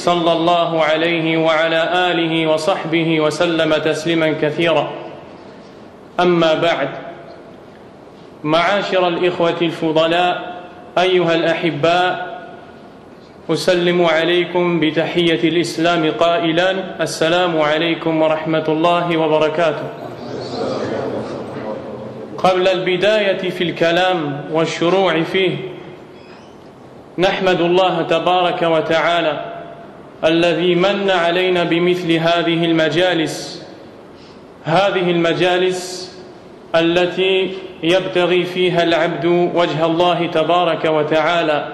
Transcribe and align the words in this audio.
صلى 0.00 0.32
الله 0.32 0.84
عليه 0.84 1.36
وعلى 1.36 2.10
آله 2.10 2.46
وصحبه 2.46 3.20
وسلم 3.20 3.74
تسليما 3.74 4.34
كثيرا. 4.42 4.90
أما 6.20 6.54
بعد 6.54 6.88
معاشر 8.44 9.08
الإخوة 9.08 9.56
الفضلاء 9.62 10.60
أيها 10.98 11.34
الأحباء 11.34 12.30
أسلم 13.50 14.04
عليكم 14.04 14.80
بتحية 14.80 15.48
الإسلام 15.48 16.10
قائلا 16.10 16.70
السلام 17.00 17.60
عليكم 17.60 18.22
ورحمة 18.22 18.64
الله 18.68 19.16
وبركاته. 19.16 19.88
قبل 22.38 22.68
البداية 22.68 23.50
في 23.50 23.64
الكلام 23.64 24.40
والشروع 24.52 25.22
فيه 25.22 25.56
نحمد 27.18 27.60
الله 27.60 28.02
تبارك 28.02 28.62
وتعالى 28.62 29.49
الذي 30.24 30.74
من 30.74 31.10
علينا 31.10 31.64
بمثل 31.64 32.12
هذه 32.12 32.64
المجالس. 32.64 33.66
هذه 34.64 35.10
المجالس 35.10 36.10
التي 36.74 37.54
يبتغي 37.82 38.44
فيها 38.44 38.82
العبد 38.82 39.24
وجه 39.54 39.86
الله 39.86 40.26
تبارك 40.26 40.84
وتعالى 40.84 41.68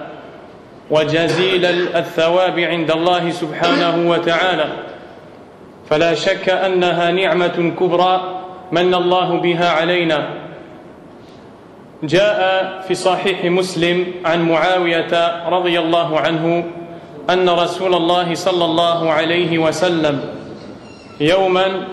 وجزيل 0.91 1.65
الثواب 1.95 2.59
عند 2.59 2.91
الله 2.91 3.29
سبحانه 3.31 4.09
وتعالى. 4.09 4.65
فلا 5.89 6.13
شك 6.13 6.49
أنها 6.49 7.11
نعمة 7.11 7.73
كبرى 7.79 8.41
من 8.71 8.93
الله 8.93 9.37
بها 9.37 9.69
علينا. 9.69 10.29
جاء 12.03 12.39
في 12.87 12.95
صحيح 12.95 13.45
مسلم 13.45 14.05
عن 14.25 14.49
معاوية 14.49 15.43
رضي 15.49 15.79
الله 15.79 16.19
عنه 16.19 16.63
أن 17.29 17.49
رسول 17.49 17.93
الله 17.93 18.35
صلى 18.35 18.65
الله 18.65 19.11
عليه 19.11 19.57
وسلم 19.57 20.21
يوما 21.19 21.87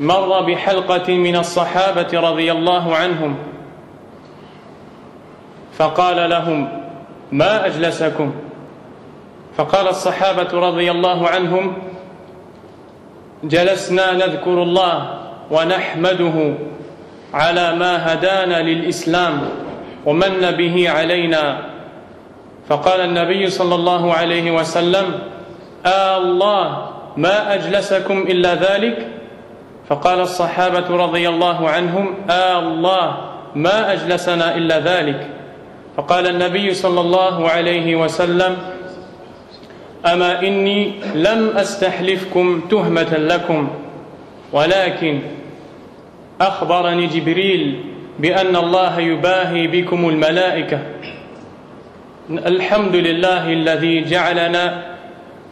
مر 0.00 0.40
بحلقة 0.40 1.14
من 1.14 1.36
الصحابة 1.36 2.20
رضي 2.20 2.52
الله 2.52 2.96
عنهم. 2.96 3.36
فقال 5.78 6.30
لهم 6.30 6.68
ما 7.32 7.66
أجلسكم؟ 7.66 8.34
فقال 9.56 9.88
الصحابة 9.88 10.48
رضي 10.52 10.90
الله 10.90 11.28
عنهم 11.28 11.72
جلسنا 13.44 14.12
نذكر 14.12 14.62
الله 14.62 15.18
ونحمده 15.50 16.54
على 17.34 17.74
ما 17.74 18.12
هدانا 18.12 18.62
للإسلام 18.62 19.48
ومن 20.06 20.50
به 20.50 20.90
علينا 20.90 21.75
فقال 22.68 23.00
النبي 23.00 23.50
صلى 23.50 23.74
الله 23.74 24.14
عليه 24.14 24.50
وسلم 24.50 25.18
آه 25.86 26.18
الله 26.18 26.86
ما 27.16 27.54
أجلسكم 27.54 28.18
إلا 28.18 28.54
ذلك؟ 28.54 29.06
فقال 29.88 30.20
الصحابة 30.20 30.96
رضي 30.96 31.28
الله 31.28 31.68
عنهم 31.70 32.14
آه 32.30 32.58
الله 32.58 33.16
ما 33.54 33.92
أجلسنا 33.92 34.54
إلا 34.56 34.80
ذلك؟ 34.80 35.26
فقال 35.96 36.26
النبي 36.26 36.74
صلى 36.74 37.00
الله 37.00 37.48
عليه 37.50 37.96
وسلم 37.96 38.56
أما 40.06 40.42
إني 40.42 40.92
لم 41.14 41.48
أستحلفكم 41.56 42.60
تهمة 42.70 43.16
لكم 43.18 43.68
ولكن 44.52 45.20
أخبرني 46.40 47.06
جبريل 47.06 47.80
بأن 48.18 48.56
الله 48.56 49.00
يباهي 49.00 49.66
بكم 49.66 50.08
الملائكة. 50.08 50.78
الحمد 52.30 52.96
لله 52.96 53.52
الذي 53.52 54.00
جعلنا 54.04 54.82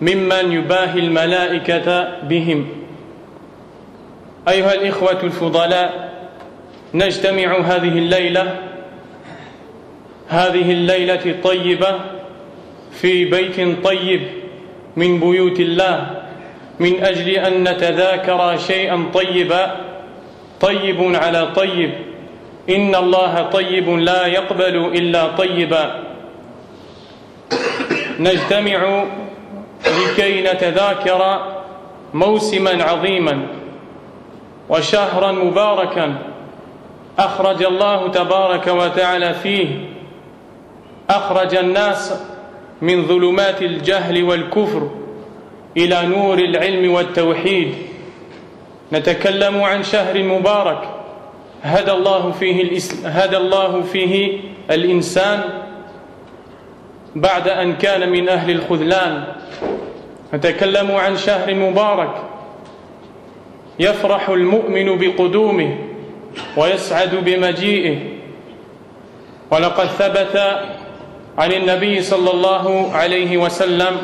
ممن 0.01 0.53
يباهي 0.53 0.99
الملائكة 0.99 2.09
بهم. 2.23 2.67
أيها 4.49 4.75
الإخوة 4.75 5.23
الفضلاء 5.23 6.11
نجتمع 6.95 7.59
هذه 7.59 7.99
الليلة 7.99 8.57
هذه 10.29 10.73
الليلة 10.73 11.21
الطيبة 11.27 12.01
في 12.93 13.25
بيت 13.25 13.85
طيب 13.85 14.21
من 14.97 15.21
بيوت 15.21 15.61
الله 15.61 16.11
من 16.81 17.05
أجل 17.05 17.29
أن 17.31 17.63
نتذاكر 17.69 18.57
شيئا 18.59 19.05
طيبا 19.15 19.77
طيب 20.61 21.15
على 21.17 21.47
طيب. 21.57 21.91
إن 22.71 22.95
الله 22.95 23.43
طيب 23.43 23.89
لا 23.91 24.27
يقبل 24.27 24.77
إلا 24.99 25.27
طيبا. 25.27 26.04
نجتمع 28.21 29.05
لكي 29.87 30.43
نتذاكر 30.43 31.53
موسما 32.15 32.85
عظيما 32.85 33.47
وشهرا 34.69 35.33
مباركا 35.33 36.19
أخرج 37.19 37.63
الله 37.63 38.09
تبارك 38.09 38.67
وتعالى 38.67 39.35
فيه. 39.35 39.69
أخرج 41.11 41.55
الناس 41.55 42.15
من 42.83 43.07
ظلمات 43.07 43.63
الجهل 43.63 44.23
والكفر 44.23 44.91
إلى 45.77 46.07
نور 46.07 46.39
العلم 46.39 46.93
والتوحيد. 46.93 47.75
نتكلم 48.93 49.63
عن 49.63 49.83
شهر 49.83 50.23
مبارك. 50.23 50.89
هدى 51.63 51.93
الله 51.93 52.31
فيه, 52.31 52.81
هدى 53.05 53.37
الله 53.37 53.83
فيه 53.83 54.39
الإنسان 54.71 55.64
بعد 57.17 57.49
أن 57.49 57.77
كان 57.77 58.09
من 58.09 58.29
أهل 58.29 58.51
الخذلان. 58.51 59.25
نتكلم 60.35 60.93
عن 60.93 61.17
شهر 61.17 61.55
مبارك. 61.55 62.15
يفرح 63.79 64.29
المؤمن 64.29 64.99
بقدومه 64.99 65.79
ويسعد 66.57 67.15
بمجيئه. 67.15 67.99
ولقد 69.51 69.87
ثبت 69.87 70.61
عن 71.39 71.53
النبي 71.53 72.03
صلى 72.03 72.31
الله 72.31 72.93
عليه 72.93 73.37
وسلم 73.37 73.97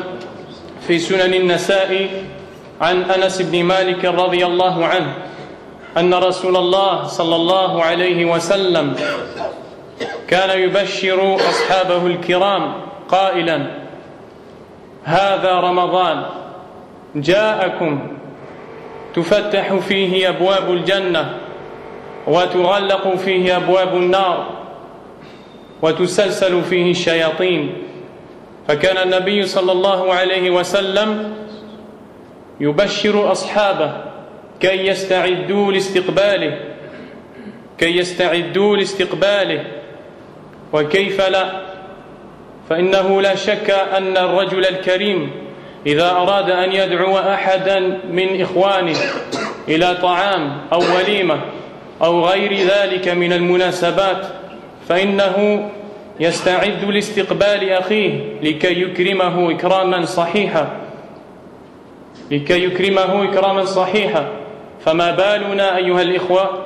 في 0.87 0.99
سنن 0.99 1.33
النساء 1.33 2.07
عن 2.81 3.03
أنس 3.03 3.41
بن 3.41 3.63
مالك 3.63 4.05
رضي 4.05 4.45
الله 4.45 4.85
عنه 4.85 5.13
أن 5.97 6.13
رسول 6.13 6.57
الله 6.57 7.03
صلى 7.03 7.35
الله 7.35 7.83
عليه 7.83 8.25
وسلم 8.25 8.95
كان 10.27 10.59
يبشر 10.59 11.35
أصحابه 11.35 12.07
الكرام 12.07 12.73
قائلا 13.11 13.67
هذا 15.03 15.59
رمضان 15.59 16.23
جاءكم 17.15 18.07
تفتح 19.15 19.73
فيه 19.75 20.29
أبواب 20.29 20.71
الجنة 20.71 21.37
وتغلق 22.27 23.15
فيه 23.15 23.57
أبواب 23.57 23.95
النار 23.95 24.47
وتسلسل 25.81 26.61
فيه 26.63 26.91
الشياطين. 26.91 27.73
فكان 28.67 28.97
النبي 28.97 29.43
صلى 29.45 29.71
الله 29.71 30.13
عليه 30.13 30.49
وسلم 30.49 31.33
يبشر 32.59 33.31
أصحابه 33.31 33.93
كي 34.59 34.87
يستعدوا 34.87 35.71
لاستقباله 35.71 36.59
كي 37.77 37.97
يستعدوا 37.97 38.77
لاستقباله 38.77 39.63
وكيف 40.73 41.21
لا؟ 41.29 41.70
فإنه 42.71 43.21
لا 43.21 43.35
شك 43.35 43.69
أن 43.69 44.17
الرجل 44.17 44.65
الكريم 44.65 45.31
إذا 45.85 46.11
أراد 46.11 46.49
أن 46.49 46.71
يدعو 46.71 47.17
أحدا 47.17 47.99
من 48.11 48.41
إخوانه 48.41 48.95
إلى 49.67 49.97
طعام 50.01 50.57
أو 50.73 50.79
وليمة 50.79 51.39
أو 52.03 52.25
غير 52.25 52.53
ذلك 52.53 53.07
من 53.07 53.33
المناسبات 53.33 54.27
فإنه 54.89 55.69
يستعد 56.19 56.83
لاستقبال 56.83 57.69
أخيه 57.69 58.19
لكي 58.41 58.81
يكرمه 58.81 59.51
إكراما 59.51 60.05
صحيحا. 60.05 60.67
لكي 62.31 62.63
يكرمه 62.63 63.23
إكراما 63.23 63.65
صحيحا. 63.65 64.27
فما 64.85 65.11
بالنا 65.11 65.77
أيها 65.77 66.01
الإخوة 66.01 66.65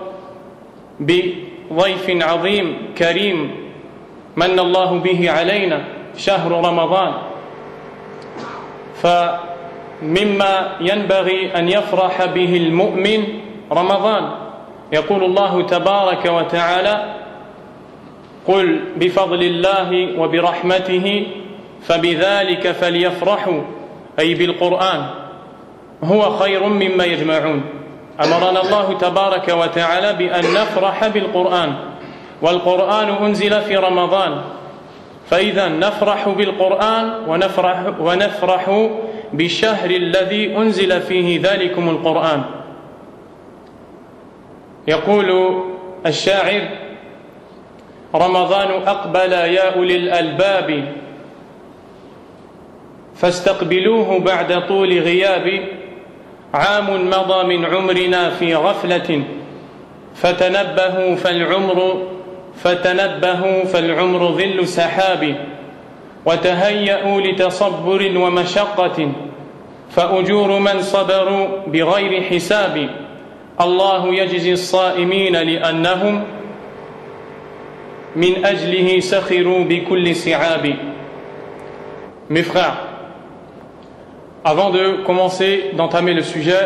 بضيف 1.00 2.10
عظيم 2.10 2.78
كريم 2.98 3.66
من 4.36 4.60
الله 4.60 5.00
به 5.00 5.32
علينا؟ 5.32 5.95
شهر 6.18 6.52
رمضان. 6.52 7.14
مما 10.02 10.72
ينبغي 10.82 11.56
أن 11.56 11.70
يفرح 11.70 12.26
به 12.26 12.58
المؤمن 12.58 13.24
رمضان. 13.72 14.32
يقول 14.92 15.24
الله 15.24 15.62
تبارك 15.62 16.26
وتعالى 16.26 17.14
قل 18.48 18.80
بفضل 18.96 19.44
الله 19.44 20.20
وبرحمته 20.20 21.28
فبذلك 21.82 22.72
فليفرحوا 22.72 23.62
أي 24.20 24.34
بالقرآن. 24.34 25.06
هو 26.04 26.30
خير 26.30 26.64
مما 26.64 27.06
يجمعون. 27.06 27.64
أمرنا 28.24 28.62
الله 28.62 28.98
تبارك 28.98 29.48
وتعالى 29.48 30.14
بأن 30.14 30.44
نفرح 30.54 31.08
بالقرآن. 31.08 31.76
والقرآن 32.42 33.10
أنزل 33.10 33.62
في 33.62 33.76
رمضان. 33.76 34.42
فإذا 35.30 35.68
نفرح 35.68 36.30
بالقرآن 36.30 37.14
ونفرح, 37.28 38.00
ونفرح 38.00 38.90
بالشهر 39.34 39.90
الذي 39.90 40.58
أنزل 40.58 41.02
فيه 41.02 41.42
ذلكم 41.44 41.90
القرآن. 41.90 42.44
يقول 44.88 45.62
الشاعر 46.06 46.62
رمضان 48.16 48.72
أقبل 48.88 49.32
يا 49.32 49.76
أولي 49.76 49.96
الألباب 49.96 50.94
فاستقبلوه 53.16 54.20
بعد 54.20 54.68
طول 54.68 55.00
غياب. 55.00 55.62
عام 56.54 57.10
مضى 57.10 57.58
من 57.58 57.66
عمرنا 57.66 58.30
في 58.30 58.56
غفلة 58.56 59.24
فتنبهوا 60.16 61.16
فالعمر 61.16 62.08
فتنبهوا 62.64 63.66
فالعمر 63.66 64.32
ظل 64.32 64.68
سحاب 64.68 65.36
وتهيأوا 66.26 67.22
لتصبر 67.22 68.18
ومشقة 68.18 69.12
فأجور 69.90 70.60
من 70.60 70.82
صبروا 70.82 71.48
بغير 71.68 72.24
حساب 72.24 72.90
الله 73.62 74.16
يجزي 74.16 74.54
الصائمين 74.54 75.36
لأنهم 75.36 76.24
من 78.16 78.46
أجله 78.46 79.00
سخروا 79.00 79.64
بكل 79.64 80.16
سعاب. 80.16 80.76
Mes 82.28 82.42
frères, 82.42 82.78
avant 84.44 84.72
de 84.72 85.04
commencer 85.06 85.72
d'entamer 85.74 86.14
le 86.14 86.24
sujet 86.24 86.58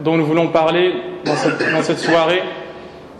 dont 0.00 0.16
nous 0.16 0.26
voulons 0.26 0.48
parler 0.48 0.92
dans 1.24 1.34
cette, 1.34 1.72
dans 1.72 1.82
cette 1.82 1.98
soirée, 1.98 2.42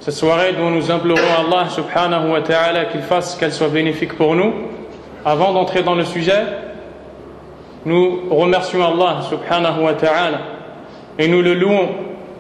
cette 0.00 0.14
soirée 0.14 0.52
dont 0.52 0.70
nous 0.70 0.90
implorons 0.90 1.20
Allah 1.20 1.68
subhanahu 1.68 2.30
wa 2.30 2.40
ta'ala 2.40 2.84
qu'il 2.86 3.02
fasse 3.02 3.36
qu'elle 3.36 3.52
soit 3.52 3.68
bénéfique 3.68 4.16
pour 4.16 4.34
nous, 4.34 4.52
avant 5.24 5.52
d'entrer 5.52 5.82
dans 5.82 5.94
le 5.94 6.04
sujet, 6.04 6.42
nous 7.84 8.28
remercions 8.30 8.84
Allah 8.84 9.22
subhanahu 9.28 9.82
wa 9.82 9.94
ta'ala 9.94 10.38
et 11.18 11.26
nous 11.26 11.42
le 11.42 11.54
louons 11.54 11.88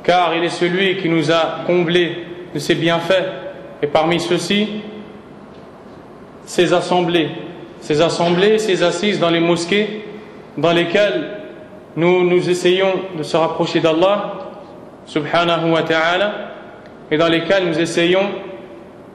car 0.04 0.34
il 0.34 0.44
est 0.44 0.50
celui 0.50 0.98
qui 0.98 1.08
nous 1.08 1.32
a 1.32 1.64
comblés 1.66 2.24
de 2.54 2.58
ses 2.58 2.74
bienfaits 2.74 3.24
et 3.82 3.86
parmi 3.88 4.20
ceux-ci, 4.20 4.68
ces 6.44 6.72
assemblées, 6.72 7.30
ces 7.80 8.00
assemblées, 8.00 8.58
ces 8.58 8.82
assises 8.82 9.18
dans 9.18 9.30
les 9.30 9.40
mosquées 9.40 10.04
dans 10.56 10.72
lesquelles 10.72 11.38
nous 11.96 12.24
nous 12.24 12.48
essayons 12.48 12.92
de 13.16 13.22
se 13.22 13.36
rapprocher 13.36 13.80
d'Allah 13.80 14.34
subhanahu 15.06 15.72
wa 15.72 15.82
ta'ala 15.82 16.32
et 17.10 17.16
dans 17.16 17.28
lesquelles 17.28 17.66
nous 17.66 17.78
essayons 17.78 18.22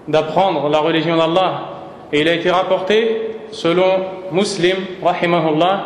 d'apprendre 0.07 0.69
la 0.69 0.79
religion 0.79 1.15
d'Allah. 1.15 1.69
Et 2.11 2.21
il 2.21 2.27
a 2.27 2.33
été 2.33 2.49
rapporté 2.51 3.31
selon 3.51 3.85
Muslim, 4.31 4.77
rahimahullah, 5.01 5.85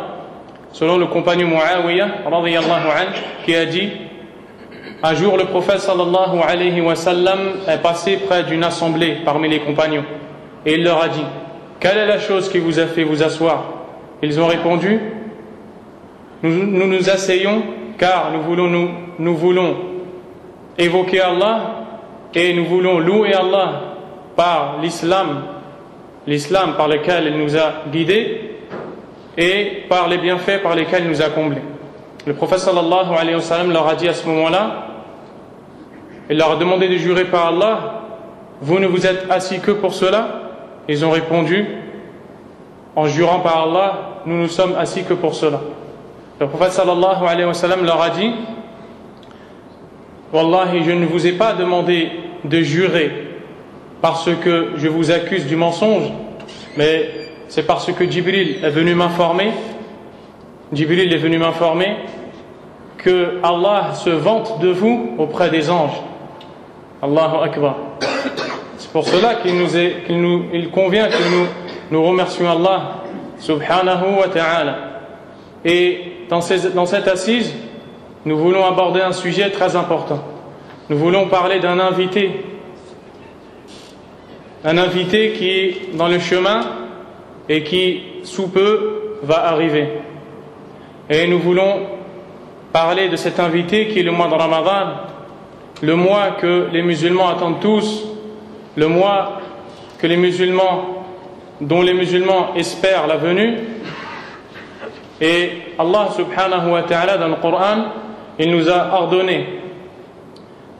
selon 0.72 0.98
le 0.98 1.06
compagnon 1.06 1.48
Muawiyah, 1.48 2.08
qui 3.44 3.54
a 3.54 3.64
dit 3.66 3.90
Un 5.02 5.14
jour, 5.14 5.36
le 5.36 5.44
prophète 5.44 5.80
sallallahu 5.80 6.40
alayhi 6.46 6.80
wa 6.80 6.94
sallam 6.96 7.38
est 7.68 7.78
passé 7.82 8.16
près 8.16 8.44
d'une 8.44 8.64
assemblée 8.64 9.18
parmi 9.24 9.48
les 9.48 9.60
compagnons 9.60 10.04
et 10.66 10.74
il 10.74 10.84
leur 10.84 11.02
a 11.02 11.08
dit 11.08 11.24
Quelle 11.80 11.98
est 11.98 12.06
la 12.06 12.18
chose 12.18 12.48
qui 12.48 12.58
vous 12.58 12.78
a 12.78 12.86
fait 12.86 13.04
vous 13.04 13.22
asseoir? 13.22 13.64
Ils 14.22 14.40
ont 14.40 14.46
répondu 14.46 15.00
Nous 16.42 16.86
nous, 16.86 17.08
asseyons 17.10 17.62
car 17.98 18.30
nous 18.32 18.42
voulons, 18.42 18.90
nous 19.18 19.36
voulons 19.36 19.76
évoquer 20.76 21.20
Allah 21.20 21.74
et 22.34 22.52
nous 22.54 22.64
voulons 22.66 22.98
louer 22.98 23.32
Allah 23.34 23.80
par 24.36 24.78
l'islam, 24.80 25.42
l'islam 26.26 26.74
par 26.76 26.88
lequel 26.88 27.26
il 27.28 27.38
nous 27.38 27.56
a 27.56 27.84
guidés 27.90 28.56
et 29.36 29.84
par 29.88 30.08
les 30.08 30.18
bienfaits 30.18 30.62
par 30.62 30.74
lesquels 30.74 31.04
il 31.04 31.10
nous 31.10 31.22
a 31.22 31.30
comblés. 31.30 31.62
Le 32.26 32.34
prophète 32.34 32.58
sallallahu 32.58 33.14
alayhi 33.18 33.36
wa 33.36 33.40
sallam 33.40 33.72
leur 33.72 33.88
a 33.88 33.94
dit 33.94 34.08
à 34.08 34.14
ce 34.14 34.26
moment-là, 34.26 34.86
il 36.28 36.36
leur 36.36 36.52
a 36.52 36.56
demandé 36.56 36.88
de 36.88 36.96
jurer 36.96 37.24
par 37.24 37.46
Allah, 37.46 38.02
vous 38.60 38.78
ne 38.78 38.86
vous 38.86 39.06
êtes 39.06 39.30
assis 39.30 39.60
que 39.60 39.70
pour 39.70 39.94
cela 39.94 40.48
Ils 40.88 41.04
ont 41.04 41.10
répondu, 41.10 41.66
en 42.96 43.06
jurant 43.06 43.40
par 43.40 43.62
Allah, 43.64 44.22
nous 44.24 44.36
nous 44.38 44.48
sommes 44.48 44.74
assis 44.76 45.04
que 45.04 45.12
pour 45.14 45.34
cela. 45.34 45.60
Le 46.40 46.46
prophète 46.48 46.72
sallallahu 46.72 47.26
alayhi 47.26 47.46
wa 47.46 47.54
sallam 47.54 47.84
leur 47.84 48.00
a 48.00 48.10
dit, 48.10 48.32
Wallahi, 50.32 50.84
je 50.84 50.90
ne 50.90 51.06
vous 51.06 51.26
ai 51.26 51.32
pas 51.32 51.54
demandé 51.54 52.10
de 52.44 52.60
jurer 52.60 53.10
parce 54.02 54.28
que 54.42 54.72
je 54.76 54.88
vous 54.88 55.10
accuse 55.10 55.46
du 55.46 55.56
mensonge, 55.56 56.12
mais 56.76 57.08
c'est 57.48 57.66
parce 57.66 57.90
que 57.92 58.08
Jibril 58.08 58.58
est 58.62 58.70
venu 58.70 58.94
m'informer, 58.94 59.52
Jibril 60.72 61.12
est 61.12 61.18
venu 61.18 61.38
m'informer 61.38 61.96
que 62.98 63.38
Allah 63.42 63.94
se 63.94 64.10
vante 64.10 64.60
de 64.60 64.68
vous 64.68 65.14
auprès 65.18 65.48
des 65.50 65.70
anges. 65.70 66.02
Allahu 67.02 67.44
Akbar. 67.44 67.76
C'est 68.76 68.90
pour 68.90 69.06
cela 69.06 69.36
qu'il 69.36 70.70
convient 70.70 71.08
que 71.08 71.92
nous, 71.92 72.04
remercions 72.04 72.50
Allah 72.50 73.02
subhanahu 73.38 74.18
wa 74.20 74.28
ta'ala. 74.28 74.76
Et 75.64 76.26
dans 76.28 76.40
cette 76.40 77.08
assise, 77.08 77.54
nous 78.28 78.36
voulons 78.36 78.66
aborder 78.66 79.00
un 79.00 79.12
sujet 79.12 79.48
très 79.48 79.74
important. 79.74 80.22
Nous 80.90 80.98
voulons 80.98 81.28
parler 81.28 81.60
d'un 81.60 81.80
invité. 81.80 82.30
Un 84.66 84.76
invité 84.76 85.32
qui 85.32 85.48
est 85.48 85.96
dans 85.96 86.08
le 86.08 86.18
chemin 86.18 86.60
et 87.48 87.62
qui, 87.62 88.02
sous 88.24 88.48
peu, 88.48 89.16
va 89.22 89.46
arriver. 89.46 89.88
Et 91.08 91.26
nous 91.26 91.38
voulons 91.38 91.86
parler 92.70 93.08
de 93.08 93.16
cet 93.16 93.40
invité 93.40 93.88
qui 93.88 94.00
est 94.00 94.02
le 94.02 94.12
mois 94.12 94.28
de 94.28 94.34
Ramadan, 94.34 94.92
le 95.80 95.96
mois 95.96 96.32
que 96.38 96.68
les 96.70 96.82
musulmans 96.82 97.28
attendent 97.28 97.60
tous, 97.60 98.04
le 98.76 98.88
mois 98.88 99.40
que 99.96 100.06
les 100.06 100.18
musulmans, 100.18 101.06
dont 101.62 101.80
les 101.80 101.94
musulmans 101.94 102.54
espèrent 102.56 103.06
la 103.06 103.16
venue. 103.16 103.56
Et 105.18 105.50
Allah 105.78 106.08
subhanahu 106.14 106.72
wa 106.72 106.82
ta'ala 106.82 107.16
dans 107.16 107.28
le 107.28 107.36
Coran, 107.36 107.86
il 108.38 108.50
nous 108.50 108.68
a 108.68 108.94
ordonné 108.94 109.46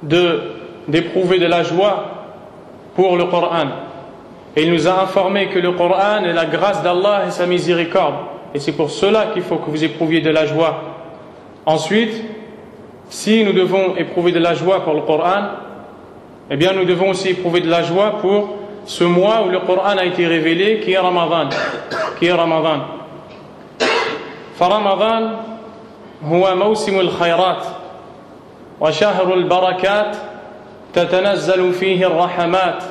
de 0.02 0.58
d'éprouver 0.88 1.38
de 1.38 1.46
la 1.46 1.62
joie 1.62 2.04
pour 2.96 3.16
le 3.16 3.26
Coran. 3.26 3.66
Et 4.56 4.62
il 4.62 4.72
nous 4.72 4.88
a 4.88 5.02
informé 5.02 5.48
que 5.48 5.58
le 5.58 5.72
Coran 5.72 6.24
est 6.24 6.32
la 6.32 6.46
grâce 6.46 6.82
d'Allah 6.82 7.24
et 7.28 7.30
sa 7.30 7.46
miséricorde. 7.46 8.14
Et 8.54 8.58
c'est 8.58 8.72
pour 8.72 8.90
cela 8.90 9.26
qu'il 9.26 9.42
faut 9.42 9.56
que 9.56 9.70
vous 9.70 9.84
éprouviez 9.84 10.20
de 10.20 10.30
la 10.30 10.46
joie. 10.46 10.82
Ensuite, 11.66 12.24
si 13.10 13.44
nous 13.44 13.52
devons 13.52 13.94
éprouver 13.96 14.32
de 14.32 14.38
la 14.38 14.54
joie 14.54 14.82
pour 14.82 14.94
le 14.94 15.02
Coran, 15.02 15.42
eh 16.50 16.56
bien 16.56 16.72
nous 16.72 16.84
devons 16.84 17.10
aussi 17.10 17.30
éprouver 17.30 17.60
de 17.60 17.68
la 17.68 17.82
joie 17.82 18.18
pour 18.20 18.56
ce 18.86 19.04
mois 19.04 19.44
où 19.46 19.50
le 19.50 19.60
Coran 19.60 19.98
a 19.98 20.04
été 20.04 20.26
révélé, 20.26 20.80
qui 20.80 20.92
est 20.92 20.98
Ramadan. 20.98 21.50
Qui 22.18 22.26
est 22.26 22.32
Ramadan. 22.32 22.80
Ramadan 24.58 25.30
هو 26.24 26.54
موسم 26.54 27.00
الخيرات 27.00 27.64
وشهر 28.80 29.34
البركات 29.34 30.16
تتنزل 30.94 31.72
فيه 31.72 32.06
الرحمات 32.06 32.82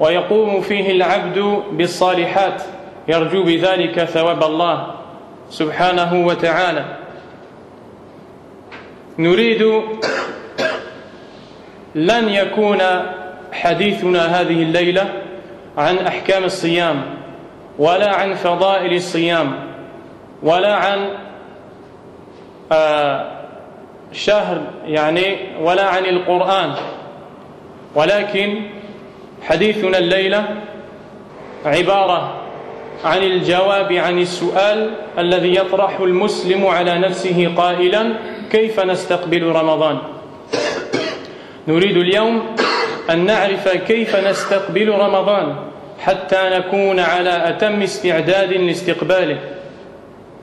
ويقوم 0.00 0.60
فيه 0.60 0.90
العبد 0.90 1.62
بالصالحات. 1.72 2.62
يرجو 3.08 3.42
بذلك 3.42 4.04
ثواب 4.04 4.44
الله 4.44 4.94
سبحانه 5.50 6.26
وتعالى. 6.26 6.84
نريد 9.18 9.62
لن 11.94 12.28
يكون 12.28 12.78
حديثنا 13.52 14.40
هذه 14.40 14.62
الليلة 14.62 15.22
عن 15.78 15.98
أحكام 15.98 16.44
الصيام 16.44 17.02
ولا 17.78 18.14
عن 18.14 18.34
فضائل 18.34 18.94
الصيام 18.94 19.52
ولا 20.42 20.74
عن 20.74 21.10
شهر 24.12 24.60
يعني 24.86 25.36
ولا 25.60 25.84
عن 25.84 26.04
القرآن. 26.04 26.72
ولكن 27.94 28.60
حديثنا 29.42 29.98
الليلة 29.98 30.44
عبارة 31.64 32.34
عن 33.04 33.22
الجواب 33.22 33.92
عن 33.92 34.18
السؤال 34.18 34.90
الذي 35.18 35.56
يطرح 35.56 36.00
المسلم 36.00 36.66
على 36.66 36.98
نفسه 36.98 37.54
قائلا 37.56 38.12
كيف 38.50 38.80
نستقبل 38.80 39.42
رمضان؟ 39.42 39.98
نريد 41.68 41.96
اليوم 41.96 42.56
أن 43.10 43.26
نعرف 43.26 43.68
كيف 43.68 44.16
نستقبل 44.16 44.88
رمضان 44.88 45.56
حتى 46.00 46.50
نكون 46.52 47.00
على 47.00 47.48
أتم 47.48 47.82
استعداد 47.82 48.52
لاستقباله. 48.52 49.38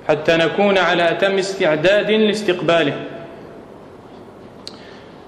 حتى 0.09 0.37
نكون 0.37 0.79
على 0.79 1.11
أتم 1.11 1.39
استعداد 1.39 2.11
لاستقباله 2.11 2.95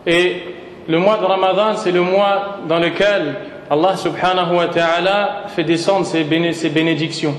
Et 0.06 0.42
le 0.86 0.98
mois 0.98 1.16
de 1.16 1.24
Ramadan, 1.24 1.76
c'est 1.76 1.90
le 1.92 2.02
mois 2.02 2.58
dans 2.68 2.78
lequel 2.78 3.36
Allah 3.70 3.96
subhanahu 3.96 4.56
wa 4.56 4.66
ta'ala 4.66 5.44
fait 5.48 5.64
descendre 5.64 6.04
ses, 6.04 6.24
bénédictions. 6.24 7.34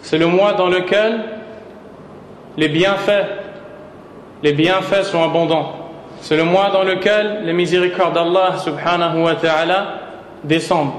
C'est 0.00 0.18
le 0.18 0.26
mois 0.26 0.52
dans 0.52 0.68
lequel 0.68 1.24
les 2.56 2.68
bienfaits, 2.68 3.26
les 4.44 4.52
bienfaits 4.52 5.02
sont 5.02 5.24
abondants. 5.24 5.72
C'est 6.20 6.36
le 6.36 6.44
mois 6.44 6.70
dans 6.70 6.84
lequel 6.84 7.40
les 7.44 7.52
miséricordes 7.52 8.14
d'Allah 8.14 8.58
subhanahu 8.58 9.24
wa 9.24 9.34
ta'ala 9.34 9.86
descendent. 10.44 10.92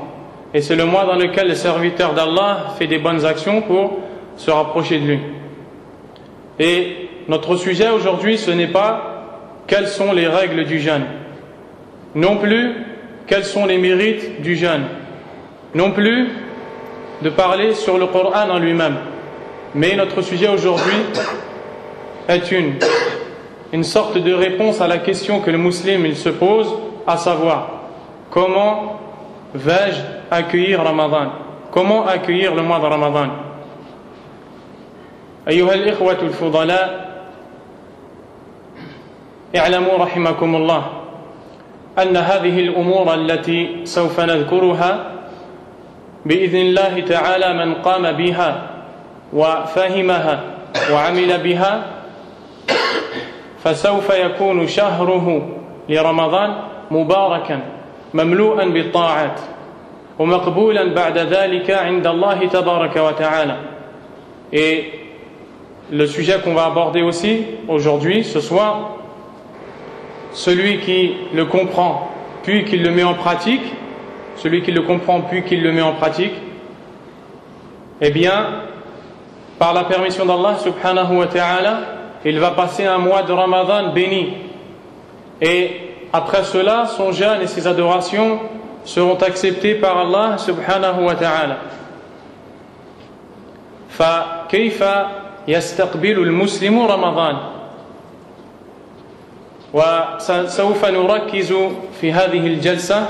Et 0.54 0.62
c'est 0.62 0.76
le 0.76 0.86
mois 0.86 1.06
dans 1.06 1.16
lequel 1.16 1.48
le 1.48 1.56
serviteur 1.56 2.14
d'Allah 2.14 2.74
fait 2.78 2.88
des 2.88 2.98
bonnes 2.98 3.26
actions 3.26 3.62
pour 3.62 4.00
se 4.36 4.52
rapprocher 4.52 5.00
de 5.00 5.06
lui. 5.06 5.20
Et 6.61 7.09
notre 7.27 7.57
sujet 7.57 7.89
aujourd'hui, 7.89 8.37
ce 8.37 8.51
n'est 8.51 8.67
pas 8.67 9.25
quelles 9.67 9.89
sont 9.89 10.13
les 10.13 10.29
règles 10.29 10.65
du 10.65 10.79
jeûne. 10.79 11.07
Non 12.15 12.37
plus 12.37 12.75
quels 13.27 13.47
sont 13.47 13.65
les 13.65 13.79
mérites 13.79 14.43
du 14.43 14.57
jeûne. 14.57 14.85
Non 15.75 15.93
plus 15.93 16.29
de 17.23 17.31
parler 17.31 17.73
sur 17.75 17.97
le 17.97 18.07
Coran 18.07 18.51
en 18.51 18.59
lui-même. 18.59 18.97
Mais 19.75 19.97
notre 19.97 20.21
sujet 20.21 20.49
aujourd'hui 20.49 20.93
est 22.29 22.53
une, 23.73 23.85
sorte 23.85 24.19
de 24.19 24.33
réponse 24.35 24.83
à 24.83 24.87
la 24.87 24.99
question 24.99 25.41
que 25.41 25.51
le 25.51 25.59
musulman 25.59 26.15
se 26.15 26.29
pose, 26.29 26.69
à 27.07 27.17
savoir 27.17 27.85
comment 28.31 29.01
vais-je 29.55 30.01
accueillir 30.31 30.83
Ramadan? 30.83 31.33
Comment 31.71 32.07
accueillir 32.07 32.55
le 32.55 32.63
mois 32.63 32.81
de 32.81 32.85
Ramadan? 32.85 33.50
أيها 35.51 35.75
الإخوة 35.75 36.19
الفضلاء 36.23 37.11
اعلموا 39.57 39.99
رحمكم 39.99 40.57
الله 40.57 40.87
أن 41.99 42.17
هذه 42.17 42.61
الأمور 42.61 43.15
التي 43.15 43.81
سوف 43.85 44.21
نذكرها 44.21 45.05
بإذن 46.27 46.59
الله 46.61 47.01
تعالى 47.01 47.65
من 47.65 47.75
قام 47.75 48.13
بها 48.13 48.67
وفهمها 49.33 50.41
وعمل 50.93 51.39
بها 51.39 51.85
فسوف 53.65 54.11
يكون 54.11 54.67
شهره 54.67 55.57
لرمضان 55.89 56.55
مباركا 56.91 57.61
مملوءا 58.15 58.65
بالطاعات 58.65 59.41
ومقبولا 60.19 60.95
بعد 60.95 61.19
ذلك 61.19 61.71
عند 61.71 62.07
الله 62.07 62.47
تبارك 62.47 62.97
وتعالى. 62.97 63.57
Et 64.53 65.00
le 65.91 66.07
sujet 66.07 66.41
qu'on 66.43 66.55
va 66.55 66.67
aborder 66.67 67.03
aussi 67.03 67.45
aujourd'hui, 67.69 68.25
ce 68.25 68.41
soir, 68.41 68.97
celui 70.33 70.79
qui 70.81 71.15
le 71.35 71.45
comprend 71.47 72.09
puis 72.43 72.65
qu'il 72.65 72.83
le 72.83 72.91
met 72.91 73.03
en 73.03 73.15
pratique, 73.15 73.63
celui 74.37 74.63
qui 74.63 74.73
le 74.73 74.83
comprend 74.83 75.21
puis 75.21 75.43
qu'il 75.43 75.63
le 75.63 75.73
met 75.73 75.83
en 75.83 75.93
pratique, 75.93 76.33
eh 78.01 78.11
bien, 78.11 78.47
par 79.59 79.75
la 79.75 79.85
permission 79.85 80.25
d'Allah 80.25 80.57
subhanahu 80.59 81.19
wa 81.19 81.27
ta'ala, 81.27 81.81
il 82.25 82.39
va 82.39 82.53
passer 82.53 82.87
un 82.87 82.99
mois 82.99 83.23
de 83.23 83.33
Ramadan 83.33 83.93
béni. 83.93 84.33
Et 85.43 85.71
après 86.13 86.45
cela, 86.45 86.87
son 86.87 87.13
jeûne 87.13 87.43
et 87.43 87.47
ses 87.47 87.67
adorations 87.67 88.41
seront 88.85 89.17
acceptés 89.17 89.75
par 89.75 89.99
Allah 89.99 90.39
subhanahu 90.39 91.05
wa 91.05 91.15
ta'ala. 91.15 91.59
يستقبل 95.51 96.19
المسلم 96.19 96.81
رمضان. 96.87 97.37
وسوف 99.73 100.85
نركز 100.85 101.55
في 102.01 102.13
هذه 102.13 102.47
الجلسة 102.47 103.07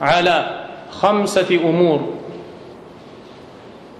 على 0.00 0.66
خمسة 0.90 1.60
أمور. 1.64 2.00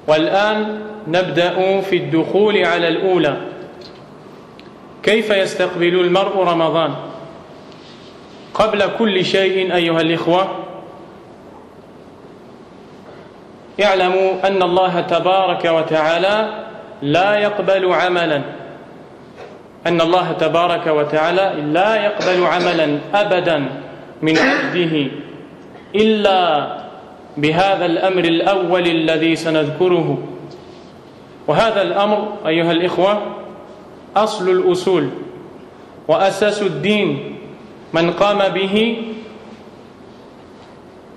والآن 0.09 0.81
نبدأ 1.09 1.81
في 1.81 1.97
الدخول 1.97 2.65
على 2.65 2.89
الأولى. 2.89 3.37
كيف 5.03 5.31
يستقبل 5.31 6.01
المرء 6.01 6.39
رمضان؟ 6.39 6.95
قبل 8.55 8.97
كل 8.99 9.25
شيء 9.25 9.75
أيها 9.75 10.01
الإخوة 10.01 10.49
اعلموا 13.83 14.47
أن 14.47 14.63
الله 14.63 15.01
تبارك 15.01 15.65
وتعالى 15.65 16.66
لا 17.03 17.35
يقبل 17.35 17.93
عملا. 17.93 18.43
أن 19.87 20.01
الله 20.01 20.33
تبارك 20.33 20.87
وتعالى 20.87 21.63
لا 21.73 22.05
يقبل 22.05 22.47
عملا 22.47 22.99
أبدا 23.15 23.69
من 24.23 24.39
عبده 24.39 25.07
إلا 25.95 26.69
بهذا 27.37 27.87
الأمر 27.87 28.25
الأول 28.25 28.87
الذي 28.87 29.37
سنذكره. 29.37 30.19
وهذا 31.47 31.83
الأمر 31.83 32.33
أيها 32.47 32.73
الإخوة 32.73 33.23
أصل 34.17 34.49
الأصول 34.49 35.11
وأساس 36.09 36.63
الدين. 36.63 37.37
من 37.93 38.13
قام 38.13 38.49
به 38.49 38.97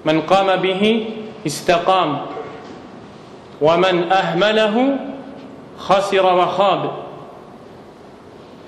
من 0.06 0.22
قام 0.22 0.56
به 0.56 1.06
استقام. 1.46 2.18
ومن 3.62 4.12
أهمله 4.12 4.76
خسر 5.80 6.38
وخاب 6.38 6.92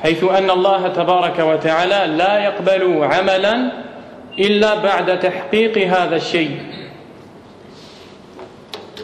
حيث 0.01 0.23
أن 0.23 0.49
الله 0.49 0.87
تبارك 0.87 1.39
وتعالى 1.39 2.17
لا 2.17 2.39
يقبل 2.39 3.03
عملا 3.03 3.71
إلا 4.39 4.75
بعد 4.75 5.19
تحقيق 5.19 5.77
هذا 5.77 6.15
الشيء. 6.15 6.57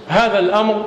هذا 0.07 0.39
الأمر 0.39 0.85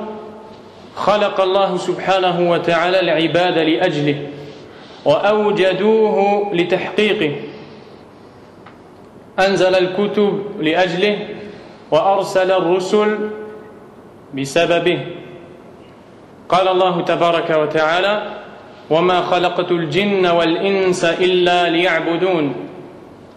خلق 0.95 1.41
الله 1.41 1.77
سبحانه 1.77 2.51
وتعالى 2.51 2.99
العباد 2.99 3.57
لأجله 3.57 4.27
وأوجدوه 5.05 6.49
لتحقيقه. 6.53 7.35
أنزل 9.39 9.75
الكتب 9.75 10.45
لأجله 10.59 11.27
وأرسل 11.91 12.51
الرسل 12.51 13.29
بسببه. 14.33 15.05
قال 16.51 16.67
الله 16.67 17.01
تبارك 17.01 17.49
وتعالى 17.49 18.23
وما 18.89 19.21
خلقت 19.21 19.71
الجن 19.71 20.27
والإنس 20.27 21.05
إلا 21.05 21.69
ليعبدون. 21.69 22.55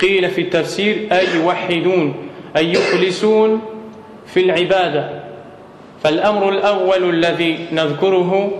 قيل 0.00 0.30
في 0.30 0.40
التفسير 0.40 1.08
أي 1.12 1.26
يوحدون 1.36 2.14
أي 2.56 2.72
يخلصون 2.72 3.62
في 4.26 4.40
العبادة. 4.40 5.22
فالأمر 6.02 6.48
الأول 6.48 7.10
الذي 7.10 7.66
نذكره 7.72 8.50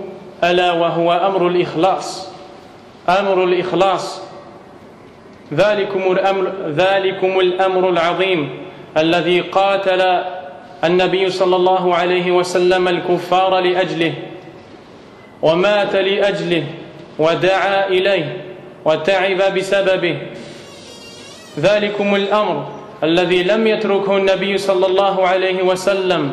ألا 0.43 0.71
وهو 0.71 1.13
أمر 1.13 1.47
الإخلاص. 1.47 2.29
أمر 3.09 3.43
الإخلاص. 3.43 4.21
ذلكم 5.53 6.11
الأمر, 6.11 6.51
ذلكم 6.67 7.39
الأمر 7.39 7.89
العظيم 7.89 8.49
الذي 8.97 9.41
قاتل 9.41 10.23
النبي 10.83 11.29
صلى 11.29 11.55
الله 11.55 11.95
عليه 11.95 12.31
وسلم 12.31 12.87
الكفار 12.87 13.59
لأجله. 13.59 14.13
ومات 15.41 15.95
لأجله 15.95 16.63
ودعا 17.19 17.87
إليه 17.87 18.41
وتعب 18.85 19.53
بسببه 19.57 20.17
ذلكم 21.59 22.15
الأمر 22.15 22.67
الذي 23.03 23.43
لم 23.43 23.67
يتركه 23.67 24.17
النبي 24.17 24.57
صلى 24.57 24.85
الله 24.85 25.27
عليه 25.27 25.63
وسلم 25.63 26.31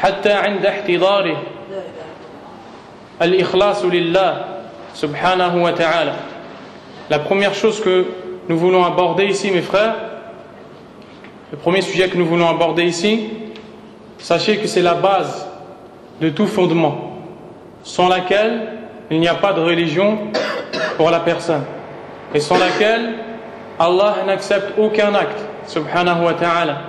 حتى 0.00 0.32
عند 0.32 0.66
احتضاره 0.66 1.42
الإخلاص 3.22 3.84
لله 3.84 4.44
سبحانه 4.94 5.62
وتعالى 5.62 6.14
La 7.10 7.18
première 7.18 7.54
chose 7.54 7.80
que 7.80 8.04
nous 8.50 8.58
voulons 8.58 8.84
aborder 8.84 9.24
ici, 9.26 9.50
mes 9.50 9.62
frères, 9.62 9.94
le 11.50 11.56
premier 11.56 11.80
sujet 11.80 12.08
que 12.08 12.18
nous 12.18 12.26
voulons 12.26 12.48
aborder 12.48 12.84
ici, 12.84 13.30
sachez 14.18 14.58
que 14.58 14.66
c'est 14.66 14.82
la 14.82 14.92
base 14.94 15.48
de 16.20 16.28
tout 16.28 16.46
fondement, 16.46 17.07
sans 17.88 18.08
laquelle 18.08 18.60
il 19.10 19.18
n'y 19.18 19.28
a 19.28 19.34
pas 19.34 19.54
de 19.54 19.60
religion 19.60 20.18
pour 20.98 21.10
la 21.10 21.20
personne, 21.20 21.64
et 22.34 22.40
sans 22.40 22.58
laquelle 22.58 23.14
Allah 23.78 24.16
n'accepte 24.26 24.74
aucun 24.78 25.14
acte, 25.14 25.40
subhanahu 25.66 26.26
wa 26.26 26.34
ta'ala. 26.34 26.82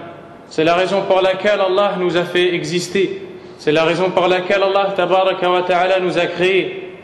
C'est 0.49 0.65
la 0.65 0.75
raison 0.75 1.03
pour 1.03 1.21
laquelle 1.21 1.61
Allah 1.61 1.93
nous 1.97 2.17
a 2.17 2.23
fait 2.23 2.53
exister. 2.53 3.21
C'est 3.59 3.71
la 3.71 3.85
raison 3.85 4.09
par 4.09 4.27
laquelle 4.27 4.61
Allah 4.61 4.93
ta'ala 4.95 5.99
nous 6.01 6.17
a 6.17 6.25
créés. 6.25 6.97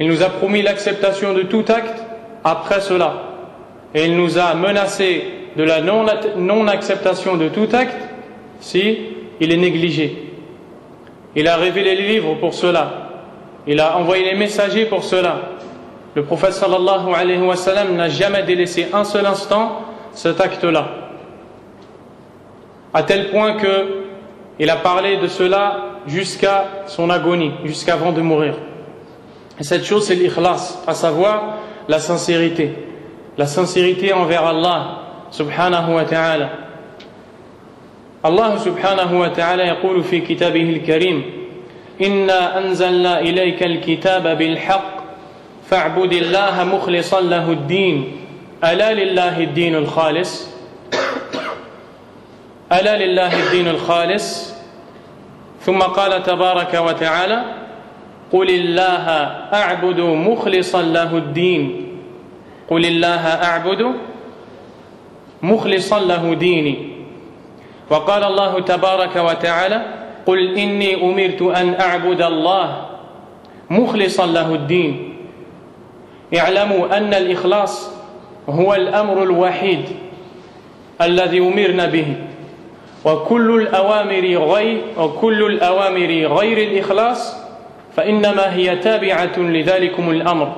Il 0.00 0.08
nous 0.08 0.22
a 0.22 0.28
promis 0.28 0.62
l'acceptation 0.62 1.32
de 1.32 1.42
tout 1.42 1.64
acte 1.68 2.02
après 2.42 2.80
cela. 2.80 3.14
Et 3.94 4.06
il 4.06 4.16
nous 4.16 4.36
a 4.36 4.54
menacé 4.54 5.24
de 5.56 5.62
la 5.62 5.80
non-acceptation 5.80 7.36
de 7.36 7.48
tout 7.48 7.68
acte 7.72 8.08
si 8.60 8.98
il 9.38 9.52
est 9.52 9.56
négligé. 9.56 10.25
Il 11.36 11.46
a 11.46 11.56
révélé 11.56 11.94
les 11.94 12.08
livres 12.08 12.34
pour 12.40 12.54
cela. 12.54 13.10
Il 13.66 13.78
a 13.78 13.98
envoyé 13.98 14.24
les 14.24 14.34
messagers 14.34 14.86
pour 14.86 15.04
cela. 15.04 15.36
Le 16.14 16.24
prophète 16.24 16.52
sallallahu 16.52 17.12
alayhi 17.14 17.42
wa 17.42 17.54
n'a 17.92 18.08
jamais 18.08 18.42
délaissé 18.42 18.88
un 18.92 19.04
seul 19.04 19.26
instant 19.26 19.82
cet 20.12 20.40
acte-là. 20.40 20.88
À 22.94 23.02
tel 23.02 23.30
point 23.30 23.52
que 23.58 24.06
il 24.58 24.70
a 24.70 24.76
parlé 24.76 25.18
de 25.18 25.26
cela 25.26 25.98
jusqu'à 26.06 26.64
son 26.86 27.10
agonie, 27.10 27.52
jusqu'avant 27.64 28.12
de 28.12 28.22
mourir. 28.22 28.54
Et 29.60 29.64
cette 29.64 29.84
chose, 29.84 30.06
c'est 30.06 30.14
l'ikhlas, 30.14 30.82
à 30.86 30.94
savoir 30.94 31.56
la 31.88 31.98
sincérité. 31.98 32.74
La 33.36 33.46
sincérité 33.46 34.14
envers 34.14 34.46
Allah, 34.46 35.02
subhanahu 35.30 35.94
wa 35.94 36.04
ta'ala. 36.04 36.65
Subhanahu 38.24 39.20
wa 39.20 39.28
ta'ala 39.28 39.64
يقول 39.64 40.04
في 40.04 40.20
كتابه 40.20 40.62
الكريم 40.62 41.22
إنا 42.02 42.58
أنزلنا 42.58 43.20
إليك 43.20 43.62
الكتاب 43.62 44.38
بالحق 44.38 44.96
فاعبد 45.70 46.12
الله 46.12 46.64
مخلصا 46.64 47.20
له 47.20 47.50
الدين. 47.50 48.12
ألا 48.64 48.94
لله 48.94 49.40
الدين 49.40 49.74
الخالص؟ 49.74 50.48
ألا 52.72 53.04
لله 53.04 53.46
الدين 53.46 53.68
الخالص؟ 53.68 54.54
ثم 55.60 55.78
قال 55.78 56.22
تبارك 56.22 56.74
وتعالى 56.74 57.44
قل 58.32 58.50
الله 58.50 59.06
أعبد 59.52 60.00
مخلصا 60.00 60.82
له 60.82 61.16
الدين. 61.16 61.86
قل 62.70 62.86
الله 62.86 63.24
أعبد 63.26 63.92
مخلصا 65.42 66.00
له 66.00 66.34
ديني. 66.34 66.95
وقال 67.90 68.24
الله 68.24 68.60
تبارك 68.60 69.16
وتعالى 69.16 69.82
قل 70.26 70.58
إني 70.58 71.04
أمرت 71.04 71.42
أن 71.42 71.74
أعبد 71.80 72.22
الله 72.22 72.86
مخلصا 73.70 74.26
له 74.26 74.54
الدين. 74.54 75.16
اعلموا 76.38 76.96
أن 76.96 77.14
الإخلاص 77.14 77.90
هو 78.48 78.74
الأمر 78.74 79.22
الوحيد 79.22 79.84
الذي 81.02 81.38
أمرنا 81.38 81.86
به 81.86 82.06
وكل 83.04 83.62
الأوامر 83.62 84.52
غير 84.54 84.82
وكل 84.98 85.46
الأوامر 85.46 86.36
غير 86.38 86.58
الإخلاص 86.58 87.36
فإنما 87.96 88.54
هي 88.54 88.76
تابعة 88.76 89.38
لذلكم 89.38 90.10
الأمر. 90.10 90.52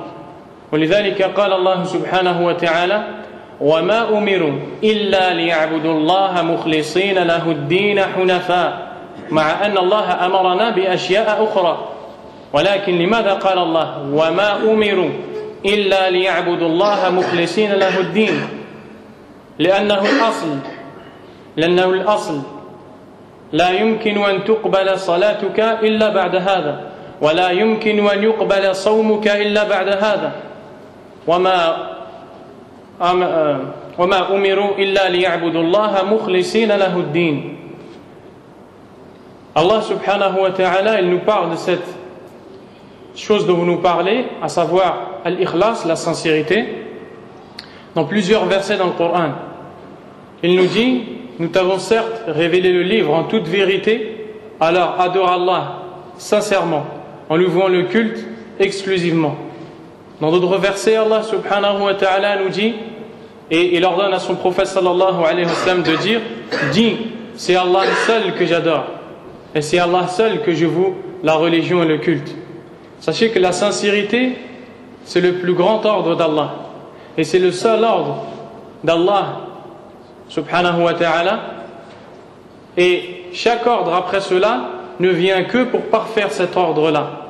ولذلك 0.71 1.21
قال 1.21 1.53
الله 1.53 1.83
سبحانه 1.83 2.45
وتعالى 2.45 3.03
وما 3.61 4.09
أمروا 4.17 4.53
إلا 4.83 5.33
ليعبدوا 5.33 5.93
الله 5.93 6.41
مخلصين 6.41 7.17
له 7.19 7.51
الدين 7.51 8.01
حنفاء. 8.01 8.89
مع 9.29 9.65
أن 9.65 9.77
الله 9.77 10.25
أمرنا 10.25 10.69
بأشياء 10.69 11.43
أخرى. 11.43 11.87
ولكن 12.53 12.97
لماذا 12.99 13.33
قال 13.33 13.57
الله؟ 13.57 14.09
وما 14.13 14.55
أمروا 14.55 15.09
إلا 15.65 16.09
ليعبدوا 16.09 16.67
الله 16.67 17.09
مخلصين 17.09 17.71
له 17.73 17.99
الدين. 17.99 18.47
لأنه 19.59 20.01
الأصل 20.01 20.57
لأنه 21.57 21.85
الأصل. 21.85 22.41
لا 23.51 23.69
يمكن 23.69 24.23
أن 24.23 24.43
تقبل 24.43 24.99
صلاتك 24.99 25.59
إلا 25.59 26.09
بعد 26.09 26.35
هذا. 26.35 26.81
ولا 27.21 27.49
يمكن 27.49 28.07
أن 28.07 28.23
يقبل 28.23 28.75
صومك 28.75 29.27
إلا 29.27 29.63
بعد 29.63 29.87
هذا. 29.87 30.31
وما 31.27 31.77
وما 33.98 34.36
أمروا 34.36 34.78
إلا 34.78 35.08
ليعبدوا 35.08 35.62
الله 35.62 35.92
مخلصين 36.14 36.72
له 36.72 36.96
الدين 36.96 37.54
Allah 39.56 39.80
subhanahu 39.82 40.40
wa 40.40 40.50
ta'ala, 40.50 41.00
il 41.00 41.08
nous 41.08 41.20
parle 41.20 41.52
de 41.52 41.56
cette 41.56 41.86
chose 43.14 43.46
dont 43.46 43.54
vous 43.54 43.64
nous 43.64 43.76
parlez, 43.76 44.24
à 44.42 44.48
savoir 44.48 45.20
al-ikhlas, 45.24 45.84
la 45.86 45.94
sincérité, 45.94 46.64
dans 47.94 48.04
plusieurs 48.04 48.46
versets 48.46 48.76
dans 48.76 48.86
le 48.86 48.92
Coran. 48.98 49.28
Il 50.42 50.56
nous 50.56 50.66
dit 50.66 51.02
Nous 51.38 51.46
t'avons 51.48 51.78
certes 51.78 52.22
révélé 52.26 52.72
le 52.72 52.82
livre 52.82 53.14
en 53.14 53.24
toute 53.24 53.46
vérité, 53.46 54.26
alors 54.60 55.00
adore 55.00 55.30
Allah 55.30 55.72
sincèrement, 56.16 56.84
en 57.28 57.36
lui 57.36 57.46
vouant 57.46 57.68
le 57.68 57.84
culte 57.84 58.26
exclusivement. 58.58 59.36
Dans 60.20 60.32
d'autres 60.32 60.58
versets, 60.58 60.96
Allah 60.96 61.22
subhanahu 61.22 61.82
wa 61.82 61.94
ta'ala 61.94 62.42
nous 62.42 62.48
dit, 62.48 62.74
et 63.51 63.75
il 63.75 63.83
ordonne 63.85 64.13
à 64.13 64.19
son 64.19 64.35
prophète 64.35 64.67
sallallahu 64.67 65.23
alayhi 65.27 65.45
wa 65.45 65.53
sallam 65.53 65.83
de 65.83 65.95
dire, 65.95 66.21
dis, 66.71 66.97
c'est 67.35 67.55
Allah 67.55 67.81
seul 68.05 68.35
que 68.35 68.45
j'adore, 68.45 68.85
et 69.55 69.61
c'est 69.61 69.79
Allah 69.79 70.07
seul 70.07 70.41
que 70.41 70.53
je 70.53 70.65
voue 70.65 70.95
la 71.23 71.33
religion 71.33 71.81
et 71.83 71.87
le 71.87 71.97
culte. 71.97 72.35
Sachez 72.99 73.29
que 73.29 73.39
la 73.39 73.51
sincérité, 73.51 74.37
c'est 75.03 75.21
le 75.21 75.33
plus 75.35 75.53
grand 75.53 75.85
ordre 75.85 76.15
d'Allah, 76.15 76.53
et 77.17 77.23
c'est 77.23 77.39
le 77.39 77.51
seul 77.51 77.83
ordre 77.83 78.25
d'Allah 78.83 79.39
subhanahu 80.27 80.83
wa 80.83 80.93
ta'ala. 80.93 81.39
Et 82.77 83.25
chaque 83.33 83.65
ordre 83.65 83.93
après 83.93 84.21
cela 84.21 84.69
ne 84.99 85.09
vient 85.09 85.43
que 85.43 85.63
pour 85.63 85.81
parfaire 85.81 86.31
cet 86.31 86.55
ordre-là. 86.55 87.25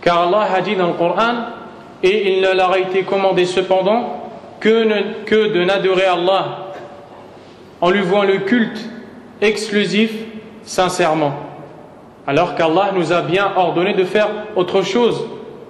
Car 0.00 0.28
Allah 0.28 0.48
a 0.54 0.60
dit 0.60 0.76
dans 0.76 0.88
le 0.88 0.92
Coran, 0.92 1.46
et 2.02 2.34
il 2.34 2.42
ne 2.42 2.52
leur 2.52 2.72
a 2.72 2.78
été 2.78 3.02
commandé 3.02 3.44
cependant 3.44 4.17
que, 4.60 5.24
que 5.24 5.52
de 5.52 5.64
n'adorer 5.64 6.04
Allah 6.04 6.68
en 7.80 7.90
lui 7.90 8.00
voyant 8.00 8.24
le 8.24 8.38
culte 8.38 8.80
exclusif 9.40 10.12
sincèrement. 10.62 11.32
Alors 12.26 12.54
qu'Allah 12.54 12.90
nous 12.94 13.12
a 13.12 13.22
bien 13.22 13.52
ordonné 13.56 13.94
de 13.94 14.04
faire 14.04 14.28
autre 14.56 14.82
chose, 14.82 15.26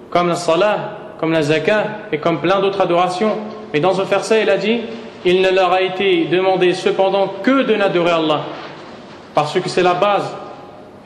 comme 0.09 0.27
la 0.27 0.35
salah, 0.35 0.97
comme 1.19 1.31
la 1.31 1.41
zakat 1.41 1.85
et 2.11 2.17
comme 2.17 2.41
plein 2.41 2.59
d'autres 2.59 2.81
adorations. 2.81 3.37
Mais 3.73 3.79
dans 3.79 3.93
ce 3.93 4.01
verset, 4.01 4.43
il 4.43 4.49
a 4.49 4.57
dit 4.57 4.81
il 5.25 5.41
ne 5.41 5.49
leur 5.49 5.73
a 5.73 5.81
été 5.81 6.25
demandé 6.25 6.73
cependant 6.73 7.33
que 7.43 7.63
de 7.63 7.75
n'adorer 7.75 8.11
Allah. 8.11 8.41
Parce 9.33 9.59
que 9.59 9.69
c'est 9.69 9.83
la 9.83 9.93
base. 9.93 10.35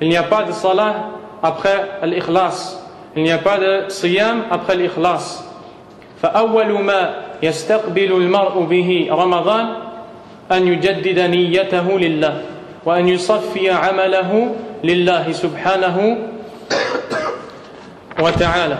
Il 0.01 0.09
n'y 0.09 0.17
a 0.17 0.23
pas 0.23 0.43
de 0.43 0.51
salah 0.51 1.09
après 1.41 1.99
l'ikhlas. 2.03 2.79
Il 3.15 3.23
n'y 3.23 3.31
a 3.31 3.37
pas 3.37 3.57
de 3.57 3.89
siyam 3.89 4.43
après 4.49 4.75
l'ikhlas. 4.75 5.43
فأول 6.23 6.71
ما 6.71 7.15
يستقبل 7.43 8.11
المرء 8.11 8.63
به 8.63 9.07
رمضان 9.11 9.65
أن 10.51 10.67
يجدد 10.67 11.19
نيته 11.19 11.99
لله 11.99 12.41
وأن 12.85 13.07
يصفي 13.07 13.69
عمله 13.69 14.55
لله 14.83 15.31
سبحانه 15.31 16.17
وتعالى. 18.19 18.77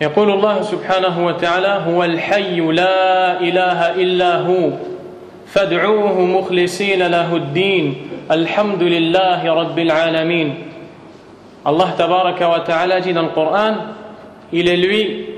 يقول 0.00 0.30
الله 0.30 0.62
سبحانه 0.62 1.26
وتعالى 1.26 1.82
هو 1.92 2.04
الحي 2.04 2.60
لا 2.60 3.40
إله 3.40 3.80
إلا 4.00 4.36
هو 4.48 4.70
فادعوه 5.46 6.20
مخلصين 6.20 7.06
له 7.06 7.36
الدين 7.36 7.96
الحمد 8.30 8.82
لله 8.82 9.54
رب 9.54 9.78
العالمين. 9.78 10.54
tabaraka 11.96 12.48
wa 12.48 12.60
ta'ala 12.60 13.00
dit 13.00 13.14
il 14.52 14.68
est 14.68 14.76
lui 14.76 15.33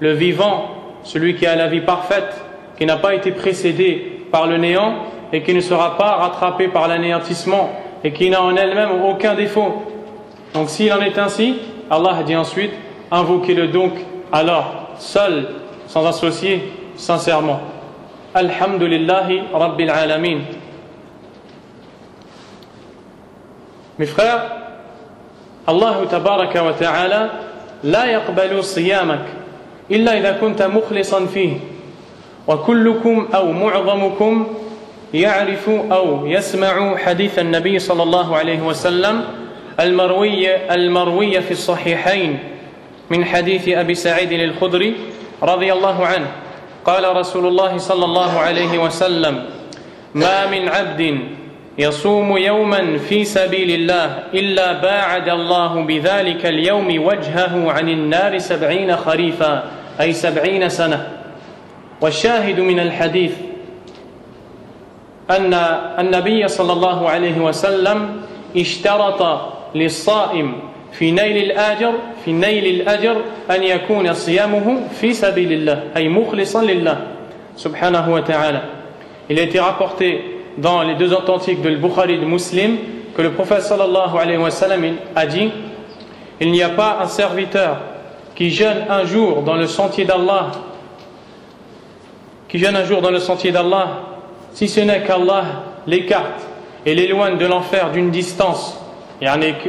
le 0.00 0.12
vivant, 0.12 0.70
celui 1.02 1.36
qui 1.36 1.46
a 1.46 1.56
la 1.56 1.68
vie 1.68 1.80
parfaite, 1.80 2.42
qui 2.78 2.86
n'a 2.86 2.96
pas 2.96 3.14
été 3.14 3.32
précédé 3.32 4.22
par 4.30 4.46
le 4.46 4.58
néant 4.58 4.96
et 5.32 5.42
qui 5.42 5.54
ne 5.54 5.60
sera 5.60 5.96
pas 5.96 6.16
rattrapé 6.16 6.68
par 6.68 6.88
l'anéantissement 6.88 7.70
et 8.04 8.12
qui 8.12 8.30
n'a 8.30 8.42
en 8.42 8.56
elle-même 8.56 9.02
aucun 9.04 9.34
défaut. 9.34 9.82
Donc 10.54 10.68
s'il 10.68 10.92
en 10.92 11.00
est 11.00 11.18
ainsi, 11.18 11.56
Allah 11.90 12.22
dit 12.24 12.36
ensuite, 12.36 12.72
invoquez-le 13.10 13.68
donc 13.68 13.92
alors, 14.32 14.90
seul, 14.98 15.48
sans 15.86 16.04
associer, 16.06 16.72
sincèrement. 16.96 17.60
Alhamdulillahi 18.34 19.42
Rabbil 19.52 19.90
Alamin. 19.90 20.38
Mes 23.98 24.06
frères, 24.06 24.42
Allah 25.66 25.94
Tabaraka 26.10 26.62
wa 26.62 26.72
Ta'ala, 26.72 27.30
la 27.82 28.06
yaqbalu 28.08 28.62
siyamak 28.62 29.20
إلا 29.90 30.18
إذا 30.18 30.32
كنت 30.32 30.62
مخلصا 30.62 31.26
فيه. 31.26 31.56
وكلكم 32.46 33.28
أو 33.34 33.52
معظمكم 33.52 34.46
يعرف 35.14 35.68
أو 35.68 36.26
يسمع 36.26 36.96
حديث 36.96 37.38
النبي 37.38 37.78
صلى 37.78 38.02
الله 38.02 38.36
عليه 38.36 38.60
وسلم 38.60 39.24
المروي 39.80 40.56
المروي 40.74 41.40
في 41.40 41.50
الصحيحين 41.50 42.38
من 43.10 43.24
حديث 43.24 43.68
أبي 43.68 43.94
سعيد 43.94 44.32
الخدري 44.32 44.94
رضي 45.42 45.72
الله 45.72 46.06
عنه. 46.06 46.26
قال 46.84 47.16
رسول 47.16 47.46
الله 47.46 47.78
صلى 47.78 48.04
الله 48.04 48.38
عليه 48.38 48.78
وسلم 48.78 49.44
ما 50.14 50.46
من 50.46 50.68
عبد 50.68 51.18
يصوم 51.78 52.36
يوما 52.36 52.98
في 52.98 53.24
سبيل 53.24 53.70
الله 53.70 54.18
إلا 54.34 54.72
باعد 54.72 55.28
الله 55.28 55.80
بذلك 55.80 56.46
اليوم 56.46 57.06
وجهه 57.06 57.72
عن 57.72 57.88
النار 57.88 58.38
سبعين 58.38 58.96
خريفا 58.96 59.62
أي 60.00 60.12
سبعين 60.12 60.68
سنة. 60.68 61.08
والشاهد 62.00 62.60
من 62.60 62.80
الحديث 62.80 63.32
أن 65.30 65.54
النبي 65.98 66.48
صلى 66.48 66.72
الله 66.72 67.08
عليه 67.08 67.38
وسلم 67.38 68.22
اشترط 68.56 69.40
للصائم 69.74 70.54
في 70.92 71.10
نيل 71.10 71.36
الأجر 71.36 71.92
في 72.24 72.32
نيل 72.32 72.80
الأجر 72.80 73.16
أن 73.50 73.62
يكون 73.62 74.12
صيامه 74.12 74.88
في 75.00 75.12
سبيل 75.12 75.52
الله 75.52 75.82
أي 75.96 76.08
مخلصا 76.08 76.62
لله 76.64 76.96
سبحانه 77.56 78.12
وتعالى. 78.12 78.60
Il 79.28 79.38
a 79.38 79.42
été 79.42 79.58
rapporté 79.58 80.35
dans 80.58 80.82
les 80.82 80.94
deux 80.94 81.12
authentiques 81.12 81.62
de 81.62 81.74
Bukhari 81.76 82.14
et 82.14 82.18
de 82.18 82.24
Muslim 82.24 82.76
que 83.16 83.22
le 83.22 83.32
prophète 83.32 83.62
sallallahu 83.62 84.16
alayhi 84.20 84.38
wa 84.38 84.50
sallam 84.50 84.84
a 85.14 85.26
dit 85.26 85.50
Il 86.40 86.50
n'y 86.50 86.62
a 86.62 86.68
pas 86.70 86.98
un 87.02 87.06
serviteur 87.06 87.78
qui 88.34 88.50
jeûne 88.50 88.84
un 88.88 89.04
jour 89.04 89.42
dans 89.42 89.56
le 89.56 89.66
sentier 89.66 90.04
d'Allah 90.04 90.50
qui 92.48 92.58
jeûne 92.58 92.76
un 92.76 92.84
jour 92.84 93.00
dans 93.00 93.10
le 93.10 93.18
sentier 93.18 93.52
d'Allah 93.52 93.88
si 94.52 94.68
ce 94.68 94.80
n'est 94.80 95.02
qu'Allah 95.02 95.44
l'écarte 95.86 96.46
et 96.84 96.94
l'éloigne 96.94 97.36
de 97.36 97.46
l'enfer 97.46 97.90
d'une 97.90 98.10
distance. 98.10 98.78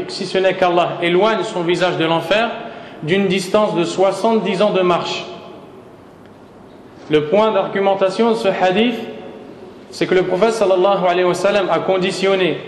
Si 0.10 0.26
ce 0.26 0.38
n'est 0.38 0.54
qu'Allah 0.54 0.97
éloigne 1.02 1.43
son 1.43 1.62
visage 1.62 1.97
de 1.97 2.06
l'enfer 2.06 2.50
d'une 3.04 3.28
distance 3.28 3.76
de 3.76 3.84
70 3.84 4.62
ans 4.62 4.71
de 4.71 4.82
marche 4.82 5.26
le 7.10 7.26
point 7.26 7.52
d'argumentation 7.52 8.32
de 8.32 8.36
ce 8.36 8.47
hadith 8.47 8.95
c'est 9.97 10.07
que 10.07 10.15
le 10.15 10.23
prophète 10.23 10.53
sallallahu 10.53 11.05
alayhi 11.07 11.25
wa 11.25 11.35
sallam 11.35 11.69
a 11.71 11.81
conditionné 11.81 12.59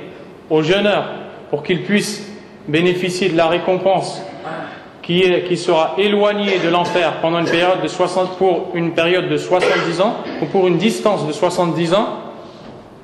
aux 0.51 0.62
jeûneurs 0.62 1.07
pour 1.51 1.62
qu'ils 1.62 1.83
puissent 1.83 2.31
bénéficier 2.68 3.29
de 3.29 3.37
la 3.37 3.47
récompense 3.47 4.23
qui, 5.03 5.23
est, 5.23 5.44
qui 5.44 5.57
sera 5.57 5.94
éloigné 5.99 6.59
de 6.64 6.68
l'enfer 6.68 7.14
pendant 7.20 7.38
une 7.40 7.47
période 7.47 7.83
de 7.83 7.88
60 7.88 8.37
pour 8.38 8.70
une 8.75 8.92
période 8.92 9.29
de 9.29 9.37
70 9.37 10.01
ans 10.01 10.16
ou 10.42 10.47
pour 10.47 10.66
une 10.66 10.79
distance 10.79 11.27
de 11.27 11.33
70 11.33 11.94
ans, 11.94 12.09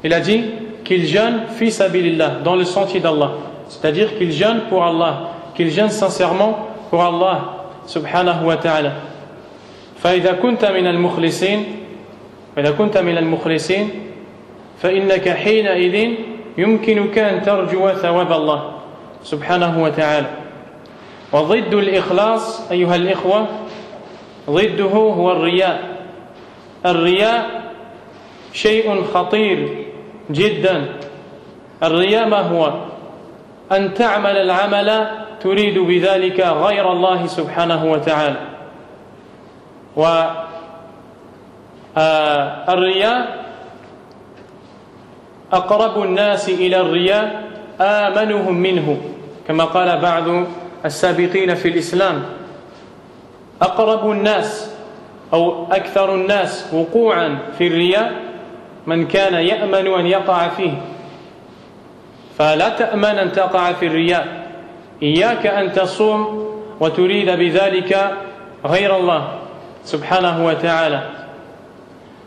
il 0.02 0.14
a 0.14 0.20
dit 0.20 0.44
qu'il 0.84 1.06
jeûne 1.06 1.42
fils 1.56 1.80
abilillah 1.80 2.38
dans 2.42 2.56
le 2.56 2.64
sentier 2.64 3.00
d'Allah, 3.00 3.32
c'est-à-dire 3.68 4.16
qu'il 4.16 4.32
jeûne 4.32 4.62
pour 4.68 4.82
Allah, 4.82 5.30
qu'il 5.54 5.70
jeûne 5.70 5.90
sincèrement 5.90 6.68
pour 6.88 7.02
Allah 7.02 7.66
subhanahu 7.86 8.44
wa 8.46 8.56
ta'ala. 8.56 8.92
فإذا 10.00 10.32
كنت 10.40 10.64
من 10.64 10.86
المخلصين 10.86 11.64
فإذا 12.56 12.70
كنت 12.70 12.98
من 12.98 13.18
المخلصين 13.18 13.90
فإنك 14.81 15.29
حينئذ 15.29 16.13
يمكنك 16.57 17.17
أن 17.17 17.41
ترجو 17.41 17.89
ثواب 17.89 18.31
الله 18.31 18.71
سبحانه 19.23 19.83
وتعالى. 19.83 20.27
وضد 21.33 21.73
الإخلاص 21.73 22.71
أيها 22.71 22.95
الإخوة 22.95 23.47
ضده 24.49 24.89
هو 24.91 25.31
الرياء. 25.31 25.79
الرياء 26.85 27.63
شيء 28.53 29.03
خطير 29.03 29.85
جدا. 30.31 30.85
الرياء 31.83 32.27
ما 32.27 32.39
هو؟ 32.39 32.73
أن 33.71 33.93
تعمل 33.93 34.37
العمل 34.37 35.07
تريد 35.41 35.79
بذلك 35.79 36.39
غير 36.39 36.91
الله 36.91 37.27
سبحانه 37.27 37.91
وتعالى. 37.91 38.39
والرياء 41.95 43.44
أقرب 45.55 46.03
الناس 46.03 46.49
إلى 46.49 46.81
الرياء 46.81 47.43
آمنهم 47.81 48.55
منه 48.55 48.97
كما 49.47 49.63
قال 49.63 49.99
بعض 50.01 50.23
السابقين 50.85 51.55
في 51.55 51.67
الإسلام. 51.67 52.23
أقرب 53.61 54.11
الناس 54.11 54.71
أو 55.33 55.65
أكثر 55.71 56.15
الناس 56.15 56.73
وقوعا 56.73 57.39
في 57.57 57.67
الرياء 57.67 58.11
من 58.87 59.07
كان 59.07 59.33
يأمن 59.33 59.87
أن 59.87 60.05
يقع 60.05 60.47
فيه. 60.47 60.73
فلا 62.37 62.69
تأمن 62.69 63.05
أن 63.05 63.31
تقع 63.31 63.73
في 63.73 63.87
الرياء. 63.87 64.27
إياك 65.03 65.47
أن 65.47 65.71
تصوم 65.71 66.45
وتريد 66.79 67.29
بذلك 67.29 68.11
غير 68.65 68.97
الله 68.97 69.27
سبحانه 69.83 70.45
وتعالى. 70.45 71.01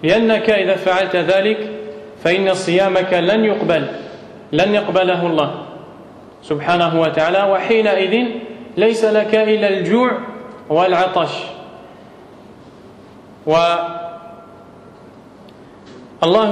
لأنك 0.03 0.51
إذا 0.51 0.77
فعلت 0.77 1.17
ذلك 1.17 1.78
فإن 2.25 2.55
صيامك 2.55 3.15
لن 3.15 3.45
يقبل 3.45 3.87
لن 4.53 4.75
يقبله 4.75 5.27
الله 5.27 5.63
سبحانه 6.43 7.01
وتعالى 7.01 7.43
وحينئذ 7.53 8.25
ليس 8.77 9.05
لك 9.05 9.35
إلا 9.35 9.69
الجوع 9.69 10.11
والعطش. 10.69 11.31
والله 13.47 13.89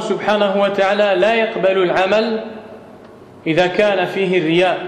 سبحانه 0.01 0.61
وتعالى 0.63 1.21
لا 1.21 1.35
يقبل 1.35 1.83
العمل 1.83 2.45
إذا 3.47 3.67
كان 3.67 4.05
فيه 4.07 4.39
الرياء 4.39 4.79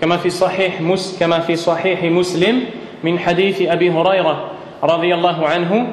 كما 0.00 0.16
في 0.16 0.30
صحيح 0.30 0.80
مس 0.80 1.16
كما 1.20 1.38
في 1.40 1.56
صحيح 1.56 2.04
مسلم 2.04 2.64
من 3.04 3.18
حديث 3.18 3.62
أبي 3.62 3.90
هريرة 3.90 4.50
رضي 4.82 5.14
الله 5.14 5.46
عنه 5.48 5.92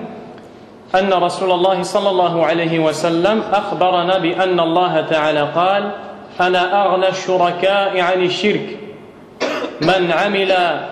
أن 0.96 1.14
رسول 1.14 1.52
الله 1.52 1.84
صلى 1.84 2.10
الله 2.10 2.46
عليه 2.46 2.80
وسلم 2.80 3.44
أخبرنا 3.54 4.18
بأن 4.18 4.60
الله 4.60 5.02
تعالى 5.02 5.42
قال 5.56 5.92
أنا 6.42 6.86
أغنى 6.86 7.08
الشركاء 7.08 8.02
عن 8.02 8.24
الشرك. 8.24 8.78
من 9.82 10.12
عمل 10.12 10.52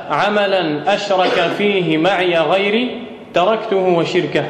عملا 0.09 0.93
أشرك 0.93 1.51
فيه 1.57 1.97
معي 1.97 2.37
غيري 2.37 3.07
تركته 3.33 3.77
وشركه. 3.77 4.45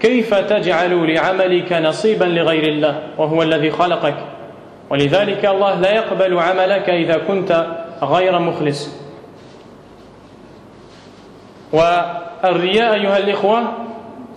كيف 0.00 0.34
تجعل 0.34 1.14
لعملك 1.14 1.72
نصيبا 1.72 2.24
لغير 2.24 2.68
الله 2.68 3.02
وهو 3.18 3.42
الذي 3.42 3.70
خلقك؟ 3.70 4.16
ولذلك 4.90 5.44
الله 5.44 5.74
لا 5.80 5.90
يقبل 5.94 6.38
عملك 6.38 6.90
إذا 6.90 7.16
كنت 7.16 7.66
غير 8.02 8.38
مخلص. 8.38 8.90
والرياء 12.48 12.94
أيها 12.94 13.18
الإخوة 13.18 13.72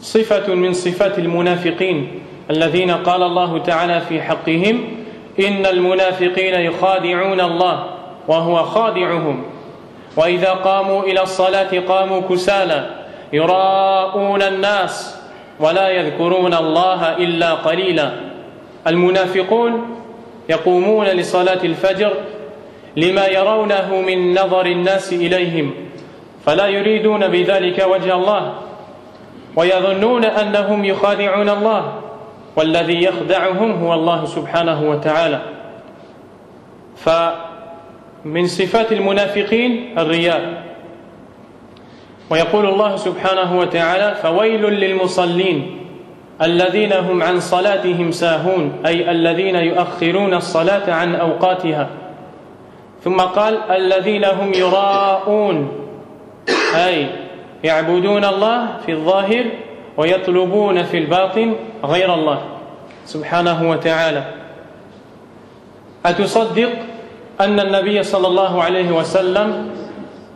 صفة 0.01 0.53
من 0.55 0.73
صفات 0.73 1.19
المنافقين 1.19 2.07
الذين 2.51 2.91
قال 2.91 3.23
الله 3.23 3.57
تعالى 3.57 4.01
في 4.01 4.21
حقهم 4.21 4.81
إن 5.39 5.65
المنافقين 5.65 6.53
يخادعون 6.53 7.41
الله 7.41 7.85
وهو 8.27 8.63
خادعهم 8.63 9.43
وإذا 10.17 10.49
قاموا 10.51 11.03
إلى 11.03 11.21
الصلاة 11.21 11.79
قاموا 11.79 12.21
كسالى 12.21 12.89
يراءون 13.33 14.41
الناس 14.41 15.19
ولا 15.59 15.89
يذكرون 15.89 16.53
الله 16.53 17.17
إلا 17.17 17.53
قليلا. 17.53 18.11
المنافقون 18.87 19.81
يقومون 20.49 21.05
لصلاة 21.05 21.59
الفجر 21.63 22.13
لما 22.97 23.27
يرونه 23.27 24.01
من 24.07 24.33
نظر 24.33 24.65
الناس 24.65 25.13
إليهم 25.13 25.73
فلا 26.45 26.67
يريدون 26.67 27.28
بذلك 27.28 27.86
وجه 27.91 28.13
الله 28.15 28.54
ويظنون 29.56 30.25
أنهم 30.25 30.86
يخادعون 30.86 31.49
الله 31.49 31.93
والذي 32.56 33.04
يخدعهم 33.04 33.71
هو 33.71 33.93
الله 33.93 34.25
سبحانه 34.25 34.89
وتعالى. 34.89 35.41
فمن 36.95 38.47
صفات 38.47 38.91
المنافقين 38.91 39.97
الرياء. 39.97 40.63
ويقول 42.30 42.65
الله 42.65 42.95
سبحانه 42.95 43.60
وتعالى 43.60 44.15
فويل 44.15 44.65
للمصلين 44.65 45.80
الذين 46.41 46.93
هم 46.93 47.23
عن 47.23 47.39
صلاتهم 47.39 48.12
ساهون 48.12 48.73
أي 48.86 49.12
الذين 49.12 49.56
يؤخرون 49.56 50.34
الصلاة 50.34 50.93
عن 50.93 51.15
أوقاتها. 51.15 51.89
ثم 53.04 53.17
قال 53.17 53.71
الذين 53.71 54.25
هم 54.25 54.54
يراءون. 54.54 55.78
أي 56.75 57.07
يعبدون 57.63 58.25
الله 58.25 58.67
في 58.85 58.91
الظاهر 58.91 59.45
ويطلبون 59.97 60.83
في 60.83 60.97
الباطن 60.97 61.55
غير 61.83 62.13
الله 62.13 62.41
سبحانه 63.05 63.69
وتعالى. 63.69 64.23
أتصدق 66.05 66.69
أن 67.41 67.59
النبي 67.59 68.03
صلى 68.03 68.27
الله 68.27 68.63
عليه 68.63 68.91
وسلم 68.91 69.69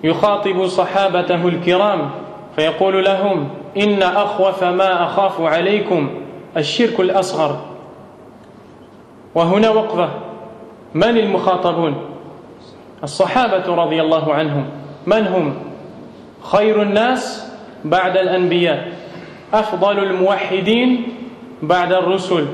يخاطب 0.03 0.67
صحابته 0.67 1.47
الكرام 1.47 2.09
فيقول 2.55 3.05
لهم 3.05 3.49
إن 3.77 4.03
أخوف 4.03 4.63
ما 4.63 5.03
أخاف 5.03 5.41
عليكم 5.41 6.09
الشرك 6.57 6.99
الأصغر. 6.99 7.61
وهنا 9.35 9.69
وقفة. 9.69 10.09
من 10.93 11.17
المخاطبون؟ 11.17 11.95
الصحابة 13.03 13.75
رضي 13.75 14.01
الله 14.01 14.33
عنهم. 14.33 14.65
من 15.05 15.27
هم؟ 15.27 15.72
خير 16.43 16.81
الناس 16.81 17.47
بعد 17.85 18.17
الأنبياء 18.17 18.91
أفضل 19.53 19.99
الموحدين 19.99 21.07
بعد 21.61 21.93
الرسل. 21.93 22.45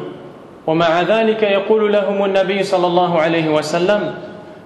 ومع 0.67 1.01
ذلك 1.01 1.43
يقول 1.43 1.93
لهم 1.93 2.25
النبي 2.25 2.63
صلى 2.63 2.87
الله 2.87 3.19
عليه 3.21 3.49
وسلم 3.49 4.15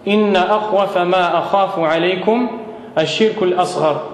إن 0.07 0.35
أخوف 0.35 0.97
ما 0.97 1.37
أخاف 1.39 1.79
عليكم 1.79 2.59
الشرك 2.97 3.43
الأصغر. 3.43 4.09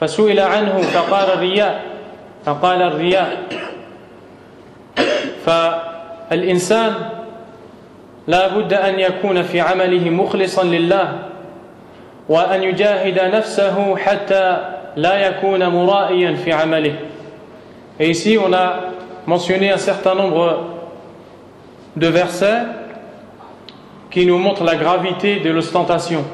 فسئل 0.00 0.40
عنه 0.40 0.80
فقال 0.80 1.30
الرياء 1.30 1.82
فقال 2.44 2.82
الرياء. 2.82 3.42
فالإنسان 5.44 6.94
لا 8.26 8.48
بد 8.48 8.72
أن 8.72 9.00
يكون 9.00 9.42
في 9.42 9.60
عمله 9.60 10.10
مخلصا 10.10 10.64
لله 10.64 11.18
وأن 12.29 12.63
يجاهد 12.63 13.35
نفسه 13.35 13.95
حتى 13.97 14.57
لا 14.95 15.27
يكون 15.27 15.67
مرائيا 15.67 16.35
في 16.35 16.53
عمله 16.53 16.95
Et 17.97 18.09
ici, 18.09 18.37
on 18.37 18.51
a 18.51 18.73
mentionné 19.25 19.71
un 19.71 19.77
certain 19.77 20.15
nombre 20.15 20.65
de 21.95 22.07
versets 22.07 22.63
qui 24.11 24.25
nous 24.25 24.37
montrent 24.37 24.65
la 24.65 24.75
gravité 24.75 25.39
de 25.39 25.49
l'ostentation. 25.49 26.25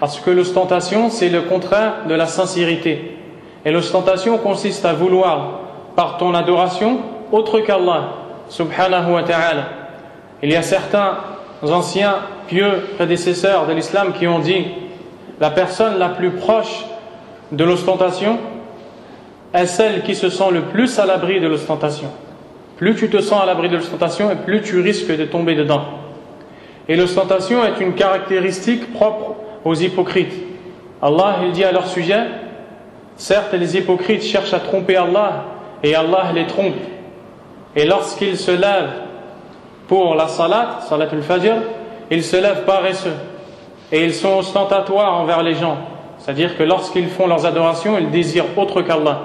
Parce 0.00 0.18
que 0.18 0.30
l'ostentation, 0.30 1.10
c'est 1.10 1.28
le 1.28 1.42
contraire 1.42 2.06
de 2.08 2.14
la 2.14 2.26
sincérité. 2.26 3.18
Et 3.66 3.70
l'ostentation 3.70 4.38
consiste 4.38 4.84
à 4.84 4.94
vouloir, 4.94 5.60
par 5.94 6.16
ton 6.16 6.34
adoration, 6.34 7.00
autre 7.32 7.60
qu'Allah, 7.60 8.14
subhanahu 8.48 9.12
wa 9.12 9.22
ta'ala. 9.22 9.64
Il 10.42 10.50
y 10.50 10.56
a 10.56 10.62
certains 10.62 11.18
anciens 11.62 12.16
pieux 12.46 12.82
prédécesseurs 12.96 13.66
de 13.66 13.72
l'islam 13.72 14.12
qui 14.12 14.26
ont 14.26 14.38
dit 14.38 14.66
la 15.39 15.49
personne 15.49 15.97
la 15.97 16.09
plus 16.09 16.31
proche 16.31 16.85
de 17.51 17.63
l'ostentation 17.63 18.37
est 19.53 19.65
celle 19.65 20.03
qui 20.03 20.15
se 20.15 20.29
sent 20.29 20.51
le 20.51 20.61
plus 20.63 20.99
à 20.99 21.05
l'abri 21.05 21.39
de 21.39 21.47
l'ostentation. 21.47 22.09
Plus 22.77 22.95
tu 22.95 23.09
te 23.09 23.19
sens 23.21 23.41
à 23.41 23.45
l'abri 23.45 23.69
de 23.69 23.77
l'ostentation 23.77 24.29
plus 24.45 24.61
tu 24.61 24.79
risques 24.81 25.15
de 25.15 25.25
tomber 25.25 25.55
dedans. 25.55 25.83
Et 26.87 26.95
l'ostentation 26.95 27.63
est 27.63 27.79
une 27.79 27.93
caractéristique 27.93 28.93
propre 28.93 29.35
aux 29.63 29.75
hypocrites. 29.75 30.33
Allah, 31.01 31.37
il 31.43 31.51
dit 31.51 31.63
à 31.63 31.71
leur 31.71 31.87
sujet, 31.87 32.21
certes 33.15 33.53
les 33.53 33.77
hypocrites 33.77 34.23
cherchent 34.23 34.53
à 34.53 34.59
tromper 34.59 34.97
Allah 34.97 35.45
et 35.83 35.95
Allah 35.95 36.31
les 36.33 36.47
trompe. 36.47 36.75
Et 37.75 37.85
lorsqu'ils 37.85 38.37
se 38.37 38.51
lèvent 38.51 38.91
pour 39.87 40.15
la 40.15 40.27
salat, 40.27 40.79
salat 40.87 41.07
al-fajr, 41.11 41.55
ils 42.11 42.23
se 42.23 42.35
lèvent 42.35 42.65
paresseux 42.65 43.13
et 43.91 44.03
ils 44.03 44.13
sont 44.13 44.37
ostentatoires 44.37 45.19
envers 45.19 45.43
les 45.43 45.55
gens. 45.55 45.77
C'est-à-dire 46.19 46.57
que 46.57 46.63
lorsqu'ils 46.63 47.07
font 47.07 47.27
leurs 47.27 47.45
adorations, 47.45 47.97
ils 47.97 48.09
désirent 48.09 48.57
autre 48.57 48.81
qu'Allah, 48.81 49.21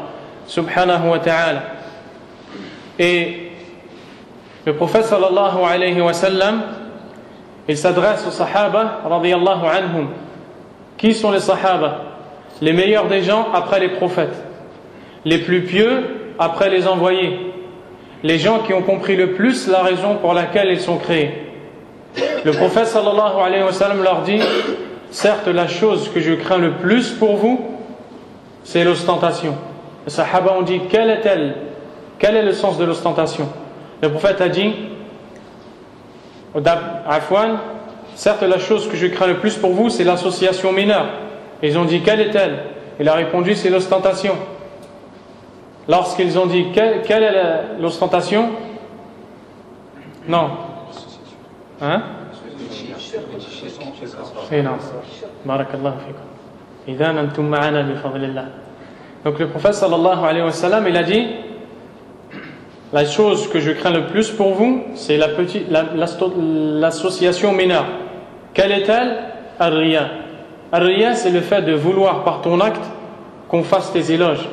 subhanahu 0.46 1.09
wa 1.09 1.18
ta'ala. 1.18 1.62
Et 2.98 3.50
le 4.64 4.74
prophète 4.74 5.05
sallallahu 5.05 5.59
alayhi 5.68 6.00
wa 6.00 6.12
sallam, 6.12 6.62
il 7.68 7.77
s'adresse 7.77 8.27
aux 8.27 8.31
sahaba 8.31 9.00
radiyallahu 9.05 9.66
anhum. 9.66 10.09
Qui 10.96 11.14
sont 11.14 11.31
les 11.31 11.40
sahaba? 11.40 12.03
Les 12.61 12.72
meilleurs 12.72 13.09
des 13.09 13.22
gens 13.22 13.48
après 13.53 13.81
les 13.81 13.88
prophètes. 13.88 14.42
Les 15.24 15.38
plus 15.38 15.62
pieux 15.62 16.33
après 16.38 16.70
les 16.70 16.87
envoyés. 16.87 17.53
Les 18.22 18.38
gens 18.38 18.61
qui 18.61 18.72
ont 18.72 18.83
compris 18.83 19.16
le 19.16 19.33
plus 19.33 19.68
la 19.68 19.83
raison 19.83 20.16
pour 20.16 20.33
laquelle 20.33 20.68
ils 20.70 20.81
sont 20.81 20.96
créés. 20.96 21.43
Le 22.44 22.53
prophète 22.53 22.87
sallallahu 22.87 23.40
alayhi 23.42 23.64
wa 23.64 23.72
sallam 23.72 24.03
leur 24.03 24.22
dit 24.22 24.40
Certes, 25.11 25.48
la 25.48 25.68
chose 25.68 26.11
que 26.12 26.20
je 26.20 26.33
crains 26.35 26.59
le 26.59 26.72
plus 26.72 27.11
pour 27.12 27.37
vous, 27.37 27.61
c'est 28.64 28.85
l'ostentation. 28.85 29.55
Les 30.07 30.12
sahaba 30.12 30.55
ont 30.59 30.62
dit 30.62 30.81
Quelle 30.90 31.11
est-elle? 31.11 31.57
Quel 32.18 32.37
est 32.37 32.42
le 32.42 32.53
sens 32.53 32.79
de 32.79 32.85
l'ostentation? 32.85 33.48
Le 34.03 34.11
prophète 34.11 34.40
a 34.40 34.48
dit 34.48 34.72
Afwan, 37.07 37.59
certes, 38.14 38.42
la 38.42 38.59
chose 38.59 38.88
que 38.88 38.96
je 38.96 39.07
crains 39.07 39.27
le 39.27 39.38
plus 39.38 39.57
pour 39.57 39.72
vous, 39.72 39.90
c'est 39.90 40.05
l'association 40.05 40.72
mineure. 40.72 41.07
Ils 41.62 41.79
ont 41.79 41.85
dit 41.85 42.00
Quelle 42.03 42.20
est-elle? 42.20 42.59
Il 43.00 43.09
a 43.09 43.14
répondu 43.14 43.55
C'est 43.55 43.70
l'ostentation. 43.70 44.35
Lorsqu'ils 45.88 46.38
ont 46.38 46.46
dit 46.46 46.66
Quelle, 46.72 47.22
est 47.22 47.81
l'ostentation? 47.81 48.50
Non. 50.29 50.50
Hein? 51.85 52.03
Donc 59.25 59.38
le 59.38 59.49
prophète 59.49 59.75
sallallahu 59.75 60.25
alayhi 60.25 60.44
wa 60.44 60.53
sallam, 60.53 60.87
il 60.88 60.97
a 60.97 61.03
dit 61.03 61.27
La 62.92 63.05
chose 63.05 63.49
que 63.49 63.61
je 63.61 63.73
crains 63.73 63.90
le 63.90 64.07
plus 64.07 64.31
pour 64.31 64.55
vous, 64.55 64.85
c'est 64.94 65.18
l'association 65.18 67.53
la, 67.53 67.59
mineure. 67.59 67.87
Quelle 68.55 68.73
est-elle? 68.73 69.18
Ar-Riya. 69.59 70.09
Ar-Riya, 70.73 71.14
c'est 71.14 71.31
le 71.31 71.40
fait 71.40 71.62
de 71.62 71.75
vouloir 71.75 72.25
par 72.25 72.40
ton 72.40 72.61
acte 72.61 72.83
qu'on 73.49 73.62
fasse 73.62 73.92
tes 73.92 74.11
éloges. 74.11 74.49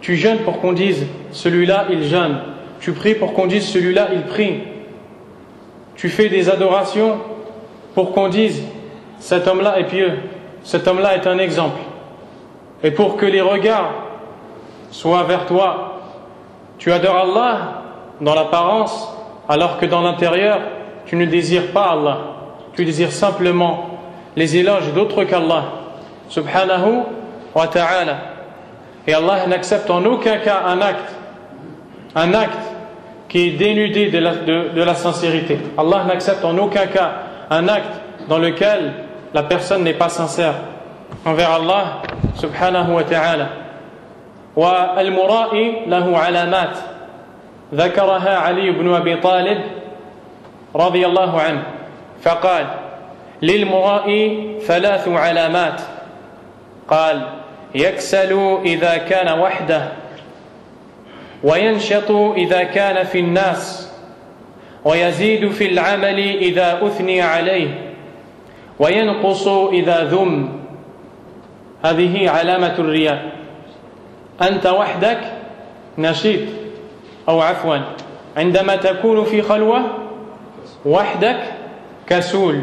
Tu 0.00 0.16
jeûnes 0.16 0.38
pour 0.38 0.60
qu'on 0.60 0.72
dise 0.72 1.06
celui-là 1.30 1.86
il 1.90 2.02
jeûne. 2.02 2.38
Tu 2.80 2.90
pries 2.92 3.14
pour 3.14 3.34
qu'on 3.34 3.46
dise 3.46 3.68
celui-là 3.68 4.08
il 4.12 4.22
prie. 4.22 4.71
Tu 5.96 6.08
fais 6.08 6.28
des 6.28 6.48
adorations 6.50 7.18
pour 7.94 8.12
qu'on 8.12 8.28
dise 8.28 8.62
cet 9.18 9.46
homme-là 9.46 9.78
est 9.78 9.86
pieux, 9.86 10.12
cet 10.64 10.88
homme-là 10.88 11.16
est 11.16 11.26
un 11.26 11.38
exemple. 11.38 11.80
Et 12.82 12.90
pour 12.90 13.16
que 13.16 13.26
les 13.26 13.40
regards 13.40 13.92
soient 14.90 15.22
vers 15.24 15.46
toi, 15.46 16.00
tu 16.78 16.92
adores 16.92 17.16
Allah 17.16 17.82
dans 18.20 18.34
l'apparence, 18.34 19.16
alors 19.48 19.78
que 19.78 19.86
dans 19.86 20.02
l'intérieur, 20.02 20.60
tu 21.06 21.16
ne 21.16 21.24
désires 21.24 21.72
pas 21.72 21.90
Allah. 21.92 22.18
Tu 22.74 22.84
désires 22.84 23.12
simplement 23.12 24.00
les 24.34 24.56
éloges 24.56 24.92
d'autres 24.92 25.24
qu'Allah, 25.24 25.64
subhanahu 26.28 27.02
wa 27.54 27.66
ta'ala. 27.66 28.16
Et 29.06 29.14
Allah 29.14 29.46
n'accepte 29.46 29.90
en 29.90 30.04
aucun 30.04 30.38
cas 30.38 30.62
un 30.66 30.80
acte, 30.80 31.12
un 32.14 32.34
acte 32.34 32.71
qui 33.32 33.48
est 33.48 33.52
dénudé 33.52 34.10
de 34.10 34.18
la, 34.18 34.34
de 34.34 34.82
la 34.82 34.94
sincérité. 34.94 35.58
Allah 35.78 36.04
n'accepte 36.06 36.44
en 36.44 36.56
aucun 36.58 36.86
cas 36.86 37.12
un 37.48 37.66
acte 37.66 37.94
dans 38.28 38.38
lequel 38.38 38.92
la 39.32 39.42
personne 39.44 39.84
n'est 39.84 39.94
pas 39.94 40.10
sincère 40.10 40.52
envers 41.24 41.50
Allah 41.50 42.02
subhanahu 42.36 42.92
wa 42.92 43.04
ta'ala. 43.04 43.48
والمرائي 44.56 45.88
له 45.88 46.18
علامات 46.18 46.76
ذكرها 47.74 48.38
علي 48.38 48.70
بن 48.70 48.94
ابي 48.94 49.16
طالب 49.16 49.60
رضي 50.76 51.06
الله 51.06 51.40
عنه 51.40 51.62
فقال 52.22 52.66
للمرائي 53.42 54.58
ثلاث 54.60 55.08
علامات 55.08 55.80
قال 56.88 57.28
يكسل 57.74 58.58
اذا 58.64 58.96
كان 58.96 59.38
وحده 59.40 60.01
وينشط 61.44 62.10
إذا 62.36 62.62
كان 62.62 63.04
في 63.04 63.18
الناس 63.18 63.92
ويزيد 64.84 65.50
في 65.50 65.66
العمل 65.66 66.18
إذا 66.18 66.86
أثني 66.86 67.22
عليه 67.22 67.94
وينقص 68.78 69.48
إذا 69.48 70.04
ذم. 70.04 70.48
هذه 71.84 72.30
علامة 72.30 72.74
الرياء. 72.78 73.32
أنت 74.42 74.66
وحدك 74.66 75.20
نشيط. 75.98 76.48
أو 77.28 77.40
عفوا 77.40 77.76
عندما 78.36 78.76
تكون 78.76 79.24
في 79.24 79.42
خلوة 79.42 79.82
وحدك 80.86 81.40
كسول. 82.06 82.60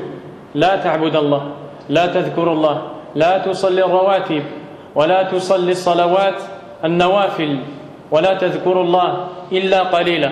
لا 0.56 0.76
تعبد 0.76 1.16
الله 1.16 1.52
لا 1.90 2.06
تذكر 2.06 2.54
الله 2.54 2.92
لا 3.16 3.38
تصلي 3.38 3.86
الرواتب 3.86 4.44
ولا 4.96 5.24
تصلي 5.24 5.72
الصلوات 5.72 6.42
النوافل. 6.86 7.60
ولا 8.12 8.34
تذكر 8.34 8.82
الله 8.82 9.28
إلا 9.52 9.80
قليلا. 9.80 10.32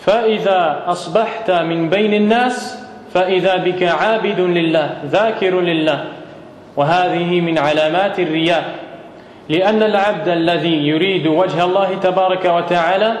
فإذا 0.00 0.82
أصبحت 0.86 1.50
من 1.50 1.88
بين 1.88 2.14
الناس 2.14 2.84
فإذا 3.14 3.56
بك 3.56 3.82
عابد 3.82 4.40
لله 4.40 4.96
ذاكر 5.06 5.60
لله. 5.60 6.04
وهذه 6.76 7.40
من 7.40 7.58
علامات 7.58 8.20
الرياء. 8.20 8.74
لأن 9.48 9.82
العبد 9.82 10.28
الذي 10.28 10.88
يريد 10.88 11.26
وجه 11.26 11.64
الله 11.64 11.94
تبارك 11.94 12.44
وتعالى 12.44 13.16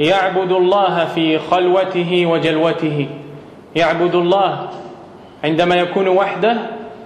يعبد 0.00 0.52
الله 0.52 1.04
في 1.04 1.38
خلوته 1.38 2.26
وجلوته. 2.26 3.08
يعبد 3.76 4.14
الله 4.14 4.68
عندما 5.44 5.74
يكون 5.74 6.08
وحده 6.08 6.56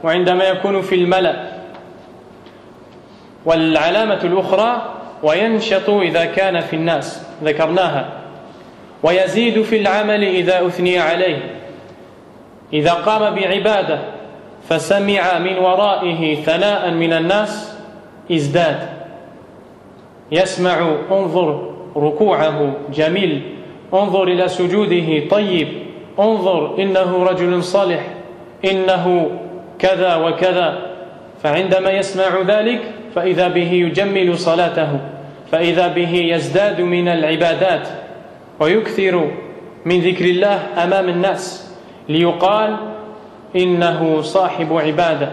وعندما 0.05 0.45
يكون 0.45 0.81
في 0.81 0.95
الملأ. 0.95 1.37
والعلامة 3.45 4.21
الأخرى 4.25 4.94
وينشط 5.25 5.91
إذا 5.91 6.25
كان 6.25 6.61
في 6.61 6.77
الناس 6.77 7.27
ذكرناها. 7.45 8.09
ويزيد 9.03 9.63
في 9.63 9.77
العمل 9.77 10.25
إذا 10.25 10.67
أثني 10.67 10.99
عليه. 10.99 11.39
إذا 12.73 12.93
قام 12.93 13.35
بعبادة 13.35 13.99
فسمع 14.69 15.39
من 15.39 15.59
ورائه 15.59 16.35
ثناء 16.35 16.91
من 16.91 17.13
الناس 17.13 17.79
ازداد. 18.33 18.89
يسمع 20.33 20.97
انظر 21.11 21.75
ركوعه 21.97 22.73
جميل. 22.93 23.43
انظر 23.95 24.23
إلى 24.23 24.49
سجوده 24.49 25.29
طيب. 25.31 25.69
انظر 26.19 26.79
إنه 26.79 27.25
رجل 27.25 27.63
صالح. 27.63 28.01
إنه 28.65 29.31
كذا 29.79 30.17
وكذا. 30.17 30.79
فعندما 31.43 31.91
يسمع 31.91 32.43
ذلك 32.47 32.81
فإذا 33.15 33.49
به 33.49 33.73
يجمل 33.73 34.39
صلاته. 34.39 35.14
فإذا 35.53 35.89
به 35.89 36.15
يزداد 36.15 36.81
من 36.81 37.09
العبادات 37.09 37.89
ويكثر 38.61 39.31
من 39.85 40.01
ذكر 40.01 40.25
الله 40.25 40.61
أمام 40.85 41.09
الناس 41.09 41.75
ليقال 42.09 42.77
إنه 43.57 44.23
صاحب 44.23 44.73
عبادة. 44.73 45.33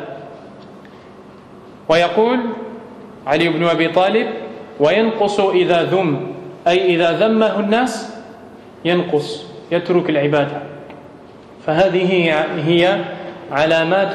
ويقول 1.89 2.39
علي 3.27 3.49
بن 3.49 3.63
أبي 3.63 3.87
طالب 3.87 4.27
وينقص 4.79 5.39
إذا 5.39 5.83
ذم 5.83 6.33
أي 6.67 6.95
إذا 6.95 7.11
ذمه 7.11 7.59
الناس 7.59 8.15
ينقص 8.85 9.45
يترك 9.71 10.09
العبادة. 10.09 10.61
فهذه 11.65 12.33
هي 12.67 12.97
علامات 13.51 14.13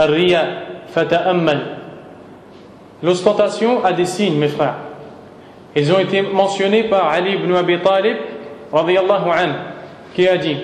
الرياء. 0.00 0.64
فتأمل. 0.94 1.76
L'ostentation 3.02 3.84
a 3.84 3.92
des 3.92 4.06
signes, 4.06 4.38
mes 4.38 4.48
frères. 4.48 4.76
Ils 5.76 5.92
ont 5.92 5.98
été 5.98 6.22
mentionnés 6.22 6.84
par 6.84 7.08
Ali 7.08 7.32
ibn 7.34 7.54
Abi 7.54 7.78
Talib, 7.80 8.16
an, 8.72 8.80
qui 10.14 10.28
a 10.28 10.36
dit 10.36 10.56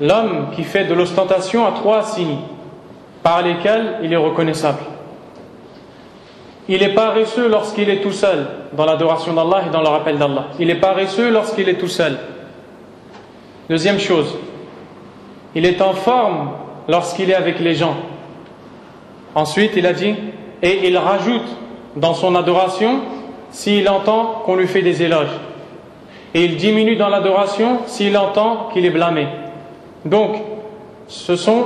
L'homme 0.00 0.48
qui 0.54 0.64
fait 0.64 0.84
de 0.84 0.94
l'ostentation 0.94 1.66
a 1.66 1.72
trois 1.72 2.02
signes 2.02 2.38
par 3.22 3.42
lesquels 3.42 3.98
il 4.02 4.12
est 4.12 4.16
reconnaissable. 4.16 4.80
Il 6.68 6.82
est 6.82 6.94
paresseux 6.94 7.48
lorsqu'il 7.48 7.88
est 7.88 8.00
tout 8.00 8.12
seul 8.12 8.46
dans 8.72 8.84
l'adoration 8.84 9.32
d'Allah 9.32 9.64
et 9.66 9.70
dans 9.70 9.82
le 9.82 9.88
rappel 9.88 10.18
d'Allah. 10.18 10.48
Il 10.58 10.68
est 10.68 10.80
paresseux 10.80 11.30
lorsqu'il 11.30 11.68
est 11.68 11.78
tout 11.78 11.88
seul. 11.88 12.18
Deuxième 13.70 13.98
chose, 13.98 14.36
il 15.54 15.64
est 15.64 15.80
en 15.80 15.92
forme 15.92 16.50
lorsqu'il 16.88 17.30
est 17.30 17.34
avec 17.34 17.60
les 17.60 17.74
gens. 17.74 17.96
Ensuite, 19.34 19.72
il 19.76 19.86
a 19.86 19.92
dit, 19.92 20.14
et 20.62 20.86
il 20.88 20.96
rajoute 20.96 21.46
dans 21.96 22.14
son 22.14 22.34
adoration 22.34 23.00
s'il 23.50 23.88
entend 23.88 24.42
qu'on 24.44 24.56
lui 24.56 24.66
fait 24.66 24.82
des 24.82 25.02
éloges. 25.02 25.34
Et 26.34 26.44
il 26.44 26.56
diminue 26.56 26.96
dans 26.96 27.08
l'adoration 27.08 27.80
s'il 27.86 28.16
entend 28.16 28.68
qu'il 28.72 28.84
est 28.84 28.90
blâmé. 28.90 29.26
Donc, 30.04 30.36
ce 31.08 31.36
sont 31.36 31.64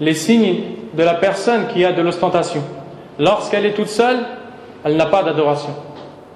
les 0.00 0.14
signes 0.14 0.60
de 0.94 1.02
la 1.02 1.14
personne 1.14 1.68
qui 1.68 1.84
a 1.84 1.92
de 1.92 2.02
l'ostentation. 2.02 2.62
Lorsqu'elle 3.18 3.66
est 3.66 3.72
toute 3.72 3.88
seule, 3.88 4.18
elle 4.84 4.96
n'a 4.96 5.06
pas 5.06 5.22
d'adoration, 5.22 5.74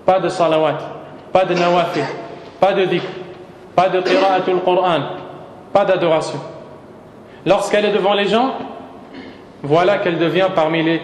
pas 0.04 0.20
de 0.20 0.28
salawat, 0.28 0.78
pas 1.32 1.44
de 1.44 1.54
nawafil, 1.54 2.04
pas 2.60 2.72
de 2.72 2.84
dhikr, 2.84 3.06
pas 3.76 3.88
de 3.88 4.00
qira'atul 4.00 4.60
Qur'an, 4.64 5.02
pas 5.72 5.84
d'adoration. 5.84 6.38
Lorsqu'elle 7.46 7.84
est 7.84 7.92
devant 7.92 8.14
les 8.14 8.28
gens, 8.28 8.52
voilà 9.62 9.98
qu'elle 9.98 10.18
devient 10.18 10.48
parmi 10.54 10.82
les, 10.82 11.00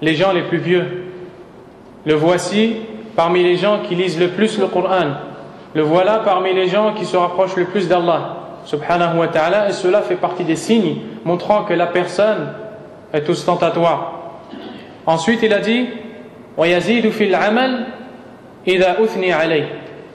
les 0.00 0.14
gens 0.14 0.32
les 0.32 0.42
plus 0.42 0.58
vieux. 0.58 0.84
Le 2.04 2.14
voici 2.14 2.76
parmi 3.16 3.42
les 3.42 3.56
gens 3.56 3.80
qui 3.86 3.94
lisent 3.94 4.18
le 4.18 4.28
plus 4.28 4.58
le 4.58 4.66
Coran. 4.66 5.08
Le 5.74 5.82
voilà 5.82 6.18
parmi 6.24 6.54
les 6.54 6.68
gens 6.68 6.94
qui 6.94 7.04
se 7.04 7.16
rapprochent 7.16 7.56
le 7.56 7.66
plus 7.66 7.88
d'Allah, 7.88 8.36
subhanahu 8.64 9.18
wa 9.18 9.28
ta'ala, 9.28 9.68
et 9.68 9.72
cela 9.72 10.02
fait 10.02 10.16
partie 10.16 10.44
des 10.44 10.56
signes 10.56 10.96
montrant 11.24 11.64
que 11.64 11.74
la 11.74 11.86
personne 11.86 12.52
est 13.12 13.28
ostentatoire. 13.28 14.14
Ensuite, 15.06 15.42
il 15.42 15.52
a 15.52 15.60
dit 15.60 15.86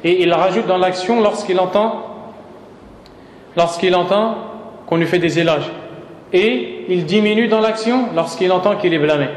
Et 0.03 0.23
il 0.23 0.33
rajoute 0.33 0.67
dans 0.67 0.77
l'action 0.77 1.21
lorsqu'il 1.21 1.59
entend 1.59 2.13
lorsqu'il 3.55 3.95
entend 3.95 4.35
qu'on 4.87 4.97
lui 4.97 5.05
fait 5.05 5.19
des 5.19 5.39
éloges. 5.39 5.69
Et 6.31 6.85
il 6.89 7.05
diminue 7.05 7.47
dans 7.47 7.59
l'action 7.59 8.07
lorsqu'il 8.15 8.51
entend 8.51 8.75
qu'il 8.75 8.93
est 8.93 8.99
blâmé. 8.99 9.27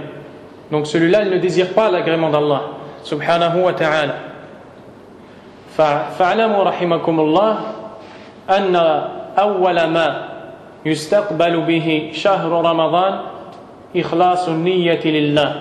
Donc 0.70 0.86
celui-là, 0.86 1.22
il 1.22 1.30
ne 1.30 1.38
désire 1.38 1.72
pas 1.74 1.90
l'agrément 1.90 2.30
d'Allah, 2.30 2.62
subhanahu 3.02 3.60
wa 3.62 3.72
ta'ala. 3.72 4.14
فاعلموا 5.76 6.62
رحمكم 6.64 7.20
الله 7.20 7.58
أن 8.50 8.76
أول 9.38 9.84
ما 9.84 10.28
يستقبل 10.86 11.60
به 11.60 12.10
شهر 12.16 12.48
رمضان 12.48 13.20
إخلاص 13.96 14.48
النية 14.48 15.04
لله 15.04 15.52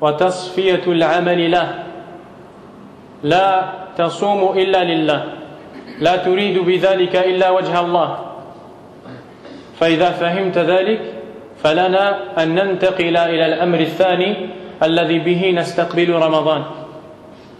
وتصفية 0.00 0.82
العمل 0.86 1.50
له 1.50 1.68
لا 3.22 3.64
تصوم 3.96 4.58
إلا 4.58 4.84
لله 4.84 5.24
لا 5.98 6.16
تريد 6.16 6.58
بذلك 6.58 7.16
إلا 7.16 7.50
وجه 7.50 7.80
الله 7.80 8.18
فإذا 9.80 10.10
فهمت 10.10 10.58
ذلك 10.58 11.00
فلنا 11.63 12.43
أن 12.43 12.55
ننتقل 12.55 13.17
إلى 13.17 13.45
الأمر 13.45 13.79
الثاني 13.79 14.35
الذي 14.83 15.19
به 15.19 15.51
نستقبل 15.51 16.13
رمضان 16.13 16.63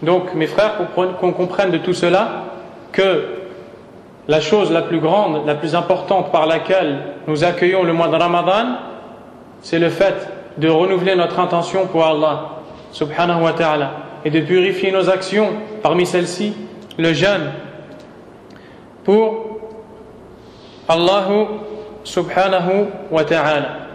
Donc, 0.03 0.35
mes 0.35 0.45
frères, 0.45 0.73
qu'on 0.93 1.31
comprenne 1.31 1.71
de 1.71 1.77
tout 1.77 1.93
cela 1.93 2.43
que 2.91 3.23
la 4.27 4.41
chose 4.41 4.71
la 4.71 4.81
plus 4.81 4.99
grande, 4.99 5.45
la 5.45 5.55
plus 5.55 5.73
importante 5.73 6.31
par 6.31 6.45
laquelle 6.47 6.99
nous 7.27 7.43
accueillons 7.43 7.83
le 7.83 7.93
mois 7.93 8.09
de 8.09 8.15
Ramadan, 8.15 8.77
c'est 9.61 9.79
le 9.79 9.89
fait 9.89 10.27
de 10.57 10.67
renouveler 10.69 11.15
notre 11.15 11.39
intention 11.39 11.88
pour 11.88 12.05
Allah, 12.05 12.49
subhanahu 12.91 13.43
wa 13.43 13.53
ta'ala, 13.53 13.91
et 14.23 14.29
de 14.29 14.41
purifier 14.41 14.91
nos 14.91 15.09
actions, 15.09 15.49
parmi 15.81 16.05
celles-ci, 16.05 16.53
le 16.97 17.13
jeûne, 17.13 17.51
pour 19.03 19.59
Allah 20.88 21.27
subhanahu 22.03 22.88
wa 23.11 23.23
ta'ala. 23.23 23.85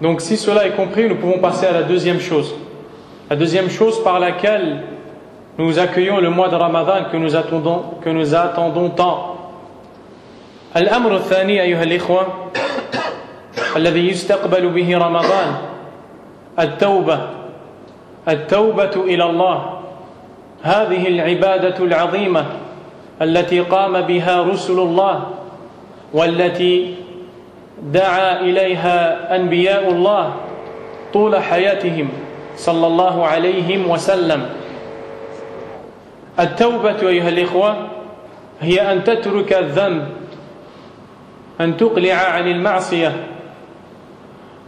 Donc 0.00 0.20
si 0.20 0.36
cela 0.36 0.66
est 0.66 0.72
compris, 0.76 1.08
nous 1.08 1.16
pouvons 1.16 1.38
passer 1.38 1.66
à 1.66 1.72
la 1.72 1.82
deuxième 1.82 2.20
chose. 2.20 2.54
La 3.28 3.36
deuxième 3.36 3.68
chose 3.70 4.02
par 4.02 4.18
laquelle 4.18 4.84
nous 5.58 5.78
accueillons 5.78 6.20
le 6.20 6.30
mois 6.30 6.48
de 6.48 6.56
Ramadan 6.56 7.04
que 7.12 7.16
nous 7.16 7.36
attendons, 7.36 7.82
que 8.02 8.10
nous 8.10 8.34
attendons 8.34 8.90
tant. 8.90 9.36
الأمر 10.76 11.16
الثاني 11.16 11.62
أيها 11.62 11.82
الإخوة 11.82 12.26
الذي 13.76 14.08
يستقبل 14.08 14.68
به 14.68 14.98
رمضان 14.98 15.54
التوبة 16.58 17.20
التوبة 18.28 18.90
إلى 18.96 19.24
الله 19.24 19.80
هذه 20.62 21.08
العبادة 21.08 21.84
العظيمة 21.84 22.46
التي 23.22 23.60
قام 23.60 24.00
بها 24.00 24.42
رسل 24.42 24.78
الله 24.78 25.26
والتي 26.14 26.94
دعا 27.82 28.40
إليها 28.40 29.36
أنبياء 29.36 29.90
الله 29.90 30.34
طول 31.12 31.36
حياتهم 31.42 32.08
صلى 32.56 32.86
الله 32.86 33.26
عليه 33.26 33.86
وسلم. 33.86 34.48
التوبة 36.40 37.08
أيها 37.08 37.28
الإخوة 37.28 37.76
هي 38.60 38.92
أن 38.92 39.04
تترك 39.04 39.52
الذنب 39.52 40.08
أن 41.60 41.76
تقلع 41.76 42.14
عن 42.14 42.48
المعصية 42.48 43.12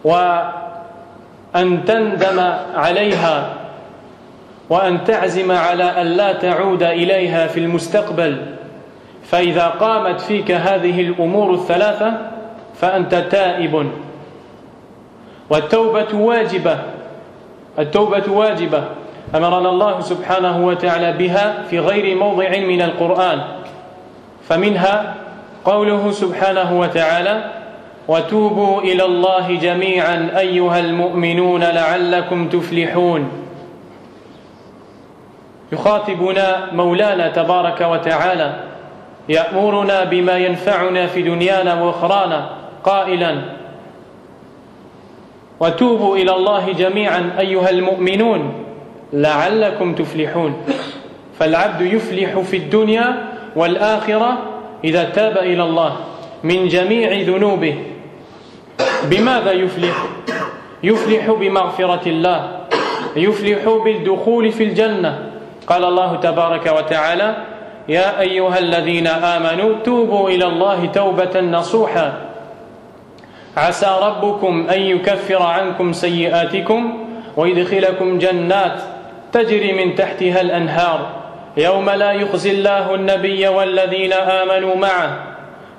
وأن 0.05 1.85
تندم 1.87 2.53
عليها 2.75 3.55
وأن 4.71 5.05
تعزم 5.05 5.53
على 5.53 5.85
أن 5.85 6.07
لا 6.07 6.33
تعود 6.33 6.83
إليها 6.83 7.47
في 7.47 7.61
المستقبل. 7.61 8.47
فإذا 9.25 9.67
قامت 9.67 10.21
فيك 10.21 10.51
هذه 10.51 11.01
الأمور 11.01 11.55
الثلاثة 11.55 12.32
فأنت 12.75 13.15
تائب. 13.15 13.91
والتوبة 15.51 16.15
واجبة. 16.15 16.79
التوبة 17.79 18.33
واجبة. 18.33 18.85
أمرنا 19.35 19.69
الله 19.69 20.01
سبحانه 20.01 20.67
وتعالى 20.67 21.13
بها 21.13 21.63
في 21.71 21.79
غير 21.79 22.17
موضع 22.17 22.49
من 22.49 22.83
القرآن. 22.83 23.43
فمنها 24.49 25.15
قوله 25.65 26.11
سبحانه 26.11 26.81
وتعالى 26.81 27.45
وتوبوا 28.09 28.81
إلى 28.81 29.05
الله 29.05 29.55
جميعا 29.57 30.31
أيها 30.39 30.79
المؤمنون 30.79 31.65
لعلكم 31.65 32.49
تفلحون. 32.49 33.31
يخاطبنا 35.73 36.73
مولانا 36.73 37.29
تبارك 37.29 37.81
وتعالى 37.81 38.55
يأمرنا 39.29 40.05
بما 40.05 40.37
ينفعنا 40.37 41.07
في 41.07 41.23
دنيانا 41.23 41.83
وأخرانا. 41.83 42.62
قائلا. 42.85 43.43
وتوبوا 45.61 46.17
إلى 46.17 46.37
الله 46.37 46.73
جميعا 46.73 47.33
أيها 47.39 47.71
المؤمنون. 47.71 48.53
لعلكم 49.13 49.95
تفلحون. 49.95 50.57
فالعبد 51.39 51.81
يفلح 51.81 52.39
في 52.39 52.57
الدنيا 52.57 53.25
والآخرة 53.57 54.39
إذا 54.85 55.05
تاب 55.05 55.39
إلى 55.39 55.63
الله 55.63 55.97
من 56.45 56.69
جميع 56.69 57.13
ذنوبه. 57.13 57.79
بماذا 59.05 59.53
يفلح؟ 59.53 60.07
يفلح 60.83 61.31
بمغفرة 61.31 62.09
الله. 62.09 62.61
يفلح 63.17 63.79
بالدخول 63.85 64.53
في 64.53 64.65
الجنة. 64.65 65.31
قال 65.67 65.85
الله 65.85 66.17
تبارك 66.17 66.67
وتعالى 66.67 67.37
يا 67.89 68.21
أيها 68.21 68.59
الذين 68.59 69.07
آمنوا 69.07 69.75
توبوا 69.85 70.31
إلى 70.31 70.47
الله 70.47 70.87
توبة 70.87 71.41
نصوحا. 71.41 72.22
عسى 73.57 73.99
ربكم 74.03 74.67
أن 74.71 74.81
يكفر 74.81 75.43
عنكم 75.43 75.93
سيئاتكم 75.93 77.07
ويدخلكم 77.37 78.19
جنات 78.19 78.81
تجري 79.33 79.73
من 79.73 79.95
تحتها 79.95 80.41
الأنهار. 80.41 81.07
يوم 81.57 81.91
لا 81.91 82.13
يخزي 82.13 82.51
الله 82.51 82.95
النبي 82.95 83.49
والذين 83.49 84.13
آمنوا 84.13 84.77
معه. 84.77 85.11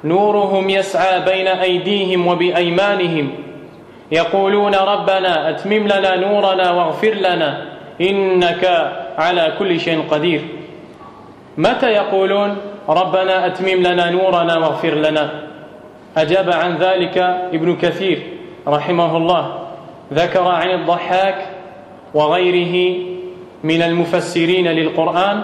نورهم 0.04 0.70
يسعى 0.70 1.22
بين 1.22 1.48
أيديهم 1.48 2.28
وبأيمانهم. 2.28 3.30
يقولون 4.12 4.76
ربنا 4.76 5.50
أتمم 5.50 5.88
لنا 5.88 6.16
نورنا 6.16 6.72
واغفر 6.72 7.14
لنا 7.14 7.66
إنك 8.02 8.92
على 9.18 9.54
كل 9.60 9.80
شيء 9.80 10.04
قدير. 10.12 10.42
متى 11.58 11.90
يقولون 11.90 12.58
ربنا 12.90 13.46
أتمم 13.46 13.84
لنا 13.84 14.10
نورنا 14.10 14.58
واغفر 14.58 14.94
لنا؟ 14.94 15.30
أجاب 16.18 16.50
عن 16.52 16.78
ذلك 16.78 17.18
ابن 17.54 17.76
كثير 17.76 18.24
رحمه 18.68 19.18
الله. 19.18 19.60
ذكر 20.14 20.48
عن 20.48 20.70
الضحاك 20.70 21.36
وغيره 22.14 22.98
من 23.64 23.82
المفسرين 23.82 24.68
للقرآن 24.68 25.44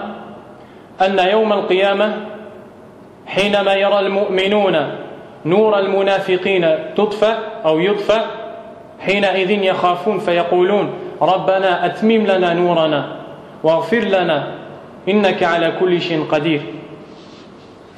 أن 1.00 1.18
يوم 1.18 1.52
القيامة 1.52 2.16
حينما 3.26 3.74
يرى 3.74 3.98
المؤمنون 3.98 4.76
نور 5.46 5.78
المنافقين 5.78 6.94
تطفأ 6.96 7.38
أو 7.64 7.78
يطفأ 7.78 8.26
حينئذ 9.00 9.50
يخافون 9.50 10.18
فيقولون 10.18 10.90
ربنا 11.22 11.86
أتمم 11.86 12.26
لنا 12.26 12.54
نورنا 12.54 13.16
واغفر 13.62 13.98
لنا 14.00 14.54
إنك 15.08 15.42
على 15.42 15.72
كل 15.80 16.00
شيء 16.00 16.24
قدير. 16.24 16.62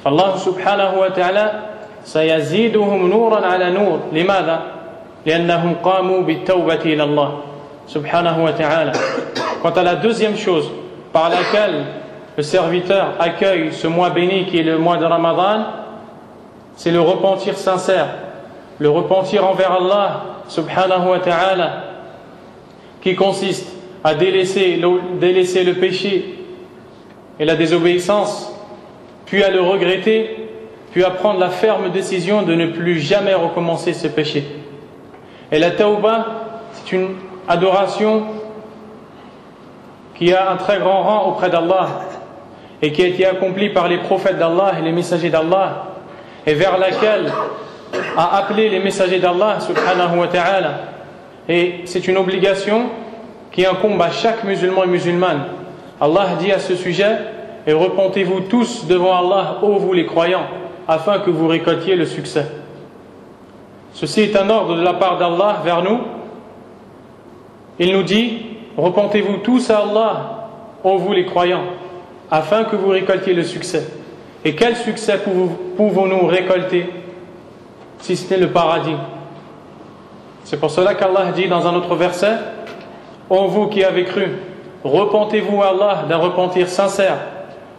فالله 0.03 0.35
سبحانه 0.35 0.99
وتعالى 0.99 1.72
سيزيدهم 2.04 3.10
نورا 3.10 3.46
على 3.46 3.70
نور 3.70 4.00
لماذا؟ 4.12 4.62
لأنهم 5.26 5.74
قاموا 5.84 6.22
بالتوبة 6.22 6.74
إلى 6.74 7.02
الله 7.02 7.38
subhanahu 7.88 8.42
wa 8.42 8.52
ta'ala. 8.52 8.92
Quant 9.62 9.70
à 9.70 9.82
la 9.82 9.96
deuxième 9.96 10.36
chose 10.36 10.70
par 11.12 11.30
laquelle 11.30 11.86
le 12.36 12.42
serviteur 12.42 13.14
accueille 13.18 13.72
ce 13.72 13.86
mois 13.86 14.10
béni 14.10 14.44
qui 14.44 14.58
est 14.58 14.62
le 14.62 14.78
mois 14.78 14.98
de 14.98 15.04
Ramadan, 15.04 15.64
c'est 16.76 16.90
le 16.90 17.00
repentir 17.00 17.56
sincère, 17.56 18.08
le 18.78 18.90
repentir 18.90 19.44
envers 19.46 19.72
Allah 19.72 20.22
subhanahu 20.48 21.08
wa 21.08 21.18
ta'ala, 21.18 21.84
qui 23.02 23.16
consiste 23.16 23.66
à 24.04 24.14
délaisser 24.14 24.76
le, 24.76 25.18
délaisser 25.18 25.64
le 25.64 25.74
péché 25.74 26.38
et 27.40 27.44
la 27.44 27.56
désobéissance, 27.56 28.52
puis 29.24 29.42
à 29.42 29.50
le 29.50 29.60
regretter, 29.60 30.41
puis 30.93 31.03
à 31.03 31.09
prendre 31.09 31.39
la 31.39 31.49
ferme 31.49 31.89
décision 31.89 32.43
de 32.43 32.53
ne 32.53 32.67
plus 32.67 32.99
jamais 32.99 33.33
recommencer 33.33 33.93
ce 33.93 34.07
péché. 34.07 34.45
Et 35.51 35.57
la 35.57 35.71
tauba, 35.71 36.25
c'est 36.71 36.91
une 36.91 37.15
adoration 37.47 38.25
qui 40.15 40.31
a 40.31 40.51
un 40.51 40.55
très 40.55 40.77
grand 40.77 41.01
rang 41.01 41.29
auprès 41.29 41.49
d'Allah 41.49 41.87
et 42.79 42.91
qui 42.91 43.01
a 43.01 43.07
été 43.07 43.25
accomplie 43.25 43.69
par 43.69 43.87
les 43.87 43.97
prophètes 43.97 44.37
d'Allah 44.37 44.73
et 44.79 44.83
les 44.83 44.91
messagers 44.91 45.31
d'Allah 45.31 45.87
et 46.45 46.53
vers 46.53 46.77
laquelle 46.77 47.31
a 48.15 48.37
appelé 48.37 48.69
les 48.69 48.79
messagers 48.79 49.19
d'Allah 49.19 49.61
subhanahu 49.61 50.19
wa 50.19 50.27
ta'ala. 50.27 50.73
Et 51.49 51.81
c'est 51.85 52.07
une 52.07 52.17
obligation 52.17 52.83
qui 53.51 53.65
incombe 53.65 53.99
à 53.99 54.11
chaque 54.11 54.43
musulman 54.43 54.83
et 54.83 54.87
musulmane. 54.87 55.45
Allah 55.99 56.27
dit 56.39 56.51
à 56.51 56.59
ce 56.59 56.75
sujet 56.75 57.17
et 57.65 57.73
repentez-vous 57.73 58.41
tous 58.41 58.85
devant 58.85 59.17
Allah 59.17 59.57
ô 59.63 59.77
vous 59.77 59.93
les 59.93 60.05
croyants 60.05 60.45
afin 60.87 61.19
que 61.19 61.29
vous 61.29 61.47
récoltiez 61.47 61.95
le 61.95 62.05
succès 62.05 62.45
ceci 63.93 64.21
est 64.21 64.35
un 64.35 64.49
ordre 64.49 64.75
de 64.75 64.81
la 64.81 64.93
part 64.93 65.17
d'Allah 65.17 65.61
vers 65.63 65.83
nous 65.83 65.99
il 67.79 67.91
nous 67.91 68.03
dit 68.03 68.53
Repentez-vous 68.77 69.37
tous 69.37 69.69
à 69.69 69.79
Allah, 69.79 70.49
ô 70.83 70.97
vous 70.97 71.13
les 71.13 71.25
croyants, 71.25 71.63
afin 72.31 72.63
que 72.63 72.75
vous 72.75 72.89
récoltiez 72.89 73.33
le 73.33 73.43
succès. 73.43 73.87
Et 74.43 74.55
quel 74.55 74.75
succès 74.75 75.19
pouvons-nous 75.77 76.25
récolter 76.25 76.89
si 77.99 78.15
ce 78.17 78.33
n'est 78.33 78.39
le 78.39 78.49
paradis? 78.49 78.95
C'est 80.43 80.59
pour 80.59 80.71
cela 80.71 80.95
qu'Allah 80.95 81.31
dit 81.33 81.47
dans 81.47 81.67
un 81.67 81.75
autre 81.75 81.95
verset 81.95 82.33
Ô 83.29 83.47
vous 83.47 83.67
qui 83.67 83.83
avez 83.83 84.03
cru, 84.03 84.27
repentez-vous 84.83 85.61
à 85.61 85.67
Allah 85.67 86.05
d'un 86.09 86.17
repentir 86.17 86.67
sincère. 86.67 87.17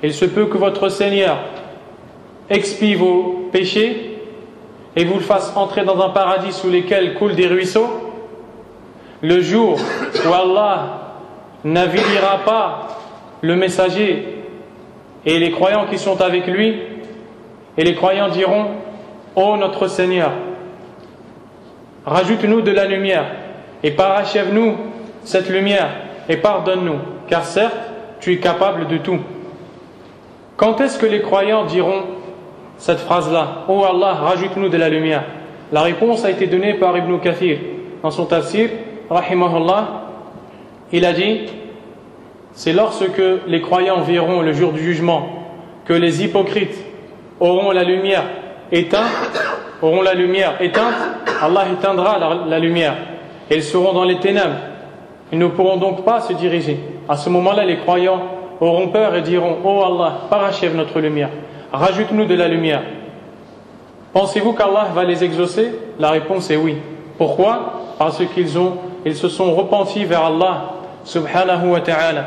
Il 0.03 0.15
se 0.15 0.25
peut 0.25 0.47
que 0.47 0.59
votre 0.59 0.89
Seigneur 0.89 1.39
expie 2.51 2.95
vos 2.95 3.49
péchés 3.53 4.19
et 4.97 5.05
vous 5.05 5.15
le 5.15 5.21
fasse 5.21 5.57
entrer 5.57 5.85
dans 5.85 6.01
un 6.01 6.11
paradis 6.11 6.53
sous 6.53 6.71
lesquels 6.71 7.15
coulent 7.15 7.35
des 7.35 7.47
ruisseaux 7.47 8.05
le 9.23 9.41
jour 9.41 9.79
où 10.27 10.33
Allah 10.33 11.05
n'avilira 11.65 12.39
pas 12.45 12.89
le 13.41 13.57
messager 13.57 14.45
et 15.25 15.39
les 15.39 15.51
croyants 15.51 15.87
qui 15.87 15.99
sont 15.99 16.21
avec 16.21 16.47
lui, 16.47 16.77
et 17.77 17.85
les 17.85 17.95
croyants 17.95 18.29
diront 18.29 18.67
Ô 19.35 19.57
notre 19.57 19.89
Seigneur, 19.89 20.33
rajoute-nous 22.05 22.61
de 22.61 22.71
la 22.71 22.85
lumière 22.85 23.27
et 23.83 23.91
parachève-nous 23.91 24.77
cette 25.25 25.49
lumière 25.49 25.91
et 26.29 26.37
pardonne-nous, 26.37 26.99
car 27.29 27.45
certes, 27.45 27.77
tu 28.21 28.33
es 28.33 28.39
capable 28.39 28.87
de 28.87 28.99
tout. 28.99 29.19
Quand 30.57 30.81
est-ce 30.81 30.99
que 30.99 31.07
les 31.07 31.23
croyants 31.23 31.65
diront 31.65 32.05
cette 32.85 32.99
phrase-là. 32.99 33.65
Ô 33.67 33.83
Allah, 33.83 34.13
rajoute-nous 34.13 34.69
de 34.69 34.77
la 34.77 34.91
lumière. 34.91 35.25
La 35.73 35.81
réponse 35.81 36.23
a 36.27 36.31
été 36.31 36.47
donnée 36.47 36.75
par 36.75 36.95
Ibn 36.95 37.19
Kathir. 37.19 37.57
Dans 38.03 38.11
son 38.11 38.27
tafsir 38.27 38.69
rahimahullah, 39.09 40.03
il 40.93 41.07
a 41.07 41.15
dit 41.15 41.47
c'est 42.53 42.75
lorsque 42.75 43.23
les 43.47 43.63
croyants 43.63 44.03
verront 44.03 44.43
le 44.43 44.53
jour 44.53 44.73
du 44.73 44.81
jugement 44.81 45.31
que 45.87 45.95
les 45.95 46.23
hypocrites 46.23 46.77
auront 47.41 47.71
la 47.71 47.85
lumière 47.85 48.25
éteinte, 48.71 49.43
auront 49.81 50.03
la 50.03 50.13
lumière 50.13 50.61
éteinte, 50.61 50.95
Allah 51.41 51.65
éteindra 51.73 52.19
la, 52.47 52.59
lumière. 52.59 52.97
Ils 53.51 53.63
seront 53.63 53.95
dans 53.95 54.05
les 54.05 54.19
ténèbres. 54.19 54.57
Ils 55.33 55.39
ne 55.39 55.47
pourront 55.47 55.79
donc 55.79 56.05
pas 56.05 56.21
se 56.21 56.35
diriger. 56.35 56.79
À 57.09 57.17
ce 57.17 57.31
moment-là, 57.31 57.65
les 57.65 57.79
croyants 57.79 58.21
auront 58.61 58.89
peur 58.89 59.15
et 59.15 59.23
diront 59.23 59.57
Oh 59.65 59.83
Allah, 59.83 60.19
parachève 60.29 60.77
notre 60.77 61.01
lumière, 61.01 61.31
rajoute-nous 61.74 62.26
de 62.26 62.36
la 62.36 62.48
lumière. 62.48 62.84
Pensez-vous 64.14 64.54
qu'Allah 64.54 64.88
va 64.94 65.04
les 65.04 65.24
exaucer 65.24 65.72
La 66.00 66.12
réponse 66.12 66.50
est 66.50 66.56
oui. 66.58 66.78
Pourquoi 67.18 67.74
Parce 68.00 68.24
qu'ils 68.34 68.58
ont 68.58 68.78
ils 69.06 69.16
se 69.16 69.30
sont 69.30 69.54
repentis 69.56 70.04
vers 70.04 70.26
Allah 70.26 70.72
subhanahu 71.04 71.70
wa 71.72 71.82
ta'ala. 71.82 72.26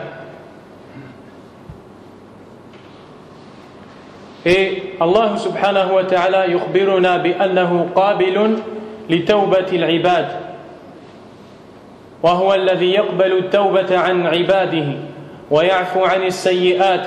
Et 4.44 4.94
Allah 5.00 5.36
subhanahu 5.36 5.92
wa 5.94 6.04
ta'ala 6.04 6.46
يخبرنا 6.48 7.16
بأنه 7.16 7.88
قابل 7.94 8.56
لتوبة 9.10 9.68
العباد 9.72 10.28
وهو 12.22 12.54
الذي 12.54 12.90
يقبل 12.92 13.32
التوبة 13.38 13.98
عن 13.98 14.26
عباده 14.26 14.86
ويعفو 15.50 16.04
عن 16.04 16.22
السيئات 16.22 17.06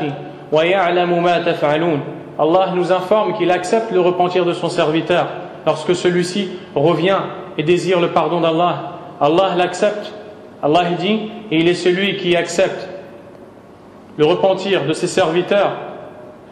ويعلم 0.51 1.23
ما 1.23 1.39
تفعلون 1.39 2.01
Allah 2.39 2.71
nous 2.75 2.91
informe 2.91 3.33
qu'il 3.33 3.51
accepte 3.51 3.91
le 3.91 3.99
repentir 3.99 4.45
de 4.45 4.53
son 4.53 4.69
serviteur 4.69 5.27
lorsque 5.65 5.95
celui-ci 5.95 6.49
revient 6.75 7.19
et 7.57 7.63
désire 7.63 7.99
le 7.99 8.09
pardon 8.09 8.41
d'Allah 8.41 8.95
Allah 9.19 9.55
l'accepte. 9.55 10.13
Allah 10.61 10.83
dit, 10.99 11.29
et 11.51 11.59
il 11.59 11.67
est 11.67 11.75
celui 11.75 12.17
qui 12.17 12.36
accepte 12.36 12.89
le 14.17 14.25
repentir 14.25 14.86
de 14.86 14.93
ses 14.93 15.07
serviteurs 15.07 15.73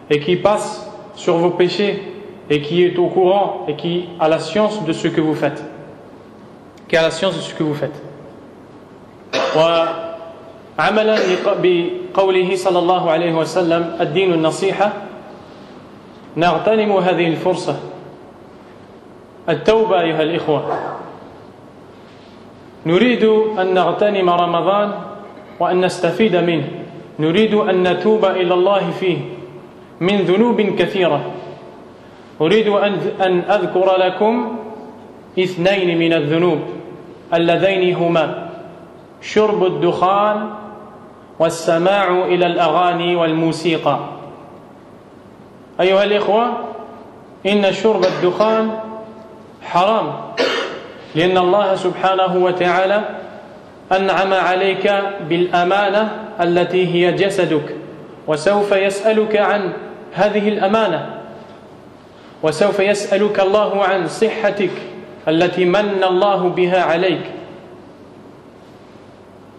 et 0.09 0.19
qui 0.19 0.36
passe 0.36 0.89
sur 1.15 1.38
vos 1.38 1.49
péchés 1.51 2.03
et 2.49 2.61
qui 2.61 2.84
est 2.84 2.97
au 2.97 3.07
courant 3.07 3.65
et 3.67 3.75
qui 3.75 4.05
a 4.19 4.27
la 4.27 4.39
science 4.39 4.84
de 4.86 4.93
ce 4.93 5.07
que 5.07 5.21
vous 5.21 5.36
faites. 5.36 5.63
Qui 6.88 6.97
a 6.97 7.01
la 7.01 7.11
science 7.11 7.36
de 7.36 7.41
ce 7.41 7.53
que 7.53 7.63
vous 7.63 7.73
faites. 7.73 8.01
وعملا 9.55 11.15
بقوله 11.61 12.55
صلى 12.55 12.79
الله 12.79 13.11
عليه 13.11 13.34
وسلم 13.34 13.97
الدين 14.01 14.34
النصيحة 14.34 14.93
نغتنم 16.39 16.93
هذه 16.93 17.26
الفرصة. 17.28 17.76
التوبة 19.49 20.01
أيها 20.01 20.22
الإخوة. 20.22 20.78
نريد 22.86 23.24
أن 23.59 23.74
نغتنم 23.74 24.30
رمضان 24.30 24.93
وأن 25.61 25.84
نستفيد 25.84 26.36
منه. 26.36 26.68
نريد 27.18 27.55
أن 27.55 27.82
نتوب 27.82 28.24
إلى 28.24 28.55
الله 28.55 28.91
فيه 28.91 29.18
من 30.01 30.16
ذنوب 30.16 30.61
كثيرة. 30.61 31.20
أريد 32.41 32.68
أن 33.20 33.43
أذكر 33.51 33.97
لكم 33.97 34.57
اثنين 35.39 35.99
من 35.99 36.12
الذنوب. 36.12 36.59
اللذين 37.34 37.95
هما 37.95 38.49
شرب 39.20 39.64
الدخان 39.64 40.51
والسماع 41.39 42.24
إلى 42.24 42.47
الأغاني 42.47 43.16
والموسيقى. 43.16 44.17
أيها 45.80 46.04
الإخوة 46.04 46.64
إن 47.46 47.72
شرب 47.72 48.04
الدخان 48.04 48.78
حرام 49.62 50.12
لأن 51.14 51.38
الله 51.38 51.74
سبحانه 51.74 52.36
وتعالى 52.36 53.04
أنعم 53.92 54.34
عليك 54.34 54.92
بالأمانة 55.28 56.10
التي 56.40 56.94
هي 56.94 57.12
جسدك 57.12 57.76
وسوف 58.26 58.72
يسألك 58.72 59.36
عن 59.36 59.72
هذه 60.12 60.48
الأمانة 60.48 61.14
وسوف 62.42 62.78
يسألك 62.80 63.40
الله 63.40 63.84
عن 63.84 64.08
صحتك 64.08 64.70
التي 65.28 65.64
من 65.64 66.04
الله 66.04 66.48
بها 66.48 66.82
عليك. 66.82 67.24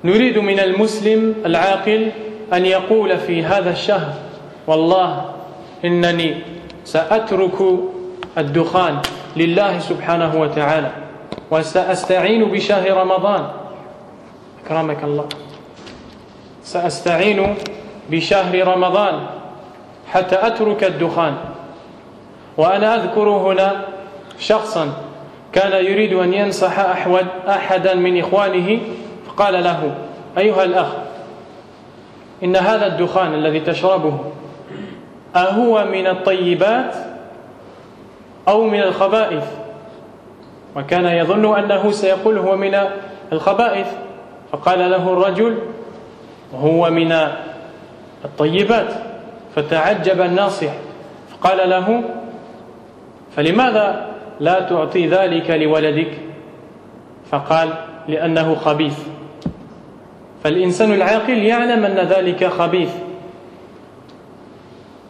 نريد 0.03 0.37
من 0.37 0.59
المسلم 0.59 1.35
العاقل 1.45 2.11
أن 2.53 2.65
يقول 2.65 3.17
في 3.17 3.43
هذا 3.43 3.71
الشهر 3.71 4.13
والله 4.67 5.25
إنني 5.85 6.35
سأترك 6.85 7.57
الدخان 8.37 9.01
لله 9.35 9.79
سبحانه 9.79 10.41
وتعالى 10.41 10.91
وسأستعين 11.51 12.51
بشهر 12.51 12.97
رمضان. 12.97 13.47
أكرمك 14.65 15.03
الله. 15.03 15.25
سأستعين 16.63 17.55
بشهر 18.09 18.67
رمضان 18.67 19.15
حتى 20.11 20.47
أترك 20.47 20.83
الدخان. 20.83 21.35
وأنا 22.57 22.95
أذكر 22.95 23.29
هنا 23.29 23.85
شخصا 24.39 24.93
كان 25.53 25.85
يريد 25.85 26.13
أن 26.13 26.33
ينصح 26.33 26.79
أحد 26.79 27.25
أحدا 27.47 27.93
من 27.93 28.19
إخوانه 28.19 28.79
فقال 29.27 29.63
له 29.63 29.95
أيها 30.37 30.63
الأخ 30.63 30.87
إن 32.43 32.55
هذا 32.55 32.87
الدخان 32.87 33.33
الذي 33.33 33.59
تشربه 33.59 34.19
أهو 35.35 35.85
من 35.85 36.07
الطيبات 36.07 36.95
أو 38.47 38.63
من 38.63 38.79
الخبائث؟ 38.79 39.43
وكان 40.75 41.05
يظن 41.05 41.59
أنه 41.59 41.91
سيقول 41.91 42.37
هو 42.37 42.57
من 42.57 42.77
الخبائث. 43.31 43.87
فقال 44.51 44.91
له 44.91 45.13
الرجل 45.13 45.57
هو 46.55 46.89
من 46.89 47.11
الطيبات 48.25 48.93
فتعجب 49.55 50.21
الناصح. 50.21 50.71
فقال 51.31 51.69
له 51.69 52.03
فلماذا 53.35 54.05
لا 54.39 54.59
تعطي 54.59 55.07
ذلك 55.07 55.49
لولدك؟ 55.49 56.11
فقال 57.31 57.69
لأنه 58.07 58.55
خبيث. 58.55 58.99
فالإنسان 60.43 60.93
العاقل 60.93 61.37
يعلم 61.37 61.85
أن 61.85 61.97
ذلك 62.07 62.45
خبيث. 62.45 63.08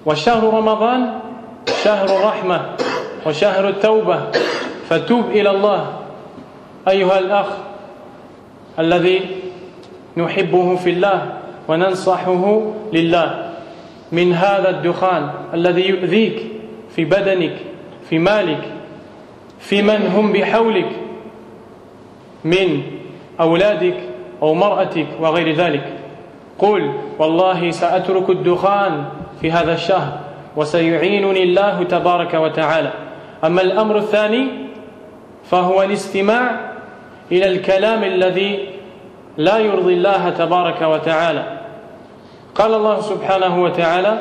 وشهر 0.05 0.53
رمضان 0.53 1.19
شهر 1.83 2.05
الرحمة 2.05 2.75
وشهر 3.25 3.69
التوبة. 3.69 4.19
فتوب 4.89 5.25
إلى 5.29 5.49
الله. 5.49 5.93
أيها 6.87 7.19
الأخ 7.19 7.45
الذي 8.79 9.21
نحبه 10.17 10.75
في 10.75 10.89
الله 10.89 11.33
وننصحه 11.67 12.61
لله. 12.93 13.49
من 14.11 14.33
هذا 14.33 14.69
الدخان 14.69 15.29
الذي 15.53 15.87
يؤذيك 15.87 16.37
في 16.95 17.05
بدنك 17.05 17.55
في 18.09 18.19
مالك 18.19 18.63
في 19.59 19.81
من 19.81 20.07
هم 20.07 20.33
بحولك 20.33 20.91
من 22.43 22.81
أولادك 23.39 23.97
أو 24.41 24.53
مرأتك 24.53 25.07
وغير 25.19 25.55
ذلك. 25.55 25.93
قل 26.59 26.93
والله 27.19 27.71
سأترك 27.71 28.29
الدخان 28.29 29.05
في 29.41 29.51
هذا 29.51 29.73
الشهر 29.73 30.19
وسيعينني 30.55 31.43
الله 31.43 31.83
تبارك 31.83 32.33
وتعالى. 32.33 32.91
أما 33.43 33.61
الأمر 33.61 33.97
الثاني 33.97 34.47
فهو 35.43 35.83
الاستماع 35.83 36.59
إلى 37.31 37.47
الكلام 37.47 38.03
الذي 38.03 38.59
لا 39.37 39.57
يرضي 39.57 39.93
الله 39.93 40.29
تبارك 40.29 40.81
وتعالى. 40.81 41.59
قال 42.55 42.73
الله 42.73 43.01
سبحانه 43.01 43.63
وتعالى 43.63 44.19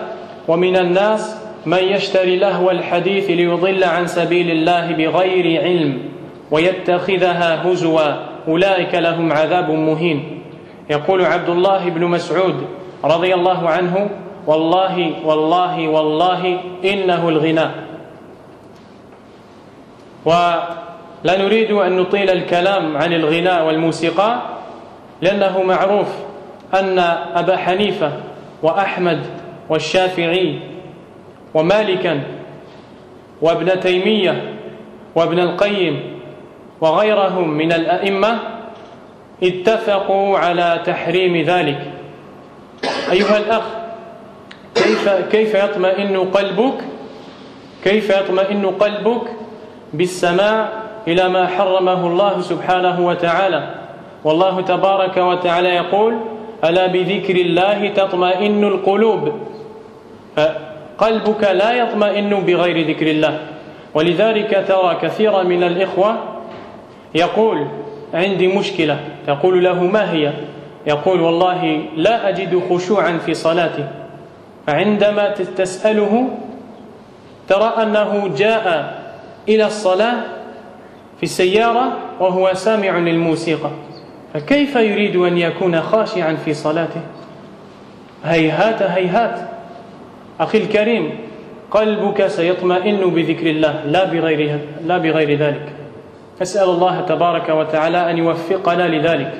ومن 0.48 0.76
الناس 0.76 1.36
من 1.66 1.78
يشتري 1.78 2.36
لهو 2.36 2.70
الحديث 2.70 3.30
ليضل 3.30 3.84
عن 3.84 4.06
سبيل 4.06 4.50
الله 4.50 4.92
بغير 4.92 5.62
علم 5.62 6.02
ويتخذها 6.50 7.68
هزوا 7.68 8.12
أولئك 8.48 8.94
لهم 8.94 9.32
عذاب 9.32 9.70
مهين. 9.70 10.42
يقول 10.90 11.24
عبد 11.24 11.48
الله 11.48 11.88
بن 11.88 12.04
مسعود 12.04 12.66
رضي 13.04 13.34
الله 13.34 13.68
عنه 13.68 14.10
والله 14.48 15.12
والله 15.24 15.88
والله 15.88 16.60
إنه 16.84 17.28
الغناء 17.28 17.70
ولا 20.24 21.36
نريد 21.38 21.70
أن 21.70 21.96
نطيل 21.96 22.30
الكلام 22.30 22.96
عن 22.96 23.12
الغناء 23.12 23.66
والموسيقى 23.66 24.42
لأنه 25.22 25.62
معروف 25.62 26.08
أن 26.74 26.98
أبا 27.34 27.56
حنيفة 27.56 28.12
وأحمد 28.62 29.20
والشافعي 29.68 30.58
ومالكا 31.54 32.22
وابن 33.42 33.80
تيمية 33.80 34.54
وابن 35.14 35.38
القيم 35.38 36.20
وغيرهم 36.80 37.48
من 37.48 37.72
الأئمة 37.72 38.38
اتفقوا 39.42 40.38
على 40.38 40.82
تحريم 40.86 41.36
ذلك. 41.42 41.80
أيها 43.12 43.36
الأخ 43.38 43.77
كيف, 44.78 45.08
كيف 45.08 45.54
يطمئن 45.54 46.16
قلبك؟ 46.16 46.74
كيف 47.84 48.10
يطمئن 48.10 48.66
قلبك 48.66 49.22
بالسماع 49.92 50.68
إلى 51.08 51.28
ما 51.28 51.46
حرمه 51.46 52.06
الله 52.06 52.40
سبحانه 52.40 53.06
وتعالى؟ 53.06 53.74
والله 54.24 54.60
تبارك 54.60 55.16
وتعالى 55.16 55.68
يقول 55.68 56.14
ألا 56.64 56.86
بذكر 56.86 57.36
الله 57.36 57.88
تطمئن 57.88 58.64
القلوب؟ 58.64 59.32
قلبك 60.98 61.42
لا 61.44 61.72
يطمئن 61.72 62.30
بغير 62.30 62.88
ذكر 62.88 63.06
الله. 63.06 63.38
ولذلك 63.94 64.64
ترى 64.68 64.98
كثيرا 65.02 65.42
من 65.42 65.62
الإخوة 65.62 66.16
يقول 67.14 67.66
عندي 68.14 68.48
مشكلة. 68.48 69.00
تقول 69.26 69.64
له 69.64 69.84
ما 69.84 70.12
هي؟ 70.12 70.32
يقول 70.86 71.20
والله 71.20 71.82
لا 71.96 72.28
أجد 72.28 72.62
خشوعا 72.70 73.18
في 73.18 73.34
صلاتي. 73.34 73.84
فعندما 74.68 75.28
تسأله 75.32 76.28
ترى 77.48 77.72
أنه 77.82 78.28
جاء 78.36 78.64
إلى 79.48 79.66
الصلاة 79.66 80.16
في 81.16 81.22
السيارة 81.22 81.96
وهو 82.20 82.54
سامع 82.54 82.98
للموسيقى. 82.98 83.70
فكيف 84.34 84.76
يريد 84.76 85.16
أن 85.16 85.38
يكون 85.38 85.80
خاشعا 85.80 86.34
في 86.44 86.54
صلاته؟ 86.54 87.00
هيهات 88.24 88.82
هيهات. 88.82 89.40
أخي 90.40 90.58
الكريم 90.58 91.18
قلبك 91.70 92.26
سيطمئن 92.26 93.10
بذكر 93.10 93.46
الله 93.50 93.84
لا 93.84 94.04
بغير, 94.04 94.60
لا 94.84 94.98
بغير 94.98 95.38
ذلك. 95.38 95.72
أسأل 96.42 96.68
الله 96.68 97.00
تبارك 97.00 97.48
وتعالى 97.48 98.10
أن 98.10 98.18
يوفقنا 98.18 98.88
لذلك. 98.88 99.32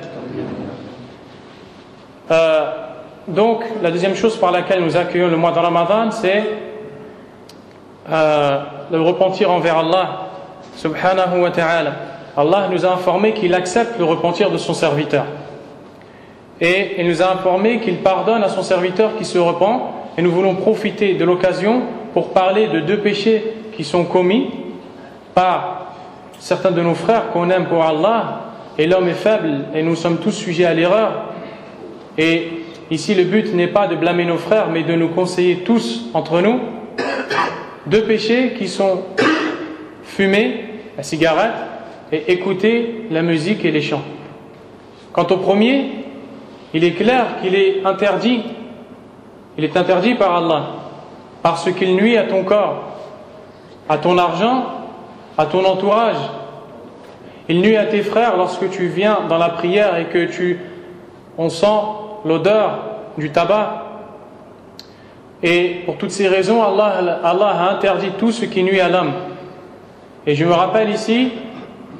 euh, 2.29 2.88
Donc, 3.27 3.63
la 3.81 3.91
deuxième 3.91 4.15
chose 4.15 4.37
par 4.37 4.51
laquelle 4.51 4.83
nous 4.83 4.97
accueillons 4.97 5.27
le 5.27 5.37
mois 5.37 5.51
de 5.51 5.59
Ramadan, 5.59 6.11
c'est 6.11 6.43
euh, 8.09 8.59
le 8.91 9.01
repentir 9.01 9.51
envers 9.51 9.77
Allah, 9.77 10.29
subhanahu 10.75 11.41
wa 11.41 11.51
ta'ala. 11.51 11.93
Allah 12.35 12.69
nous 12.71 12.85
a 12.85 12.89
informé 12.89 13.33
qu'il 13.33 13.53
accepte 13.53 13.99
le 13.99 14.05
repentir 14.05 14.49
de 14.49 14.57
son 14.57 14.73
serviteur. 14.73 15.25
Et 16.61 16.95
il 16.97 17.07
nous 17.07 17.21
a 17.21 17.31
informé 17.31 17.79
qu'il 17.79 17.97
pardonne 17.97 18.43
à 18.43 18.49
son 18.49 18.63
serviteur 18.63 19.15
qui 19.17 19.25
se 19.25 19.37
repent 19.37 19.81
et 20.17 20.21
nous 20.21 20.31
voulons 20.31 20.55
profiter 20.55 21.13
de 21.13 21.23
l'occasion 21.23 21.83
pour 22.13 22.29
parler 22.29 22.67
de 22.67 22.79
deux 22.79 22.97
péchés 22.99 23.53
qui 23.75 23.83
sont 23.83 24.03
commis 24.03 24.49
par 25.33 25.93
certains 26.39 26.71
de 26.71 26.81
nos 26.81 26.95
frères 26.95 27.31
qu'on 27.31 27.49
aime 27.49 27.67
pour 27.67 27.83
Allah. 27.83 28.41
Et 28.77 28.87
l'homme 28.87 29.07
est 29.07 29.13
faible 29.13 29.65
et 29.73 29.83
nous 29.83 29.95
sommes 29.95 30.17
tous 30.17 30.31
sujets 30.31 30.65
à 30.65 30.73
l'erreur. 30.73 31.11
Et 32.17 32.58
ici, 32.91 33.15
le 33.15 33.23
but 33.23 33.53
n'est 33.53 33.67
pas 33.67 33.87
de 33.87 33.95
blâmer 33.95 34.25
nos 34.25 34.37
frères, 34.37 34.69
mais 34.69 34.83
de 34.83 34.93
nous 34.93 35.09
conseiller 35.09 35.57
tous 35.57 36.09
entre 36.13 36.41
nous. 36.41 36.59
Deux 37.85 38.03
péchés 38.03 38.53
qui 38.57 38.67
sont 38.67 39.03
fumer 40.03 40.65
la 40.97 41.03
cigarette 41.03 41.55
et 42.11 42.31
écouter 42.31 43.05
la 43.11 43.21
musique 43.21 43.65
et 43.65 43.71
les 43.71 43.81
chants. 43.81 44.03
Quant 45.13 45.27
au 45.27 45.37
premier, 45.37 45.91
il 46.73 46.83
est 46.83 46.93
clair 46.93 47.37
qu'il 47.41 47.55
est 47.55 47.85
interdit 47.85 48.43
il 49.59 49.65
est 49.65 49.75
interdit 49.75 50.15
par 50.15 50.37
Allah 50.37 50.67
parce 51.43 51.69
qu'il 51.73 51.93
nuit 51.93 52.15
à 52.15 52.23
ton 52.23 52.45
corps, 52.45 52.93
à 53.89 53.97
ton 53.97 54.17
argent, 54.17 54.67
à 55.37 55.47
ton 55.47 55.65
entourage. 55.65 56.15
Il 57.49 57.59
nuit 57.59 57.75
à 57.75 57.83
tes 57.83 58.01
frères 58.01 58.37
lorsque 58.37 58.69
tu 58.69 58.87
viens 58.87 59.19
dans 59.27 59.37
la 59.37 59.49
prière 59.49 59.97
et 59.97 60.05
que 60.05 60.27
tu 60.27 60.61
on 61.37 61.49
sent 61.49 61.65
l'odeur 62.25 62.79
du 63.17 63.31
tabac. 63.31 63.85
Et 65.41 65.81
pour 65.85 65.97
toutes 65.97 66.11
ces 66.11 66.27
raisons, 66.27 66.61
Allah, 66.63 67.21
a 67.23 67.73
interdit 67.73 68.11
tout 68.17 68.31
ce 68.31 68.45
qui 68.45 68.63
nuit 68.63 68.79
à 68.79 68.89
l'homme. 68.89 69.13
Et 70.27 70.35
je 70.35 70.45
me 70.45 70.51
rappelle 70.51 70.89
ici 70.89 71.31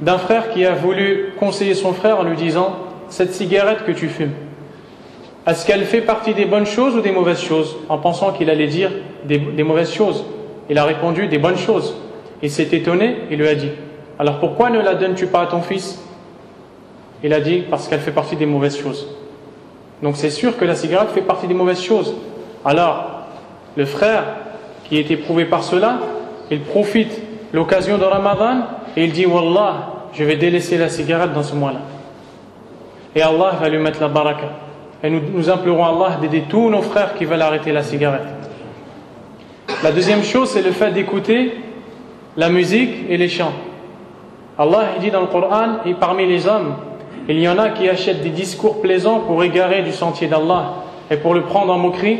d'un 0.01 0.17
frère 0.17 0.49
qui 0.51 0.65
a 0.65 0.73
voulu 0.73 1.33
conseiller 1.39 1.73
son 1.73 1.93
frère 1.93 2.19
en 2.19 2.23
lui 2.23 2.35
disant 2.35 2.75
Cette 3.07 3.33
cigarette 3.33 3.85
que 3.85 3.91
tu 3.91 4.09
fumes, 4.09 4.33
est-ce 5.47 5.65
qu'elle 5.65 5.85
fait 5.85 6.01
partie 6.01 6.33
des 6.33 6.45
bonnes 6.45 6.65
choses 6.65 6.95
ou 6.95 7.01
des 7.01 7.11
mauvaises 7.11 7.41
choses? 7.41 7.77
En 7.87 7.97
pensant 7.97 8.33
qu'il 8.33 8.49
allait 8.49 8.67
dire 8.67 8.91
des, 9.23 9.63
mauvaises 9.63 9.93
choses. 9.93 10.25
Il 10.69 10.77
a 10.77 10.83
répondu 10.83 11.27
des 11.27 11.39
bonnes 11.39 11.57
choses. 11.57 11.95
Il 12.43 12.51
s'est 12.51 12.69
étonné, 12.71 13.17
il 13.31 13.39
lui 13.39 13.47
a 13.47 13.55
dit 13.55 13.71
Alors 14.19 14.39
pourquoi 14.39 14.69
ne 14.69 14.79
la 14.79 14.95
donnes-tu 14.95 15.27
pas 15.27 15.41
à 15.41 15.47
ton 15.47 15.61
fils? 15.61 15.99
Il 17.23 17.33
a 17.33 17.39
dit 17.39 17.63
Parce 17.69 17.87
qu'elle 17.87 17.99
fait 17.99 18.11
partie 18.11 18.35
des 18.35 18.45
mauvaises 18.45 18.77
choses. 18.77 19.07
Donc 20.01 20.15
c'est 20.15 20.29
sûr 20.29 20.57
que 20.57 20.65
la 20.65 20.75
cigarette 20.75 21.09
fait 21.09 21.21
partie 21.21 21.47
des 21.47 21.53
mauvaises 21.53 21.81
choses. 21.81 22.15
Alors, 22.63 23.25
le 23.75 23.85
frère 23.85 24.23
qui 24.85 24.97
est 24.97 25.11
éprouvé 25.11 25.45
par 25.45 25.63
cela, 25.63 25.99
il 26.49 26.61
profite 26.61 27.21
l'occasion 27.53 27.97
de 27.97 28.03
Ramadan 28.03 28.61
et 28.95 29.03
il 29.05 29.11
dit 29.11 29.25
Wallah, 29.25 29.93
je 30.13 30.23
vais 30.23 30.35
délaisser 30.35 30.77
la 30.77 30.89
cigarette 30.89 31.33
dans 31.33 31.43
ce 31.43 31.55
mois-là. 31.55 31.79
Et 33.15 33.21
Allah 33.21 33.53
va 33.59 33.69
lui 33.69 33.77
mettre 33.77 33.99
la 34.01 34.07
baraka. 34.07 34.49
Et 35.03 35.09
nous, 35.09 35.21
nous 35.33 35.49
implorons 35.49 35.85
Allah 35.85 36.17
d'aider 36.21 36.43
tous 36.49 36.69
nos 36.69 36.81
frères 36.81 37.15
qui 37.15 37.25
veulent 37.25 37.41
arrêter 37.41 37.71
la 37.71 37.83
cigarette. 37.83 38.27
La 39.83 39.91
deuxième 39.91 40.23
chose, 40.23 40.49
c'est 40.49 40.61
le 40.61 40.71
fait 40.71 40.91
d'écouter 40.91 41.53
la 42.35 42.49
musique 42.49 43.05
et 43.09 43.17
les 43.17 43.29
chants. 43.29 43.53
Allah 44.57 44.89
dit 44.99 45.09
dans 45.09 45.21
le 45.21 45.27
Coran, 45.27 45.77
et 45.85 45.93
parmi 45.93 46.27
les 46.27 46.47
hommes, 46.47 46.75
il 47.27 47.39
y 47.39 47.47
en 47.47 47.57
a 47.57 47.69
qui 47.69 47.89
achètent 47.89 48.21
des 48.21 48.29
discours 48.29 48.81
plaisants 48.81 49.19
pour 49.19 49.43
égarer 49.43 49.81
du 49.81 49.91
sentier 49.91 50.27
d'Allah 50.27 50.83
et 51.11 51.17
pour 51.17 51.33
le 51.33 51.41
prendre 51.41 51.73
en 51.73 51.77
moquerie. 51.77 52.19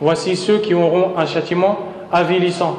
Voici 0.00 0.36
ceux 0.36 0.58
qui 0.58 0.74
auront 0.74 1.12
un 1.16 1.26
châtiment 1.26 1.78
avilissant. 2.12 2.76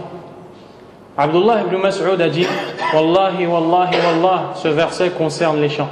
Abdullah 1.18 1.61
ibn 1.65 1.78
Mas'ud 1.78 2.22
a 2.22 2.30
dit 2.30 2.45
Wallahi, 2.93 3.47
Wallahi, 3.47 3.95
Wallah, 4.05 4.51
ce 4.55 4.68
verset 4.68 5.09
concerne 5.09 5.59
les 5.59 5.70
chants. 5.70 5.89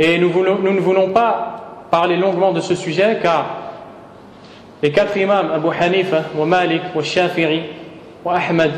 Et 0.00 0.18
nous, 0.18 0.32
nous 0.32 0.72
ne 0.72 0.80
voulons 0.80 1.10
pas 1.10 1.86
parler 1.90 2.16
longuement 2.16 2.52
de 2.52 2.60
ce 2.60 2.74
sujet 2.74 3.18
car 3.22 3.46
les 4.82 4.90
quatre 4.90 5.16
imams, 5.16 5.50
Abu 5.52 5.68
Hanifa, 5.78 6.24
wa 6.36 6.46
Malik, 6.46 6.82
wa 6.94 7.02
wa 8.24 8.34
Ahmad, 8.34 8.70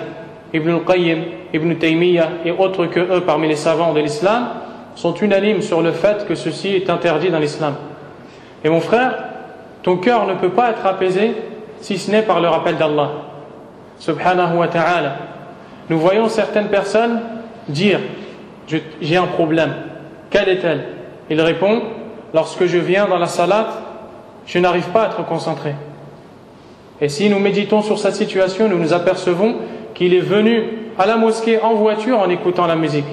Ibn 0.53 0.70
al-Qayyim, 0.70 1.22
Ibn 1.55 1.74
Taymiyyah 1.74 2.28
et 2.45 2.51
autres 2.51 2.87
que 2.87 3.01
eux 3.01 3.22
parmi 3.24 3.49
les 3.49 3.57
savants 3.57 3.93
de 3.93 4.01
l'islam, 4.01 4.49
sont 4.95 5.14
unanimes 5.14 5.62
sur 5.62 5.82
le 5.82 5.93
fait 5.93 6.26
que 6.26 6.34
ceci 6.34 6.68
est 6.68 6.90
interdit 6.90 7.30
dans 7.30 7.38
l'islam. 7.38 7.74
Et 8.64 8.68
mon 8.68 8.80
frère, 8.80 9.24
ton 9.82 9.97
cœur 9.97 10.26
ne 10.26 10.34
peut 10.34 10.51
pas 10.51 10.70
être 10.70 10.86
apaisé 10.86 11.34
si 11.80 11.99
ce 11.99 12.11
n'est 12.11 12.22
par 12.22 12.40
le 12.40 12.49
rappel 12.49 12.76
d'Allah. 12.76 13.11
Subhanahu 13.99 14.57
wa 14.57 14.68
ta'ala. 14.68 15.16
Nous 15.88 15.99
voyons 15.99 16.28
certaines 16.28 16.68
personnes 16.68 17.20
dire 17.68 18.01
J'ai 19.01 19.16
un 19.16 19.26
problème. 19.26 19.72
Quelle 20.30 20.49
est-elle? 20.49 20.84
Il 21.28 21.40
répond 21.40 21.82
Lorsque 22.34 22.66
je 22.66 22.78
viens 22.78 23.07
dans 23.07 23.18
la 23.18 23.26
salade, 23.26 23.66
je 24.47 24.59
n'arrive 24.59 24.88
pas 24.88 25.03
à 25.03 25.07
être 25.07 25.24
concentré. 25.26 25.74
Et 27.01 27.09
si 27.09 27.28
nous 27.28 27.38
méditons 27.38 27.82
sur 27.82 27.99
cette 27.99 28.14
situation, 28.14 28.68
nous 28.68 28.78
nous 28.78 28.93
apercevons 28.93 29.57
qu'il 29.95 30.14
est 30.14 30.20
venu 30.20 30.64
à 30.99 31.07
la 31.07 31.16
mosquée 31.16 31.61
en 31.61 31.74
voiture 31.74 32.18
en 32.18 32.30
écoutant 32.30 32.66
la 32.66 32.76
musique. 32.76 33.05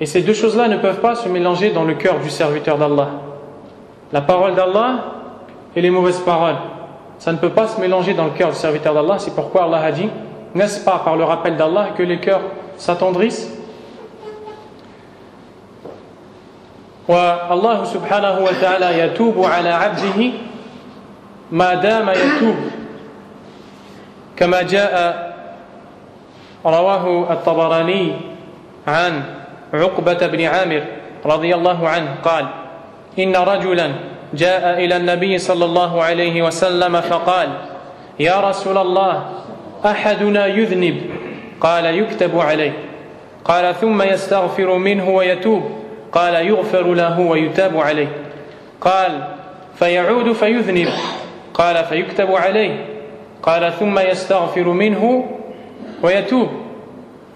Et 0.00 0.06
ces 0.06 0.22
deux 0.22 0.34
choses-là 0.34 0.68
ne 0.68 0.76
peuvent 0.76 1.00
pas 1.00 1.14
se 1.14 1.28
mélanger 1.28 1.70
dans 1.70 1.84
le 1.84 1.94
cœur 1.94 2.18
du 2.18 2.30
serviteur 2.30 2.78
d'Allah. 2.78 3.08
La 4.12 4.20
parole 4.20 4.54
d'Allah 4.54 5.04
et 5.76 5.80
les 5.80 5.90
mauvaises 5.90 6.20
paroles. 6.20 6.56
Ça 7.18 7.32
ne 7.32 7.38
peut 7.38 7.50
pas 7.50 7.68
se 7.68 7.80
mélanger 7.80 8.14
dans 8.14 8.24
le 8.24 8.32
cœur 8.32 8.50
du 8.50 8.56
serviteur 8.56 8.92
d'Allah. 8.92 9.18
C'est 9.18 9.34
pourquoi 9.34 9.64
Allah 9.64 9.82
a 9.84 9.92
dit, 9.92 10.08
n'est-ce 10.54 10.84
pas 10.84 11.00
par 11.04 11.16
le 11.16 11.24
rappel 11.24 11.56
d'Allah 11.56 11.90
que 11.96 12.02
les 12.02 12.18
cœurs 12.18 12.42
s'attendrissent 12.76 13.50
والله 17.08 17.84
سبحانه 17.84 18.38
وتعالى 18.44 18.98
يتوب 18.98 19.36
على 19.44 19.68
عبده 19.68 20.32
ما 21.52 21.74
دام 21.74 22.08
يتوب 22.08 22.56
كما 24.36 24.62
جاء 24.62 24.94
رواه 26.66 27.32
الطبراني 27.32 28.12
عن 28.88 29.22
عقبة 29.73 30.27
بن 30.27 30.41
عامر 30.41 30.83
رضي 31.25 31.55
الله 31.55 31.89
عنه 31.89 32.15
قال 32.23 32.45
إن 33.19 33.35
رجلا 33.35 33.91
جاء 34.33 34.85
إلى 34.85 34.97
النبي 34.97 35.37
صلى 35.37 35.65
الله 35.65 36.03
عليه 36.03 36.41
وسلم 36.41 37.01
فقال 37.01 37.49
يا 38.19 38.39
رسول 38.49 38.77
الله 38.77 39.23
أحدنا 39.85 40.45
يذنب؟ 40.45 41.01
قال 41.61 41.85
يكتب 41.85 42.39
عليه. 42.39 42.73
قال 43.45 43.75
ثم 43.75 44.01
يستغفر 44.01 44.77
منه 44.77 45.09
ويتوب؟ 45.09 45.63
قال 46.11 46.33
يغفر 46.33 46.93
له 46.93 47.19
ويتاب 47.19 47.77
عليه. 47.77 48.07
قال 48.81 49.23
فيعود 49.75 50.31
فيذنب؟ 50.31 50.89
قال 51.53 51.85
فيكتب 51.85 52.31
عليه. 52.31 52.85
قال 53.43 53.73
ثم 53.73 53.99
يستغفر 53.99 54.67
منه 54.69 55.25
ويتوب. 56.03 56.49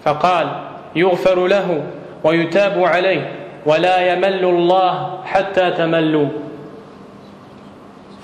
فقال 0.04 0.48
يغفر 0.96 1.46
له. 1.46 1.82
ويتاب 2.24 2.84
عليه 2.84 3.32
ولا 3.66 4.12
يمل 4.12 4.44
الله 4.44 5.20
حتى 5.24 5.70
تملوا. 5.70 6.28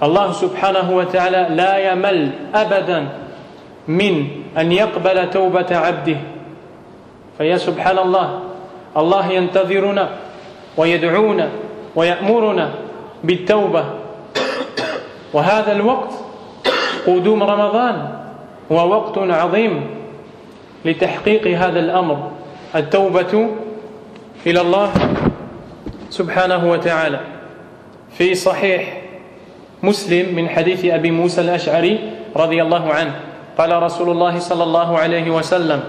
فالله 0.01 0.33
سبحانه 0.33 0.97
وتعالى 0.97 1.47
لا 1.55 1.93
يمل 1.93 2.31
أبدا 2.55 3.09
من 3.89 4.29
أن 4.59 4.73
يقبل 4.73 5.31
توبة 5.31 5.77
عبده. 5.77 6.17
فيا 7.39 7.57
سبحان 7.57 7.99
الله 7.99 8.41
الله 8.97 9.33
ينتظرنا 9.33 10.09
ويدعونا 10.77 11.49
ويأمرنا 11.97 12.71
بالتوبة. 13.25 13.85
وهذا 15.33 15.73
الوقت 15.73 16.13
قدوم 17.07 17.43
رمضان 17.43 18.09
هو 18.73 18.89
وقت 18.89 19.19
عظيم 19.19 19.87
لتحقيق 20.85 21.47
هذا 21.47 21.81
الأمر 21.81 22.31
التوبة 22.75 23.49
إلى 24.47 24.61
الله 24.61 24.91
سبحانه 26.11 26.71
وتعالى. 26.71 27.21
في 28.19 28.35
صحيح 28.35 29.01
مسلم 29.83 30.35
من 30.35 30.49
حديث 30.49 30.85
أبي 30.85 31.11
موسى 31.11 31.41
الأشعري 31.41 31.99
رضي 32.37 32.63
الله 32.63 32.93
عنه 32.93 33.15
قال 33.59 33.83
رسول 33.83 34.11
الله 34.11 34.39
صلى 34.39 34.65
الله 34.65 34.99
عليه 34.99 35.31
وسلم 35.31 35.81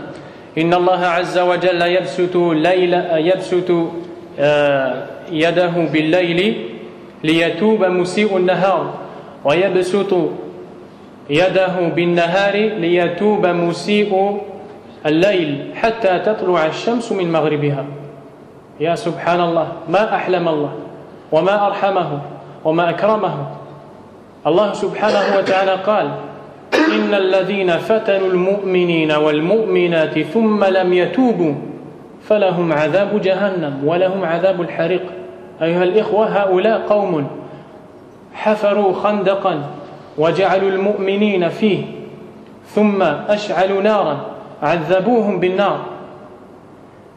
إن 0.57 0.73
الله 0.73 1.05
عز 1.05 1.37
وجل 1.37 1.81
يبسط 1.81 2.35
ليل 2.35 2.93
يبسط 3.11 3.71
آه، 4.39 5.05
يده 5.31 5.67
بالليل 5.67 6.65
ليتوب 7.23 7.83
مسيء 7.83 8.37
النهار 8.37 8.93
ويبسط 9.45 10.13
يده 11.29 11.75
بالنهار 11.95 12.55
ليتوب 12.55 13.45
مسيء 13.45 14.41
الليل 15.05 15.71
حتى 15.75 16.19
تطلع 16.19 16.65
الشمس 16.65 17.11
من 17.11 17.31
مغربها. 17.31 17.85
يا 18.81 18.95
سبحان 18.95 19.41
الله 19.41 19.67
ما 19.89 20.15
أحلم 20.15 20.47
الله 20.47 20.71
وما 21.31 21.67
أرحمه 21.67 22.19
وما 22.65 22.89
أكرمه. 22.89 23.35
الله 24.47 24.73
سبحانه 24.73 25.37
وتعالى 25.37 25.71
قال 25.71 26.11
إن 26.73 27.13
الذين 27.13 27.77
فتنوا 27.77 28.27
المؤمنين 28.27 29.11
والمؤمنات 29.11 30.19
ثم 30.19 30.63
لم 30.63 30.93
يتوبوا 30.93 31.53
فلهم 32.23 32.73
عذاب 32.73 33.21
جهنم 33.21 33.81
ولهم 33.85 34.25
عذاب 34.25 34.61
الحريق. 34.61 35.03
أيها 35.61 35.83
الإخوة 35.83 36.25
هؤلاء 36.27 36.81
قوم 36.89 37.27
حفروا 38.33 38.93
خندقا 38.93 39.61
وجعلوا 40.17 40.69
المؤمنين 40.69 41.49
فيه 41.49 41.83
ثم 42.65 43.01
أشعلوا 43.29 43.81
نارا 43.81 44.17
عذبوهم 44.63 45.39
بالنار. 45.39 45.79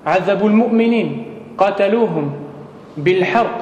عذبوا 0.07 0.49
المؤمنين 0.49 1.34
قتلوهم 1.59 2.33
بالحرق 2.97 3.59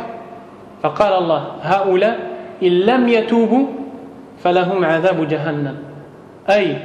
فقال 0.82 1.12
الله 1.12 1.42
هؤلاء 1.62 2.18
إن 2.62 2.68
لم 2.68 3.08
يتوبوا 3.08 3.66
فلهم 4.44 4.84
عذاب 4.84 5.28
جهنم 5.28 5.76
أي 6.50 6.76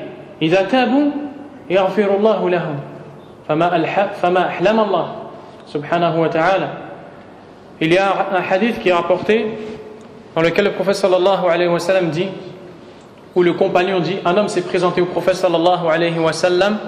إذا 0.41 0.61
تابوا 0.61 1.11
يغفر 1.69 2.15
الله 2.15 2.49
لهم 2.49 2.79
فما, 3.47 3.83
فما 4.21 4.47
أحلم 4.47 4.79
الله 4.79 5.15
سبحانه 5.67 6.21
وتعالى 6.21 6.69
Il 7.79 7.93
y 7.93 7.97
a 7.99 8.09
un 8.33 8.41
hadith 8.41 8.79
qui 8.79 8.89
est 8.89 8.93
rapporté 8.93 9.45
dans 10.35 10.41
lequel 10.41 10.65
le 10.65 10.71
prophète 10.71 10.95
sallallahu 10.95 11.45
alayhi 11.47 11.69
wa 11.69 11.79
sallam 11.79 12.09
dit, 12.09 12.25
où 13.35 13.43
le 13.43 13.53
compagnon 13.53 13.99
dit, 13.99 14.17
un 14.25 14.35
homme 14.35 14.47
s'est 14.47 14.63
présenté 14.63 14.99
au 14.99 15.05
prophète 15.05 15.35
sallallahu 15.35 15.87
alayhi 15.87 16.17
wa 16.17 16.33
sallam 16.33 16.79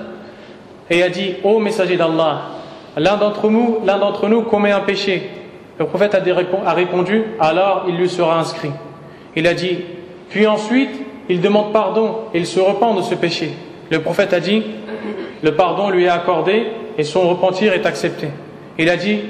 et 0.90 1.04
a 1.04 1.10
dit, 1.10 1.36
ô 1.44 1.60
messager 1.60 1.96
d'Allah, 1.96 2.42
L'un 3.00 3.16
d'entre 3.16 3.50
nous, 3.50 3.78
l'un 3.86 3.97
d'entre 3.97 4.28
nous 4.28 4.41
commet 4.41 4.72
un 4.72 4.82
péché. 4.82 5.30
Le 5.80 5.86
prophète 5.86 6.16
a 6.16 6.74
répondu, 6.74 7.24
alors 7.39 7.86
il 7.88 7.95
lui 7.95 8.10
sera 8.10 8.38
inscrit. 8.38 8.72
Il 9.38 9.47
a 9.47 9.54
dit, 9.54 9.78
puis 10.30 10.45
ensuite, 10.45 10.91
il 11.30 11.39
demande 11.39 11.72
pardon 11.72 12.16
et 12.34 12.39
il 12.39 12.45
se 12.45 12.60
repent 12.60 12.95
de 12.95 13.02
ce 13.02 13.16
péché. 13.16 13.54
Le 13.89 14.02
prophète 14.02 14.34
a 14.34 14.41
dit, 14.41 14.64
le 15.41 15.56
pardon 15.56 15.89
lui 15.89 16.04
est 16.04 16.10
accordé 16.10 16.68
et 16.97 17.04
son 17.04 17.30
repentir 17.30 17.72
est 17.72 17.86
accepté. 17.86 18.28
Il 18.78 18.89
a 18.89 18.97
dit, 18.97 19.22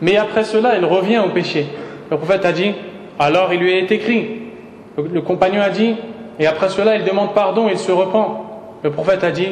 mais 0.00 0.16
après 0.16 0.42
cela, 0.42 0.76
il 0.76 0.84
revient 0.84 1.20
au 1.24 1.30
péché. 1.30 1.66
Le 2.10 2.16
prophète 2.16 2.44
a 2.44 2.50
dit, 2.50 2.72
alors 3.20 3.52
il 3.54 3.60
lui 3.60 3.72
est 3.72 3.92
écrit. 3.92 4.42
Le, 4.98 5.20
compagnon 5.20 5.62
a 5.62 5.70
dit, 5.70 5.94
et 6.40 6.48
après 6.48 6.68
cela, 6.68 6.96
il 6.96 7.04
demande 7.04 7.32
pardon 7.32 7.68
et 7.68 7.72
il 7.72 7.78
se 7.78 7.92
repent. 7.92 8.44
Le 8.82 8.90
prophète 8.90 9.22
a 9.22 9.30
dit, 9.30 9.50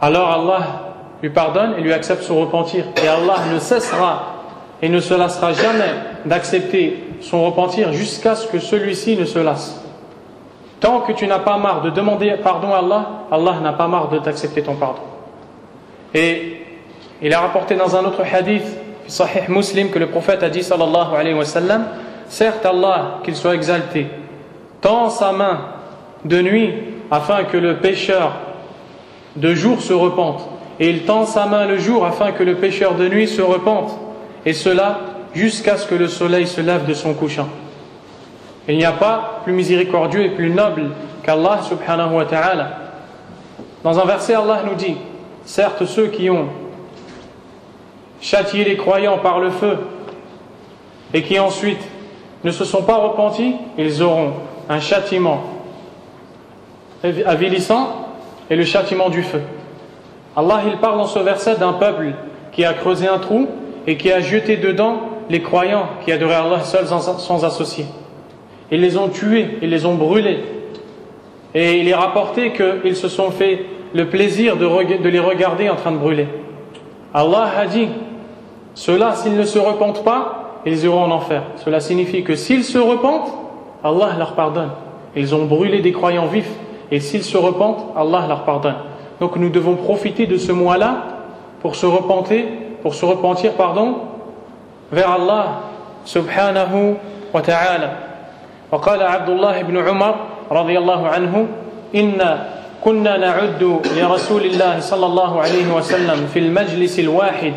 alors 0.00 0.30
Allah 0.30 0.91
lui 1.22 1.30
pardonne 1.30 1.74
et 1.78 1.80
lui 1.80 1.92
accepte 1.92 2.22
son 2.22 2.40
repentir. 2.40 2.84
Et 3.02 3.08
Allah 3.08 3.36
ne 3.52 3.58
cessera 3.58 4.42
et 4.82 4.88
ne 4.88 4.98
se 4.98 5.14
lassera 5.14 5.52
jamais 5.52 5.94
d'accepter 6.24 7.04
son 7.20 7.44
repentir 7.44 7.92
jusqu'à 7.92 8.34
ce 8.34 8.48
que 8.48 8.58
celui-ci 8.58 9.16
ne 9.16 9.24
se 9.24 9.38
lasse. 9.38 9.80
Tant 10.80 11.00
que 11.00 11.12
tu 11.12 11.28
n'as 11.28 11.38
pas 11.38 11.58
marre 11.58 11.82
de 11.82 11.90
demander 11.90 12.34
pardon 12.42 12.74
à 12.74 12.78
Allah, 12.78 13.06
Allah 13.30 13.60
n'a 13.62 13.72
pas 13.72 13.86
marre 13.86 14.08
de 14.08 14.18
t'accepter 14.18 14.62
ton 14.62 14.74
pardon. 14.74 15.02
Et 16.12 16.62
il 17.22 17.32
a 17.32 17.40
rapporté 17.40 17.76
dans 17.76 17.94
un 17.94 18.04
autre 18.04 18.22
hadith, 18.30 18.66
Sahih 19.06 19.48
Muslim, 19.48 19.90
que 19.90 20.00
le 20.00 20.08
prophète 20.08 20.42
a 20.42 20.50
dit 20.50 20.64
sallallahu 20.64 21.14
alayhi 21.16 21.34
wa 21.34 21.44
sallam, 21.44 21.86
certes 22.28 22.66
Allah, 22.66 23.20
qu'il 23.22 23.36
soit 23.36 23.54
exalté, 23.54 24.08
tend 24.80 25.08
sa 25.08 25.30
main 25.30 25.60
de 26.24 26.42
nuit 26.42 26.74
afin 27.12 27.44
que 27.44 27.56
le 27.56 27.76
pécheur 27.76 28.32
de 29.36 29.54
jour 29.54 29.80
se 29.80 29.92
repente, 29.92 30.48
et 30.82 30.90
il 30.90 31.04
tend 31.04 31.26
sa 31.26 31.46
main 31.46 31.64
le 31.64 31.78
jour 31.78 32.04
afin 32.04 32.32
que 32.32 32.42
le 32.42 32.56
pécheur 32.56 32.96
de 32.96 33.06
nuit 33.06 33.28
se 33.28 33.40
repente, 33.40 33.96
et 34.44 34.52
cela 34.52 34.98
jusqu'à 35.32 35.76
ce 35.76 35.86
que 35.86 35.94
le 35.94 36.08
soleil 36.08 36.48
se 36.48 36.60
lève 36.60 36.86
de 36.86 36.92
son 36.92 37.14
couchant. 37.14 37.48
Il 38.66 38.76
n'y 38.76 38.84
a 38.84 38.90
pas 38.90 39.42
plus 39.44 39.52
miséricordieux 39.52 40.24
et 40.24 40.30
plus 40.30 40.50
noble 40.50 40.90
qu'Allah 41.22 41.60
subhanahu 41.62 42.14
wa 42.14 42.24
ta'ala. 42.24 42.78
Dans 43.84 43.96
un 43.96 44.04
verset, 44.04 44.34
Allah 44.34 44.64
nous 44.66 44.74
dit, 44.74 44.96
certes 45.44 45.86
ceux 45.86 46.08
qui 46.08 46.28
ont 46.30 46.48
châtié 48.20 48.64
les 48.64 48.76
croyants 48.76 49.18
par 49.18 49.38
le 49.38 49.50
feu 49.50 49.78
et 51.14 51.22
qui 51.22 51.38
ensuite 51.38 51.82
ne 52.42 52.50
se 52.50 52.64
sont 52.64 52.82
pas 52.82 52.96
repentis, 52.96 53.54
ils 53.78 54.02
auront 54.02 54.32
un 54.68 54.80
châtiment 54.80 55.44
avilissant 57.24 58.08
et 58.50 58.56
le 58.56 58.64
châtiment 58.64 59.10
du 59.10 59.22
feu. 59.22 59.42
Allah 60.36 60.62
il 60.66 60.78
parle 60.78 60.98
dans 60.98 61.06
ce 61.06 61.18
verset 61.18 61.56
d'un 61.56 61.74
peuple 61.74 62.12
qui 62.52 62.64
a 62.64 62.72
creusé 62.72 63.06
un 63.06 63.18
trou 63.18 63.48
et 63.86 63.96
qui 63.96 64.10
a 64.10 64.20
jeté 64.20 64.56
dedans 64.56 65.00
les 65.28 65.42
croyants 65.42 65.86
qui 66.04 66.12
adoraient 66.12 66.34
Allah 66.34 66.60
seul 66.60 66.86
sans, 66.86 67.44
associer. 67.44 67.86
Ils 68.70 68.80
les 68.80 68.96
ont 68.96 69.08
tués, 69.08 69.58
ils 69.62 69.70
les 69.70 69.86
ont 69.86 69.94
brûlés. 69.94 70.40
Et 71.54 71.78
il 71.78 71.88
est 71.88 71.94
rapporté 71.94 72.52
qu'ils 72.52 72.96
se 72.96 73.08
sont 73.08 73.30
fait 73.30 73.66
le 73.92 74.08
plaisir 74.08 74.56
de, 74.56 74.66
de 75.02 75.08
les 75.08 75.18
regarder 75.18 75.68
en 75.68 75.76
train 75.76 75.92
de 75.92 75.98
brûler. 75.98 76.26
Allah 77.12 77.50
a 77.58 77.66
dit, 77.66 77.88
ceux-là, 78.74 79.14
s'ils 79.14 79.36
ne 79.36 79.44
se 79.44 79.58
repentent 79.58 80.02
pas, 80.02 80.60
ils 80.64 80.84
iront 80.84 81.04
en 81.04 81.10
enfer. 81.10 81.42
Cela 81.56 81.80
signifie 81.80 82.22
que 82.22 82.36
s'ils 82.36 82.64
se 82.64 82.78
repentent, 82.78 83.32
Allah 83.84 84.14
leur 84.18 84.32
pardonne. 84.32 84.70
Ils 85.14 85.34
ont 85.34 85.44
brûlé 85.44 85.80
des 85.80 85.92
croyants 85.92 86.26
vifs. 86.26 86.50
Et 86.90 87.00
s'ils 87.00 87.24
se 87.24 87.36
repentent, 87.36 87.84
Allah 87.96 88.24
leur 88.28 88.44
pardonne. 88.44 88.76
Donc 89.22 89.36
nous 89.36 89.50
devons 89.50 89.76
profiter 89.76 90.26
de 90.26 90.36
ce 90.36 90.50
mois-là 90.50 90.96
pour 91.60 91.76
se 91.76 91.86
repentir, 91.86 92.42
pour 92.82 92.92
se 92.92 93.04
repentir, 93.06 93.52
pardon, 93.52 93.98
vers 94.90 95.12
Allah 95.12 95.60
subhanahu 96.04 96.96
wa 97.32 97.40
ta'ala. 97.40 97.90
وقال 98.72 99.02
عبد 99.02 99.28
الله 99.28 99.62
بن 99.62 99.76
عمر 99.78 100.14
رضي 100.50 100.78
الله 100.78 101.08
عنه 101.08 101.46
إن 101.94 102.18
كنا 102.84 103.16
نعد 103.16 103.62
لرسول 103.96 104.42
الله 104.44 104.80
صلى 104.80 105.06
الله 105.06 105.40
عليه 105.40 105.68
وسلم 105.70 106.26
في 106.34 106.38
المجلس 106.38 106.98
الواحد 106.98 107.54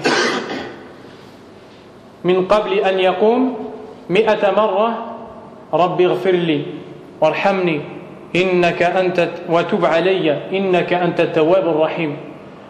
من 2.24 2.46
قبل 2.46 2.74
أن 2.74 3.00
يقوم 3.00 3.42
مئة 4.10 4.52
مرة 4.52 4.90
رب 5.74 6.02
اغفر 6.02 6.32
لي 6.32 6.62
وارحمني 7.22 7.95
إنك 8.37 8.83
أنت 8.83 9.29
وتب 9.49 9.85
علي 9.85 10.31
إنك 10.53 10.93
أنت 10.93 11.21
التواب 11.21 11.69
الرحيم 11.69 12.17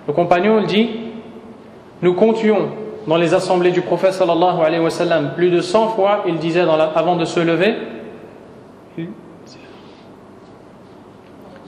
Le 0.09 0.13
compagnon 0.15 0.61
il 0.61 0.67
dit 0.67 0.91
Nous 2.03 2.15
comptions 2.15 2.71
dans 3.07 3.17
les 3.17 3.35
assemblées 3.35 3.71
du 3.71 3.83
prophète 3.83 4.13
sallallahu 4.13 4.61
alayhi 4.65 4.83
wa 4.83 4.91
sallam 4.91 5.33
plus 5.35 5.51
de 5.51 5.61
100 5.61 5.89
fois 5.89 6.25
il 6.27 6.37
disait 6.37 6.65
dans 6.65 6.77
la, 6.77 6.85
avant 6.85 7.17
de 7.17 7.25
se 7.25 7.41
lever 7.41 7.75
il, 8.99 9.09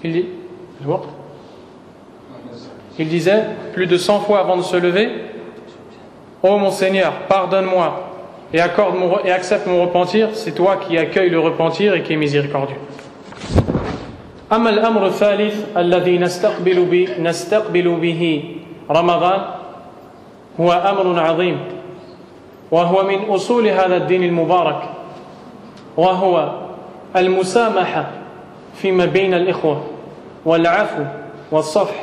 il, 0.04 0.24
il 2.98 3.08
disait 3.08 3.44
plus 3.72 3.86
de 3.86 3.96
100 3.96 4.20
fois 4.20 4.40
avant 4.40 4.56
de 4.56 4.62
se 4.62 4.76
lever 4.76 5.10
Ô 6.42 6.58
mon 6.58 6.70
Seigneur, 6.70 7.12
pardonne-moi 7.28 8.10
et, 8.52 8.60
accorde 8.60 8.96
mon, 8.96 9.20
et 9.24 9.30
accepte 9.30 9.66
mon 9.66 9.82
repentir, 9.82 10.30
c'est 10.32 10.52
toi 10.52 10.76
qui 10.76 10.98
accueilles 10.98 11.30
le 11.30 11.38
repentir 11.38 11.94
et 11.94 12.02
qui 12.02 12.14
est 12.14 12.16
miséricordieux. 12.16 12.76
أما 14.53 14.69
الأمر 14.69 15.05
الثالث 15.05 15.77
الذي 15.77 16.17
نستقبل 16.17 16.85
به, 16.85 17.07
نستقبل 17.19 17.95
به 17.95 18.43
رمضان 18.91 19.41
هو 20.59 20.71
أمر 20.71 21.19
عظيم 21.19 21.59
وهو 22.71 23.03
من 23.03 23.25
أصول 23.29 23.67
هذا 23.67 23.97
الدين 23.97 24.23
المبارك 24.23 24.89
وهو 25.97 26.51
المسامحة 27.15 28.11
فيما 28.75 29.05
بين 29.05 29.33
الإخوة 29.33 29.83
والعفو 30.45 31.03
والصفح. 31.51 31.95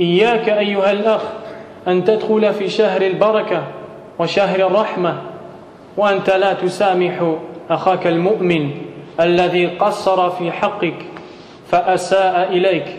إياك 0.00 0.48
أيها 0.48 0.92
الأخ 0.92 1.22
أن 1.88 2.04
تدخل 2.04 2.54
في 2.54 2.68
شهر 2.68 3.02
البركة 3.02 3.62
وشهر 4.18 4.66
الرحمة 4.66 5.22
وأنت 5.96 6.30
لا 6.30 6.52
تسامح 6.52 7.34
أخاك 7.70 8.06
المؤمن 8.06 8.70
الذي 9.20 9.66
قصر 9.66 10.30
في 10.30 10.52
حقك. 10.52 10.94
فأساء 11.70 12.48
إليك 12.50 12.96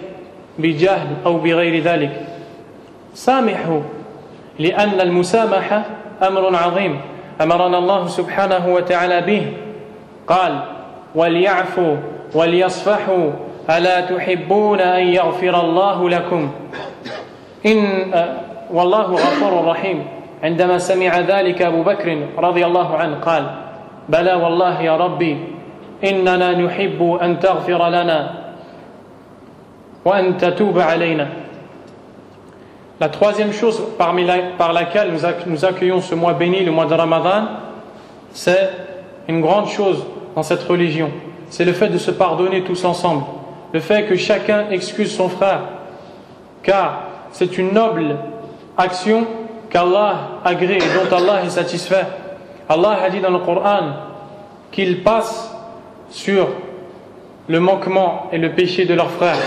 بجهل 0.60 1.08
أو 1.26 1.38
بغير 1.38 1.84
ذلك. 1.84 2.26
سامحه 3.14 3.82
لأن 4.60 5.02
المسامحة 5.02 5.86
أمر 6.24 6.56
عظيم. 6.56 7.02
أمرنا 7.42 7.78
الله 7.78 8.08
سبحانه 8.08 8.74
وتعالى 8.74 9.22
به. 9.22 9.54
قال 10.28 10.60
وليعفوا 11.16 11.96
وليصفحوا 12.36 13.32
ألا 13.70 14.02
تحبون 14.02 14.80
أن 14.80 15.08
يغفر 15.08 15.62
الله 15.62 16.10
لكم؟ 16.10 16.52
إن 17.66 18.14
والله 18.74 19.14
غفور 19.14 19.66
رحيم. 19.66 20.08
عندما 20.44 20.78
سمع 20.78 21.20
ذلك 21.20 21.62
أبو 21.62 21.84
بكر 21.84 22.28
رضي 22.38 22.66
الله 22.66 22.98
عنه 22.98 23.16
قال 23.16 23.44
بلى 24.10 24.34
والله 24.34 24.82
يا 24.82 24.98
ربي 24.98 25.38
إننا 26.04 26.52
نحب 26.52 27.18
أن 27.22 27.40
تغفر 27.40 27.90
لنا. 27.90 28.49
La 33.00 33.10
troisième 33.10 33.54
chose 33.54 33.82
la, 34.00 34.38
par 34.58 34.74
laquelle 34.74 35.12
nous, 35.12 35.20
nous 35.48 35.66
accueillons 35.66 36.02
ce 36.02 36.16
mois 36.16 36.34
béni, 36.34 36.64
le 36.64 36.72
mois 36.72 36.86
de 36.86 36.94
Ramadan, 36.94 37.48
c'est 38.32 38.70
une 39.28 39.42
grande 39.42 39.68
chose 39.68 40.06
dans 40.36 40.44
cette 40.44 40.64
religion. 40.64 41.10
C'est 41.50 41.66
le 41.66 41.74
fait 41.74 41.90
de 41.90 41.98
se 41.98 42.12
pardonner 42.12 42.64
tous 42.64 42.86
ensemble. 42.86 43.24
Le 43.74 43.80
fait 43.80 44.06
que 44.06 44.16
chacun 44.16 44.70
excuse 44.72 45.16
son 45.16 45.30
frère. 45.30 45.62
Car 46.64 47.04
c'est 47.32 47.58
une 47.58 47.74
noble 47.74 48.16
action 48.78 49.28
qu'Allah 49.70 50.40
agrée 50.44 50.78
et 50.78 50.80
dont 50.80 51.16
Allah 51.16 51.44
est 51.46 51.50
satisfait. 51.50 52.06
Allah 52.68 53.00
a 53.04 53.10
dit 53.10 53.20
dans 53.20 53.32
le 53.32 53.40
Coran 53.40 53.94
qu'il 54.72 55.04
passe 55.04 55.56
sur 56.10 56.48
le 57.50 57.60
manquement 57.60 58.30
et 58.32 58.38
le 58.38 58.52
péché 58.52 58.86
de 58.86 58.94
leurs 58.94 59.10
frères 59.10 59.38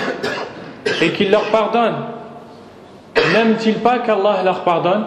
et 1.00 1.10
qu'il 1.12 1.30
leur 1.30 1.44
pardonne, 1.44 1.94
n'aiment-ils 3.32 3.76
pas 3.76 4.00
qu'Allah 4.00 4.42
leur 4.44 4.64
pardonne? 4.64 5.04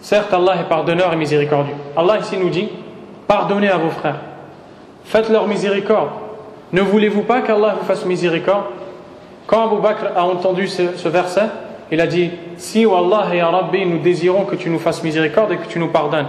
Certes, 0.00 0.32
Allah 0.32 0.56
est 0.60 0.68
pardonneur 0.68 1.12
et 1.12 1.16
miséricordieux. 1.16 1.74
Allah 1.96 2.18
ici 2.18 2.36
nous 2.38 2.48
dit 2.48 2.68
pardonnez 3.28 3.68
à 3.68 3.76
vos 3.76 3.90
frères, 3.90 4.20
faites 5.04 5.28
leur 5.28 5.46
miséricorde. 5.46 6.10
Ne 6.72 6.80
voulez-vous 6.80 7.22
pas 7.22 7.42
qu'Allah 7.42 7.76
vous 7.78 7.86
fasse 7.86 8.06
miséricorde? 8.06 8.64
Quand 9.46 9.66
Abu 9.66 9.82
Bakr 9.82 10.16
a 10.16 10.24
entendu 10.24 10.66
ce, 10.66 11.08
verset, 11.08 11.46
il 11.90 12.00
a 12.00 12.06
dit 12.06 12.30
Si, 12.56 12.86
oh 12.86 12.94
Allah 12.96 13.34
et 13.34 13.42
Rabbi, 13.42 13.84
nous 13.84 13.98
désirons 13.98 14.44
que 14.44 14.56
tu 14.56 14.70
nous 14.70 14.78
fasses 14.78 15.02
miséricorde 15.02 15.52
et 15.52 15.56
que 15.58 15.66
tu 15.66 15.78
nous 15.78 15.88
pardonnes. 15.88 16.28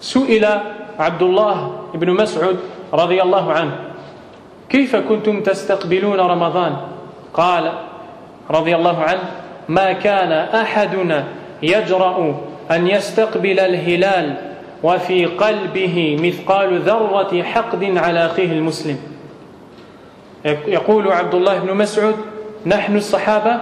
Sou'ila 0.00 0.62
Abdullah 0.98 1.70
ibn 1.94 2.10
Mas'ud 2.10 2.58
رضي 2.92 3.22
الله 3.22 3.52
عنه. 3.52 3.76
كيف 4.68 4.96
كنتم 4.96 5.42
تستقبلون 5.42 6.20
رمضان؟ 6.20 6.76
قال 7.34 7.72
رضي 8.50 8.76
الله 8.76 9.02
عنه 9.02 9.22
ما 9.68 9.92
كان 9.92 10.32
أحدنا 10.32 11.24
يجرأ 11.62 12.34
أن 12.70 12.88
يستقبل 12.88 13.60
الهلال 13.60 14.34
وفي 14.82 15.26
قلبه 15.26 16.16
مثقال 16.22 16.78
ذرة 16.80 17.42
حقد 17.42 17.96
على 17.96 18.26
أخيه 18.26 18.52
المسلم. 18.52 18.98
يقول 20.66 21.12
عبد 21.12 21.34
الله 21.34 21.58
بن 21.58 21.74
مسعود 21.74 22.14
نحن 22.66 22.96
الصحابة 22.96 23.56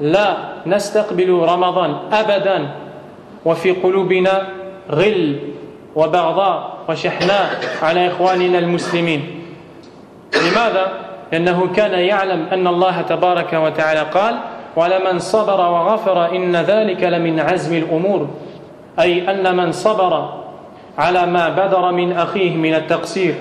لا 0.00 0.36
نستقبل 0.66 1.30
رمضان 1.30 1.96
أبدا 2.12 2.68
وفي 3.44 3.70
قلوبنا 3.70 4.48
غل 4.90 5.38
وبغضاء. 5.94 6.71
وشحناء 6.88 7.60
على 7.82 8.08
إخواننا 8.08 8.58
المسلمين. 8.58 9.42
لماذا؟ 10.34 10.92
لأنه 11.32 11.72
كان 11.76 11.92
يعلم 11.92 12.46
أن 12.52 12.66
الله 12.66 13.00
تبارك 13.00 13.52
وتعالى 13.52 14.00
قال 14.00 14.34
ولمن 14.76 15.18
صبر 15.18 15.60
وغفر 15.60 16.36
إن 16.36 16.56
ذلك 16.56 17.02
لمن 17.02 17.40
عزم 17.40 17.76
الأمور. 17.76 18.28
أي 19.00 19.30
أن 19.30 19.56
من 19.56 19.72
صبر 19.72 20.42
على 20.98 21.26
ما 21.26 21.48
بدر 21.48 21.92
من 21.92 22.12
أخيه 22.12 22.56
من 22.56 22.74
التقصير 22.74 23.34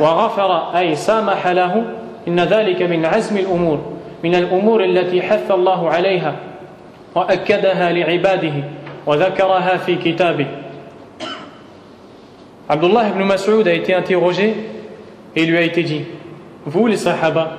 وغفر 0.00 0.78
أي 0.78 0.94
سامح 0.96 1.46
له 1.46 1.84
إن 2.28 2.40
ذلك 2.40 2.82
من 2.82 3.04
عزم 3.04 3.36
الأمور 3.36 3.78
من 4.24 4.34
الأمور 4.34 4.84
التي 4.84 5.22
حث 5.22 5.50
الله 5.50 5.90
عليها 5.90 6.36
وأكدها 7.14 7.92
لعباده 7.92 8.52
وذكرها 9.06 9.76
في 9.76 9.96
كتابه. 9.96 10.46
Abdullah 12.68 13.08
ibn 13.08 13.22
Mas'ud 13.24 13.66
a 13.68 13.72
été 13.74 13.94
interrogé 13.94 14.54
et 15.36 15.42
il 15.42 15.50
lui 15.50 15.58
a 15.58 15.62
été 15.62 15.82
dit 15.82 16.04
Vous 16.64 16.86
les 16.86 16.96
Sahaba, 16.96 17.50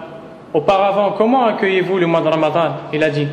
auparavant, 0.53 1.13
comment 1.17 1.45
accueillez-vous 1.45 1.97
le 1.97 2.07
mois 2.07 2.21
de 2.21 2.29
Ramadan? 2.29 2.71
Il 2.91 3.03
a 3.03 3.09
dit 3.09 3.27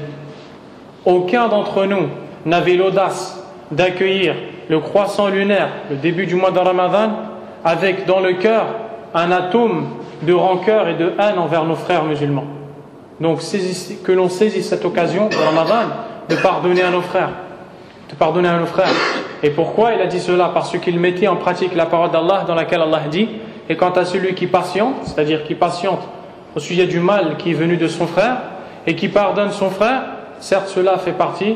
Aucun 1.04 1.48
d'entre 1.48 1.86
nous 1.86 2.08
n'avait 2.44 2.74
l'audace 2.74 3.42
d'accueillir 3.70 4.34
le 4.68 4.80
croissant 4.80 5.28
lunaire, 5.28 5.68
le 5.90 5.96
début 5.96 6.26
du 6.26 6.34
mois 6.34 6.50
de 6.50 6.58
Ramadan, 6.58 7.10
avec 7.64 8.06
dans 8.06 8.20
le 8.20 8.34
cœur 8.34 8.66
un 9.14 9.30
atome 9.30 9.86
de 10.22 10.32
rancœur 10.32 10.88
et 10.88 10.94
de 10.94 11.12
haine 11.18 11.38
envers 11.38 11.64
nos 11.64 11.74
frères 11.74 12.04
musulmans. 12.04 12.46
Donc 13.20 13.40
que 14.04 14.12
l'on 14.12 14.28
saisisse 14.28 14.68
cette 14.68 14.84
occasion 14.84 15.28
de 15.28 15.36
Ramadan 15.36 15.88
de 16.28 16.36
pardonner 16.36 16.82
à 16.82 16.90
nos 16.90 17.00
frères, 17.00 17.30
de 18.11 18.15
pardonner 18.15 18.49
à 18.49 18.57
nos 18.57 18.65
frères. 18.65 18.93
Et 19.43 19.49
pourquoi 19.49 19.93
il 19.93 20.01
a 20.01 20.07
dit 20.07 20.19
cela 20.19 20.51
Parce 20.53 20.77
qu'il 20.77 20.99
mettait 20.99 21.27
en 21.27 21.35
pratique 21.35 21.75
la 21.75 21.85
parole 21.85 22.11
d'Allah 22.11 22.45
dans 22.47 22.55
laquelle 22.55 22.81
Allah 22.81 23.01
dit 23.09 23.27
Et 23.69 23.75
quant 23.75 23.91
à 23.91 24.05
celui 24.05 24.33
qui 24.33 24.47
patiente, 24.47 24.95
c'est-à-dire 25.03 25.43
qui 25.43 25.55
patiente 25.55 26.01
au 26.55 26.59
sujet 26.59 26.87
du 26.87 26.99
mal 26.99 27.37
qui 27.37 27.51
est 27.51 27.53
venu 27.53 27.77
de 27.77 27.87
son 27.87 28.07
frère 28.07 28.37
et 28.85 28.95
qui 28.95 29.09
pardonne 29.09 29.51
son 29.51 29.69
frère, 29.69 30.03
certes 30.39 30.69
cela 30.69 30.97
fait 30.97 31.11
partie 31.11 31.55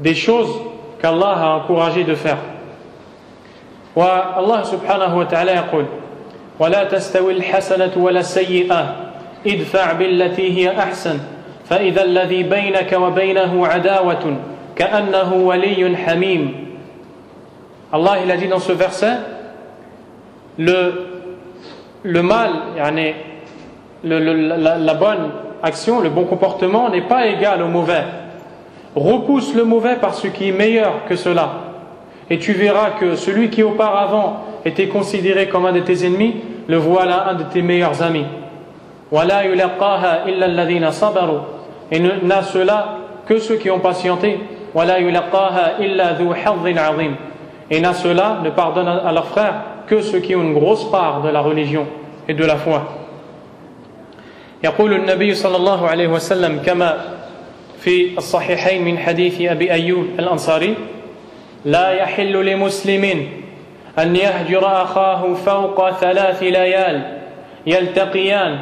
des 0.00 0.14
choses 0.14 0.50
qu'Allah 1.00 1.36
a 1.36 1.48
encouragé 1.56 2.04
de 2.04 2.14
faire. 2.14 2.38
والله 3.96 4.62
سبحانه 4.62 5.18
وتعالى 5.18 5.52
يقول 5.52 5.84
ولا 6.58 6.84
تستوي 6.84 7.32
الحسنة 7.32 7.90
ولا 7.96 8.20
السيئة 8.20 8.96
ادفع 9.46 9.92
بالتي 9.92 10.58
هي 10.58 10.78
أحسن 10.78 11.18
فإذا 11.64 12.02
الذي 12.02 12.42
بينك 12.42 12.92
وبينه 12.92 13.66
عداوة 13.66 14.36
Allah 17.91 18.17
il 18.23 18.31
a 18.31 18.37
dit 18.37 18.47
dans 18.47 18.59
ce 18.59 18.71
verset 18.71 19.17
le, 20.57 21.07
le 22.03 22.21
mal, 22.21 22.51
la, 24.03 24.77
la 24.77 24.93
bonne 24.93 25.31
action, 25.63 25.99
le 26.01 26.09
bon 26.09 26.25
comportement 26.25 26.89
n'est 26.89 27.01
pas 27.01 27.27
égal 27.27 27.61
au 27.61 27.67
mauvais. 27.67 28.03
Repousse 28.95 29.53
le 29.53 29.65
mauvais 29.65 29.95
par 29.95 30.13
ce 30.13 30.27
qui 30.27 30.49
est 30.49 30.53
meilleur 30.53 31.05
que 31.07 31.15
cela. 31.15 31.49
Et 32.29 32.39
tu 32.39 32.53
verras 32.53 32.91
que 32.91 33.15
celui 33.15 33.49
qui 33.49 33.63
auparavant 33.63 34.43
était 34.63 34.87
considéré 34.87 35.47
comme 35.47 35.65
un 35.65 35.73
de 35.73 35.81
tes 35.81 36.05
ennemis, 36.05 36.35
le 36.67 36.77
voilà 36.77 37.29
un 37.29 37.35
de 37.35 37.43
tes 37.43 37.61
meilleurs 37.61 38.01
amis. 38.01 38.25
Et 41.91 41.99
n'a 41.99 42.41
cela 42.43 42.97
que 43.27 43.37
ceux 43.37 43.55
qui 43.55 43.69
ont 43.69 43.79
patienté. 43.79 44.39
Et 47.71 47.79
n'a 47.79 47.93
cela 47.93 48.39
ne 48.43 48.49
pardonne 48.49 48.87
à 48.87 49.11
leurs 49.11 49.27
frères 49.27 49.61
que 49.87 50.01
ceux 50.01 50.19
qui 50.19 50.35
ont 50.35 50.41
une 50.41 50.53
grosse 50.53 50.91
part 50.91 51.21
de 51.21 51.29
la 51.29 51.41
religion 51.41 51.87
et 52.27 52.33
de 52.33 52.45
la 52.45 52.57
foi. 52.57 52.83
يقول 54.63 54.93
النبي 54.93 55.35
صلى 55.35 55.57
الله 55.57 55.87
عليه 55.87 56.07
وسلم 56.07 56.59
كما 56.65 56.97
في 57.79 58.17
الصحيحين 58.17 58.85
من 58.85 58.97
حديث 58.97 59.41
أبي 59.41 59.71
أيوب 59.71 60.05
الأنصاري 60.19 60.75
لا 61.65 61.89
يحل 61.91 62.45
لمسلم 62.45 63.27
أن 63.99 64.15
يهجر 64.15 64.81
أخاه 64.83 65.33
فوق 65.33 65.89
ثلاث 65.91 66.43
ليال 66.43 67.17
يلتقيان 67.67 68.59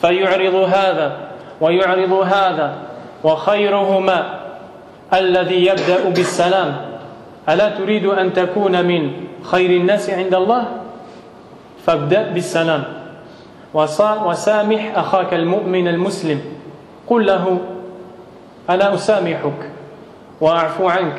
فيعرض 0.00 0.54
هذا 0.54 1.16
ويعرض 1.60 2.12
هذا 2.12 2.76
وخيرهما 3.24 4.43
الذي 5.12 5.66
يبدأ 5.66 6.08
بالسلام. 6.08 6.70
ألا 7.48 7.68
تريد 7.68 8.06
أن 8.06 8.32
تكون 8.32 8.84
من 8.84 9.12
خير 9.42 9.70
الناس 9.70 10.10
عند 10.10 10.34
الله؟ 10.34 10.64
فابدأ 11.86 12.32
بالسلام. 12.32 12.82
وسامح 13.74 14.82
أخاك 14.96 15.34
المؤمن 15.34 15.88
المسلم. 15.88 16.40
قل 17.06 17.26
له 17.26 17.58
أنا 18.70 18.94
أسامحك؟ 18.94 19.60
وأعفو 20.40 20.88
عنك. 20.88 21.18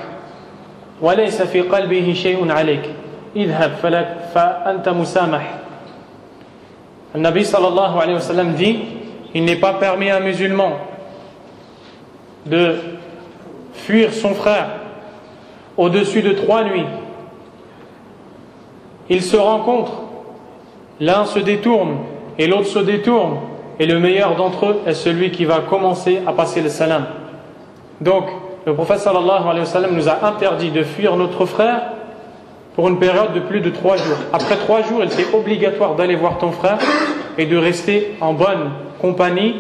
وليس 1.02 1.42
في 1.42 1.62
قلبه 1.62 2.14
شيء 2.14 2.52
عليك. 2.52 2.90
اذهب 3.36 3.72
فلك 3.84 4.10
فأنت 4.34 4.90
مسامح. 4.90 5.46
النبي 7.16 7.44
صلى 7.44 7.68
الله 7.68 8.02
عليه 8.02 8.16
وسلم 8.16 8.56
dit 8.58 8.80
il 9.36 9.44
n'est 9.44 9.60
pas 9.60 9.74
permis 9.74 10.10
à 10.10 10.18
un 10.18 10.20
musulman 10.20 10.80
de 12.46 12.76
fuir 13.86 14.14
son 14.14 14.34
frère 14.34 14.68
au-dessus 15.78 16.22
de 16.22 16.32
trois 16.32 16.64
nuits. 16.64 16.86
Ils 19.10 19.22
se 19.22 19.38
rencontrent, 19.38 20.02
l'un 21.00 21.26
se 21.26 21.40
détourne 21.40 21.98
et 22.38 22.48
l'autre 22.48 22.68
se 22.68 22.80
détourne, 22.80 23.38
et 23.80 23.86
le 23.86 24.00
meilleur 24.00 24.36
d'entre 24.36 24.68
eux 24.68 24.82
est 24.86 24.94
celui 24.94 25.32
qui 25.32 25.46
va 25.46 25.60
commencer 25.60 26.22
à 26.26 26.34
passer 26.34 26.62
le 26.62 26.70
salam. 26.70 27.06
Donc, 28.02 28.26
le 28.66 28.74
prophète 28.74 29.00
sallallahu 29.00 29.44
alayhi 29.44 29.60
wa 29.60 29.66
sallam 29.66 29.96
nous 29.96 30.10
a 30.10 30.26
interdit 30.26 30.72
de 30.72 30.84
fuir 30.84 31.16
notre 31.18 31.46
frère 31.46 31.82
pour 32.76 32.88
une 32.88 32.98
période 32.98 33.34
de 33.34 33.40
plus 33.40 33.62
de 33.62 33.70
trois 33.70 33.98
jours. 33.98 34.18
Après 34.34 34.56
trois 34.56 34.82
jours, 34.82 35.02
il 35.04 35.12
était 35.12 35.34
obligatoire 35.36 35.96
d'aller 35.96 36.16
voir 36.16 36.38
ton 36.40 36.52
frère 36.52 36.80
et 37.38 37.46
de 37.46 37.58
rester 37.58 38.16
en 38.22 38.34
bonne 38.34 38.72
compagnie 39.00 39.56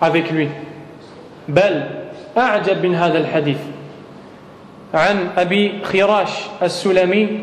avec 0.00 0.30
lui. 0.30 0.48
بل 1.48 2.05
أعجب 2.38 2.86
من 2.86 2.94
هذا 2.94 3.18
الحديث 3.18 3.58
عن 4.94 5.28
أبي 5.36 5.84
خراش 5.84 6.30
السلمي 6.62 7.40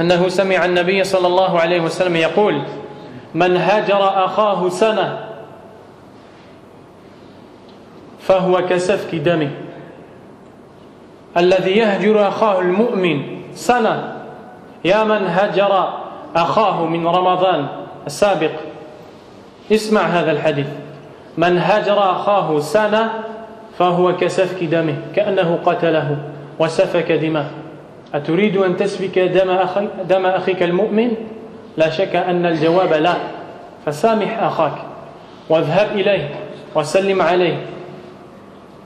أنه 0.00 0.28
سمع 0.28 0.64
النبي 0.64 1.04
صلى 1.04 1.26
الله 1.26 1.60
عليه 1.60 1.80
وسلم 1.80 2.16
يقول 2.16 2.62
من 3.34 3.56
هاجر 3.56 4.24
أخاه 4.24 4.68
سنة 4.68 5.18
فهو 8.20 8.66
كسفك 8.66 9.14
دمه. 9.14 9.50
الذي 11.36 11.70
يهجر 11.70 12.28
أخاه 12.28 12.60
المؤمن 12.60 13.22
سنة. 13.54 14.16
يا 14.84 15.04
من 15.04 15.26
هجر 15.26 15.92
أخاه 16.36 16.86
من 16.86 17.06
رمضان 17.06 17.66
السابق. 18.06 18.50
اسمع 19.72 20.00
هذا 20.00 20.32
الحديث 20.32 20.66
من 21.36 21.58
هجر 21.58 22.10
أخاه 22.10 22.60
سنة 22.60 23.24
فهو 23.78 24.16
كسفك 24.16 24.64
دمه 24.64 24.94
كأنه 25.14 25.58
قتله 25.64 26.16
وسفك 26.58 27.12
دماء 27.12 27.46
أتريد 28.14 28.56
أن 28.56 28.76
تسفك 28.76 29.18
دم, 29.18 29.50
أخي 29.50 29.88
دم 30.08 30.26
أخيك 30.26 30.62
المؤمن 30.62 31.10
لا 31.76 31.90
شك 31.90 32.16
أن 32.16 32.46
الجواب 32.46 32.92
لا 32.92 33.14
فسامح 33.86 34.42
أخاك 34.42 34.72
واذهب 35.48 35.88
إليه 35.92 36.30
وسلم 36.74 37.22
عليه 37.22 37.56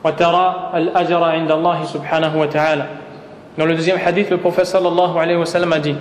وترى 0.05 0.71
الأجر 0.75 1.25
عند 1.25 1.51
الله 1.51 1.85
سبحانه 1.85 2.41
وتعالى 2.41 2.87
Dans 3.59 3.67
le 3.67 3.75
deuxième 3.75 3.99
hadith, 3.99 4.31
le 4.31 4.37
prophète 4.39 4.67
sallallahu 4.67 5.19
alayhi 5.19 5.37
wa 5.37 5.45
sallam 5.45 5.73
a 5.73 5.81
dit 5.81 5.97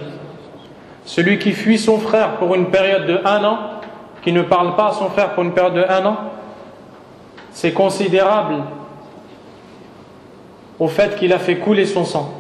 Celui 1.04 1.40
qui 1.40 1.52
fuit 1.52 1.80
son 1.80 1.98
frère 1.98 2.36
pour 2.36 2.54
une 2.56 2.70
période 2.70 3.06
de 3.08 3.20
un 3.26 3.44
an, 3.44 3.58
qui 4.22 4.32
ne 4.32 4.44
parle 4.44 4.76
pas 4.76 4.90
à 4.90 4.92
son 4.92 5.10
frère 5.10 5.32
pour 5.32 5.44
une 5.44 5.54
période 5.54 5.74
de 5.74 5.84
un 5.90 6.06
an, 6.06 6.16
c'est 7.52 7.74
considérable 7.74 8.56
au 10.79 10.89
fait 10.89 11.17
qu'il 11.17 11.33
a 11.33 11.39
fait 11.39 11.57
couler 11.57 11.87
son 11.87 12.05
sang. 12.05 12.33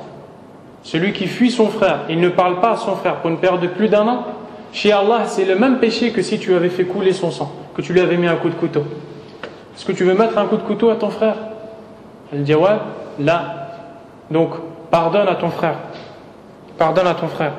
Celui 0.83 1.13
qui 1.13 1.27
fuit 1.27 1.51
son 1.51 1.69
frère, 1.69 2.01
il 2.09 2.21
ne 2.21 2.29
parle 2.29 2.61
pas 2.61 2.73
à 2.73 2.77
son 2.77 2.97
frère 2.97 3.17
pour 3.17 3.31
une 3.31 3.39
période 3.39 3.61
de 3.61 3.69
plus 3.69 3.89
d'un 3.89 4.07
an, 4.07 4.25
chez 4.73 4.93
Allah, 4.93 5.23
c'est 5.27 5.45
le 5.45 5.55
même 5.55 5.79
péché 5.79 6.11
que 6.11 6.21
si 6.21 6.39
tu 6.39 6.55
avais 6.55 6.69
fait 6.69 6.85
couler 6.85 7.13
son 7.13 7.31
sang, 7.31 7.53
que 7.75 7.81
tu 7.81 7.93
lui 7.93 8.01
avais 8.01 8.17
mis 8.17 8.27
un 8.27 8.37
coup 8.37 8.49
de 8.49 8.55
couteau. 8.55 8.83
Est-ce 9.77 9.85
que 9.85 9.93
tu 9.93 10.05
veux 10.05 10.15
mettre 10.15 10.37
un 10.37 10.47
coup 10.47 10.57
de 10.57 10.63
couteau 10.63 10.91
à 10.91 10.97
ton 10.97 11.11
frère 11.11 11.37
Elle 12.33 12.43
dit 12.43 12.55
ouais, 12.55 12.77
là. 13.21 13.69
Donc, 14.31 14.51
pardonne 14.91 15.29
à 15.29 15.37
ton 15.37 15.51
frère. 15.51 15.77
pardonne 16.79 17.07
à 17.07 17.15
ton 17.15 17.29
frère. 17.29 17.53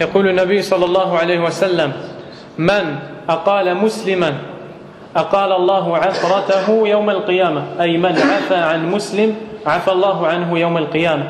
يقول 0.00 0.28
النبي 0.28 0.62
صلى 0.62 0.84
الله 0.84 1.18
عليه 1.18 1.40
وسلم 1.40 1.92
من 2.58 2.84
أقال 3.28 3.76
مسلما 3.76 4.49
أقال 5.15 5.51
الله 5.51 5.97
عثرته 5.97 6.87
يوم 6.87 7.09
القيامة. 7.09 7.63
أي 7.81 7.97
من 7.97 8.15
عفى 8.15 8.55
عن 8.55 8.91
مسلم 8.91 9.35
عفى 9.65 9.91
الله 9.91 10.27
عنه 10.27 10.59
يوم 10.59 10.77
القيامة. 10.77 11.29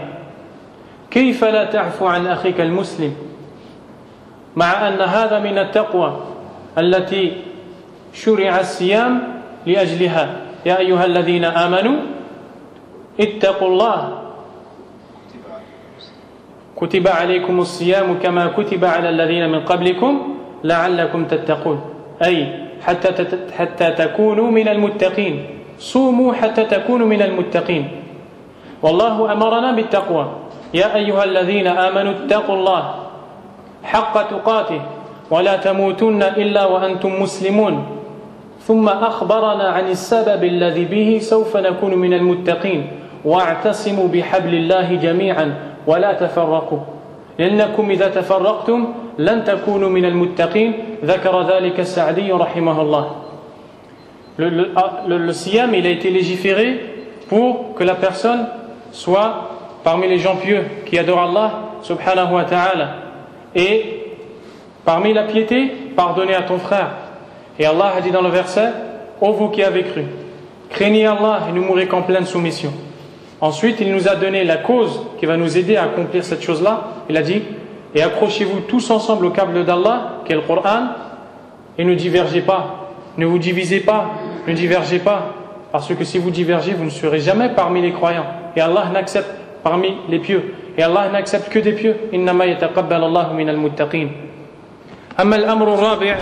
كيف 1.11 1.43
لا 1.43 1.65
تعفو 1.65 2.07
عن 2.07 2.27
أخيك 2.27 2.61
المسلم؟ 2.61 3.15
مع 4.55 4.87
أن 4.87 5.01
هذا 5.01 5.39
من 5.39 5.57
التقوى 5.57 6.17
التي 6.77 7.33
شرع 8.13 8.59
الصيام 8.59 9.41
لأجلها. 9.65 10.29
يا 10.65 10.77
أيها 10.77 11.05
الذين 11.05 11.45
آمنوا 11.45 11.99
اتقوا 13.19 13.67
الله. 13.67 14.21
كتب 16.75 17.07
عليكم 17.07 17.59
الصيام 17.59 18.19
كما 18.19 18.47
كتب 18.47 18.85
على 18.85 19.09
الذين 19.09 19.49
من 19.49 19.59
قبلكم 19.65 20.37
لعلكم 20.63 21.25
تتقون. 21.25 21.81
أي 22.23 22.70
حتى 22.81 23.09
حتى 23.57 23.87
تكونوا 23.91 24.51
من 24.51 24.67
المتقين. 24.67 25.35
صوموا 25.79 26.33
حتى 26.33 26.65
تكونوا 26.65 27.07
من 27.07 27.21
المتقين. 27.21 27.85
والله 28.81 29.31
أمرنا 29.31 29.71
بالتقوى. 29.71 30.25
يا 30.73 30.95
أيها 30.95 31.23
الذين 31.23 31.67
آمنوا 31.67 32.13
اتقوا 32.25 32.55
الله 32.55 32.83
حق 33.83 34.15
تقاته 34.29 34.81
ولا 35.31 35.55
تموتن 35.57 36.23
إلا 36.23 36.65
وأنتم 36.65 37.21
مسلمون. 37.21 37.75
ثم 38.61 38.89
أخبرنا 38.89 39.67
عن 39.69 39.85
السبب 39.89 40.43
الذي 40.43 40.85
به 40.85 41.19
سوف 41.21 41.57
نكون 41.57 41.93
من 41.95 42.13
المتقين. 42.13 42.81
واعتصموا 43.25 44.07
بحبل 44.07 44.53
الله 44.53 44.95
جميعا 44.95 45.47
ولا 45.87 46.13
تفرقوا. 46.13 46.79
لأنكم 47.39 47.89
إذا 47.89 48.07
تفرقتم 48.07 48.79
لن 49.20 49.44
تكونوا 49.44 49.88
من 49.88 50.04
المتقين 50.04 50.72
ذكر 51.04 51.42
ذلك 51.42 51.80
السعدي 51.80 52.32
رحمه 52.32 52.80
الله 52.82 53.10
le, 54.38 54.50
le, 54.50 54.68
le, 55.08 55.18
le 55.18 55.32
siyam 55.32 55.74
il 55.74 55.86
a 55.86 55.90
été 55.90 56.10
légiféré 56.10 56.80
pour 57.28 57.74
que 57.74 57.84
la 57.84 57.94
personne 57.94 58.46
soit 58.92 59.48
parmi 59.82 60.08
les 60.08 60.18
gens 60.18 60.36
pieux 60.36 60.62
qui 60.84 60.98
adorent 60.98 61.22
Allah 61.22 61.52
subhanahu 61.82 62.34
wa 62.34 62.44
ta'ala 62.44 62.88
et 63.54 64.02
parmi 64.84 65.14
la 65.14 65.22
piété 65.22 65.72
pardonner 65.96 66.34
à 66.34 66.42
ton 66.42 66.58
frère 66.58 66.90
et 67.58 67.64
Allah 67.64 67.94
a 67.96 68.00
dit 68.02 68.10
dans 68.10 68.22
le 68.22 68.28
verset 68.28 68.68
ô 69.20 69.32
vous 69.32 69.48
qui 69.48 69.62
avez 69.62 69.84
cru 69.84 70.04
craignez 70.68 71.06
Allah 71.06 71.40
et 71.48 71.52
ne 71.52 71.60
mourrez 71.60 71.86
qu'en 71.86 72.02
pleine 72.02 72.26
soumission 72.26 72.72
Ensuite, 73.40 73.80
il 73.80 73.92
nous 73.92 74.08
a 74.08 74.16
donné 74.16 74.44
la 74.44 74.56
cause 74.56 75.02
qui 75.18 75.26
va 75.26 75.36
nous 75.36 75.58
aider 75.58 75.76
à 75.76 75.84
accomplir 75.84 76.24
cette 76.24 76.42
chose-là. 76.42 76.84
Il 77.10 77.16
a 77.16 77.22
dit 77.22 77.42
Et 77.94 78.02
accrochez-vous 78.02 78.60
tous 78.68 78.90
ensemble 78.90 79.26
au 79.26 79.30
câble 79.30 79.64
d'Allah, 79.64 80.22
qui 80.24 80.32
est 80.32 80.36
le 80.36 80.42
Coran, 80.42 80.88
et 81.78 81.84
ne 81.84 81.94
divergez 81.94 82.42
pas. 82.42 82.90
Ne 83.16 83.26
vous 83.26 83.38
divisez 83.38 83.80
pas, 83.80 84.10
ne 84.46 84.52
divergez 84.52 84.98
pas. 84.98 85.32
Parce 85.72 85.92
que 85.94 86.04
si 86.04 86.18
vous 86.18 86.30
divergez, 86.30 86.72
vous 86.72 86.84
ne 86.84 86.90
serez 86.90 87.20
jamais 87.20 87.48
parmi 87.50 87.80
les 87.82 87.92
croyants. 87.92 88.26
Et 88.54 88.60
Allah 88.60 88.90
n'accepte 88.92 89.30
parmi 89.62 89.94
les 90.08 90.18
pieux. 90.18 90.54
Et 90.76 90.82
Allah 90.82 91.08
n'accepte 91.08 91.48
que 91.48 91.58
des 91.58 91.72
pieux. 91.72 91.96
إنما 92.12 92.44
يتقبل 92.44 93.04
الله 93.04 93.32
من 93.32 93.48
المتقين. 93.48 94.10
أما 95.20 95.36
الأمر 95.36 95.74
الرابع 95.74 96.16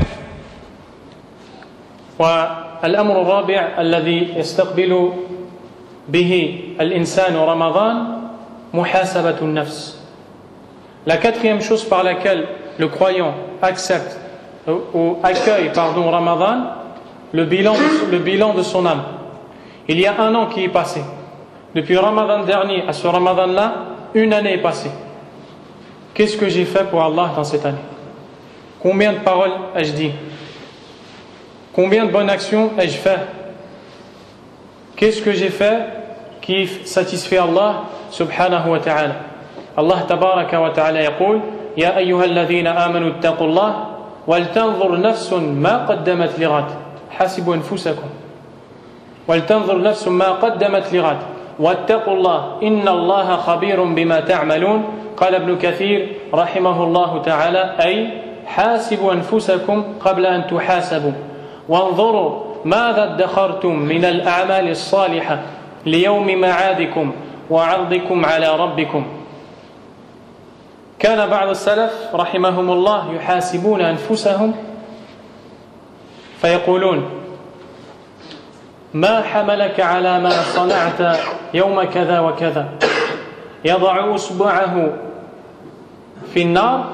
والأمر 2.19 3.23
الرابع 3.23 3.69
الذي 3.79 4.39
يستقبل 4.39 5.11
به 6.09 6.61
الإنسان 6.81 7.37
رمضان 7.37 7.97
محاسبة 8.75 9.39
النفس 9.43 9.98
La 11.06 11.18
quatrième 11.18 11.62
chose 11.62 11.84
par 11.84 12.04
laquelle 12.04 12.48
le 12.78 12.88
croyant 12.88 13.34
accepte 13.62 14.18
ou 14.94 15.18
accueille 15.24 15.72
pardon, 15.74 16.10
Ramadan, 16.10 16.72
le 17.32 17.46
bilan, 17.46 17.74
de, 17.74 18.12
le 18.12 18.20
bilan 18.20 18.54
de 18.54 18.62
son 18.64 18.86
âme. 18.86 19.04
Il 19.88 20.00
y 20.00 20.06
a 20.06 20.20
un 20.22 20.34
an 20.36 20.48
qui 20.48 20.64
est 20.64 20.70
passé. 20.70 21.02
Depuis 21.74 21.98
Ramadan 21.98 22.44
dernier 22.44 22.84
à 22.88 22.94
ce 22.94 23.08
Ramadan-là, 23.08 23.74
une 24.14 24.34
année 24.34 24.54
est 24.54 24.62
passée. 24.62 24.92
Qu'est-ce 26.14 26.38
que 26.38 26.50
j'ai 26.50 26.66
fait 26.66 26.84
pour 26.90 27.02
Allah 27.02 27.32
dans 27.36 27.44
cette 27.44 27.66
année? 27.66 27.78
Combien 28.82 29.14
de 29.14 29.20
paroles 29.20 29.52
ai-je 29.76 29.94
dit? 29.94 30.12
Combien 31.74 32.06
de 32.06 32.12
bonnes 32.12 32.30
actions 32.30 32.72
ai-je 32.78 32.98
fait? 32.98 33.20
Qu'est-ce 34.96 35.22
que 35.22 35.32
j'ai 35.32 35.50
fait 35.50 35.80
qui 36.42 36.68
satisfait 36.86 37.38
Allah 37.38 37.84
subhanahu 38.12 38.72
wa 38.72 38.80
ta'ala? 38.80 39.16
الله 39.78 40.00
تبارك 40.00 40.54
وتعالى 40.54 41.00
يقول 41.00 41.40
يا 41.78 41.98
أيها 41.98 42.26
الذين 42.26 42.68
آمنوا 42.68 43.10
اتقوا 43.10 43.48
الله 43.48 43.86
ولتنظر 44.28 45.02
نفس 45.02 45.34
ما 45.34 45.86
قدمت 45.86 46.40
لغد. 46.40 46.66
حاسبوا 47.12 47.56
أنفسكم. 47.56 48.10
ولتنظر 49.28 49.82
نفس 49.82 50.08
ما 50.08 50.30
قدمت 50.30 50.94
لغد. 50.94 51.18
واتقوا 51.60 52.14
الله 52.14 52.58
إن 52.64 52.88
الله 52.88 53.36
خبير 53.36 53.84
بما 53.84 54.20
تعملون. 54.20 54.84
قال 55.18 55.36
ابن 55.36 55.58
كثير 55.58 56.08
رحمه 56.34 56.84
الله 56.84 57.22
تعالى 57.22 57.76
أي 57.82 58.10
حاسبوا 58.46 59.14
أنفسكم 59.14 59.84
قبل 60.00 60.26
أن 60.26 60.48
تحاسبوا. 60.48 61.12
وانظروا 61.70 62.32
ماذا 62.66 63.04
ادخرتم 63.04 63.76
من 63.76 64.06
الأعمال 64.06 64.70
الصالحة 64.70 65.40
ليوم 65.86 66.42
معادكم 66.42 67.12
وعرضكم 67.50 68.26
على 68.26 68.56
ربكم. 68.56 69.04
كان 71.00 71.30
بعض 71.30 71.50
السلف 71.50 71.92
رحمهم 72.14 72.72
الله 72.72 73.14
يحاسبون 73.14 73.82
أنفسهم 73.82 74.54
فيقولون 76.42 77.10
ما 78.94 79.22
حملك 79.22 79.80
على 79.80 80.20
ما 80.20 80.30
صنعت 80.30 81.20
يوم 81.54 81.84
كذا 81.84 82.20
وكذا؟ 82.20 82.70
يضع 83.66 84.16
أصبعه 84.16 84.90
في 86.34 86.42
النار 86.42 86.86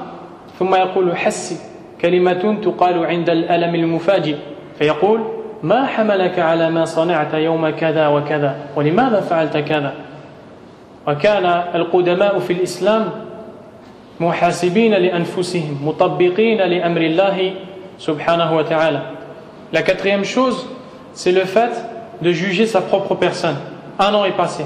ثم 0.58 0.74
يقول 0.74 1.16
حسي 1.16 1.56
كلمة 2.00 2.56
تقال 2.64 3.06
عند 3.06 3.30
الألم 3.30 3.74
المفاجئ. 3.74 4.36
فيقول 4.78 5.20
ما 5.62 5.86
حملك 5.86 6.38
على 6.38 6.70
ما 6.70 6.84
صنعت 6.84 7.34
يوم 7.34 7.70
كذا 7.70 8.08
وكذا؟ 8.08 8.56
ولماذا 8.76 9.20
فعلت 9.20 9.56
كذا؟ 9.56 9.94
وكان 11.08 11.46
القدماء 11.74 12.38
في 12.38 12.52
الإسلام 12.52 13.10
محاسبين 14.19 14.93
لأنفسهم 14.93 15.77
مطبقين 15.83 16.57
لأمر 16.57 17.01
الله 17.01 17.53
سبحانه 17.99 18.55
وتعالى 18.55 19.01
La 19.73 19.83
quatrième 19.83 20.25
chose, 20.25 20.67
c'est 21.13 21.31
le 21.31 21.45
fait 21.45 21.71
de 22.21 22.31
juger 22.31 22.65
sa 22.65 22.81
propre 22.81 23.15
personne. 23.15 23.55
Un 23.97 24.13
an 24.13 24.25
est 24.25 24.35
passé. 24.35 24.65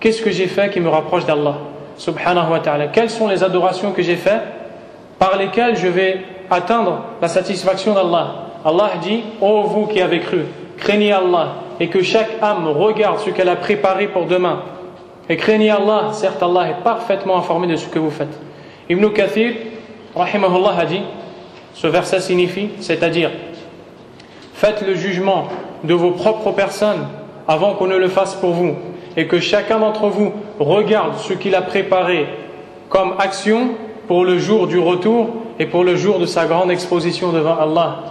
Qu'est-ce 0.00 0.22
que 0.22 0.30
j'ai 0.30 0.46
fait 0.46 0.70
qui 0.70 0.80
me 0.80 0.88
rapproche 0.88 1.26
d'Allah 1.26 1.56
Subhanahu 1.98 2.52
wa 2.52 2.60
ta'ala. 2.60 2.86
Quelles 2.88 3.10
sont 3.10 3.28
les 3.28 3.44
adorations 3.44 3.92
que 3.92 4.00
j'ai 4.02 4.16
faites 4.16 4.42
par 5.18 5.36
lesquelles 5.36 5.76
je 5.76 5.88
vais 5.88 6.22
atteindre 6.50 7.02
la 7.20 7.28
satisfaction 7.28 7.92
d'Allah 7.92 8.46
Allah 8.64 8.92
dit 9.02 9.22
Ô 9.40 9.46
oh, 9.46 9.62
vous 9.64 9.86
qui 9.86 10.00
avez 10.00 10.20
cru, 10.20 10.46
craignez 10.78 11.12
Allah 11.12 11.48
et 11.78 11.88
que 11.88 12.02
chaque 12.02 12.30
âme 12.42 12.66
regarde 12.68 13.18
ce 13.18 13.30
qu'elle 13.30 13.48
a 13.48 13.56
préparé 13.56 14.08
pour 14.08 14.24
demain. 14.24 14.62
Et 15.28 15.36
craignez 15.36 15.70
Allah, 15.70 16.08
certes 16.12 16.42
Allah 16.42 16.70
est 16.70 16.82
parfaitement 16.82 17.36
informé 17.36 17.66
de 17.66 17.76
ce 17.76 17.86
que 17.86 17.98
vous 17.98 18.10
faites. 18.10 18.38
Ibn 18.89 19.09
Kathir, 19.09 19.53
rahimahullah, 20.15 20.75
a 20.77 20.85
dit 20.85 21.01
ce 21.73 21.87
verset 21.87 22.21
signifie, 22.21 22.69
c'est-à-dire 22.79 23.31
faites 24.53 24.81
le 24.85 24.95
jugement 24.95 25.47
de 25.83 25.93
vos 25.93 26.11
propres 26.11 26.51
personnes 26.51 27.07
avant 27.47 27.73
qu'on 27.73 27.87
ne 27.87 27.97
le 27.97 28.07
fasse 28.07 28.35
pour 28.35 28.51
vous 28.51 28.75
et 29.17 29.27
que 29.27 29.39
chacun 29.39 29.79
d'entre 29.79 30.07
vous 30.07 30.31
regarde 30.59 31.17
ce 31.17 31.33
qu'il 31.33 31.55
a 31.55 31.61
préparé 31.61 32.27
comme 32.89 33.13
action 33.19 33.69
pour 34.07 34.23
le 34.23 34.37
jour 34.39 34.67
du 34.67 34.79
retour 34.79 35.29
et 35.59 35.65
pour 35.65 35.83
le 35.83 35.95
jour 35.95 36.19
de 36.19 36.25
sa 36.25 36.45
grande 36.45 36.71
exposition 36.71 37.31
devant 37.31 37.57
Allah. 37.57 38.03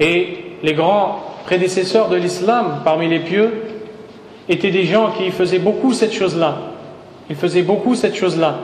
Et 0.00 0.38
les 0.62 0.74
grands 0.74 1.20
prédécesseurs 1.44 2.08
de 2.08 2.16
l'islam, 2.16 2.80
parmi 2.84 3.08
les 3.08 3.20
pieux, 3.20 3.52
étaient 4.48 4.70
des 4.70 4.84
gens 4.84 5.10
qui 5.10 5.30
faisaient 5.30 5.58
beaucoup 5.58 5.92
cette 5.92 6.12
chose-là. 6.12 6.56
Ils 7.30 7.36
faisaient 7.36 7.62
beaucoup 7.62 7.94
cette 7.94 8.16
chose-là. 8.16 8.56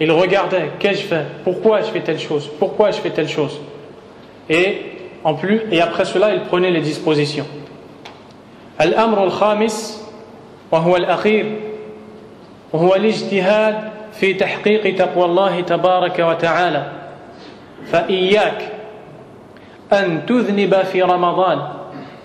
Ils 0.00 0.10
regardaient, 0.10 0.70
qu'ai-je 0.78 1.02
fait 1.02 1.24
Pourquoi 1.44 1.82
je 1.82 1.86
fais 1.86 2.00
telle 2.00 2.18
chose 2.18 2.50
Pourquoi 2.58 2.90
je 2.90 2.98
fais 2.98 3.10
telle 3.10 3.28
chose 3.28 3.60
Et 4.50 4.82
en 5.22 5.34
plus, 5.34 5.62
et 5.70 5.80
après 5.80 6.04
cela, 6.04 6.34
ils 6.34 6.42
prenaient 6.42 6.70
les 6.70 6.80
dispositions. 6.80 7.46
الأمر 8.80 9.24
الخامس 9.24 10.02
وهو 10.72 10.96
الأخير 10.96 11.60
وهو 12.72 12.94
الاجتهاد 12.94 13.90
في 14.12 14.34
تحقيق 14.34 14.96
تقوى 14.96 15.24
الله 15.24 15.60
تبارك 15.60 16.18
وتعالى 16.18 16.92
فإياك 17.86 18.72
أن 19.92 20.26
تذنب 20.26 20.82
في 20.82 21.02
رمضان 21.02 21.62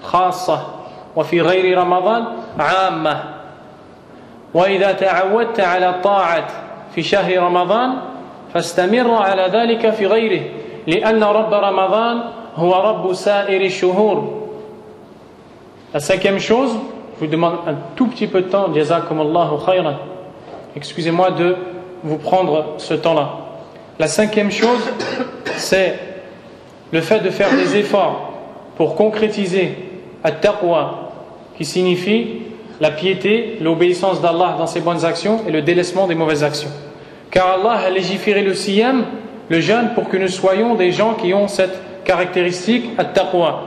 خاصة 0.04 0.68
وفي 1.16 1.42
غير 1.42 1.78
رمضان 1.78 2.26
عامة 2.60 3.24
وإذا 4.54 4.92
تعودت 4.92 5.60
على 5.60 5.90
الطاعة 5.90 6.48
في 6.95 7.03
شهر 7.03 7.39
رمضان 7.39 7.91
فاستمر 8.55 9.15
على 9.15 9.49
ذلك 9.53 9.91
في 9.91 10.07
غيره 10.07 10.43
لأن 10.87 11.23
رب 11.25 11.55
رمضان 11.55 12.23
هو 12.57 12.75
رب 12.75 13.13
سائر 13.13 13.61
الشهور 13.61 14.41
La 15.95 16.01
cinquième 16.01 16.41
chose, 16.41 16.73
je 17.15 17.25
vous 17.25 17.31
demande 17.31 17.55
un 17.69 17.75
tout 17.95 18.09
petit 18.09 18.27
peu 18.27 18.41
de 18.43 18.49
temps, 18.49 18.75
jazakumullahu 18.75 19.65
khayran. 19.65 19.95
Excusez-moi 20.75 21.31
de 21.31 21.57
vous 22.03 22.17
prendre 22.19 22.75
ce 22.79 22.95
temps-là. 22.95 23.29
La 24.01 24.09
cinquième 24.09 24.51
chose, 24.51 24.81
c'est 25.57 25.97
le 26.91 27.01
fait 27.01 27.21
de 27.21 27.31
faire 27.31 27.51
des 27.51 27.77
efforts 27.77 28.33
pour 28.77 28.97
concrétiser 28.97 29.77
at-taqwa, 30.25 31.13
qui 31.57 31.65
signifie 31.65 32.43
la 32.80 32.92
piété, 32.92 33.58
l'obéissance 33.62 34.22
d'Allah 34.22 34.56
dans 34.58 34.68
ses 34.68 34.82
bonnes 34.82 35.06
actions 35.06 35.42
et 35.48 35.52
le 35.52 35.62
délaissement 35.62 36.08
des 36.08 36.16
mauvaises 36.16 36.44
actions. 36.44 36.70
Car 37.32 37.60
Allah 37.60 37.86
a 37.86 37.90
légiféré 37.90 38.42
le 38.42 38.54
siyam, 38.54 39.06
le 39.50 39.60
jeûne, 39.60 39.92
pour 39.96 40.10
que 40.10 40.18
nous 40.18 40.28
soyons 40.28 40.76
des 40.76 40.92
gens 40.92 41.14
qui 41.14 41.34
ont 41.34 41.48
cette 41.48 42.04
caractéristique 42.04 42.90
at-taqwa. 42.98 43.64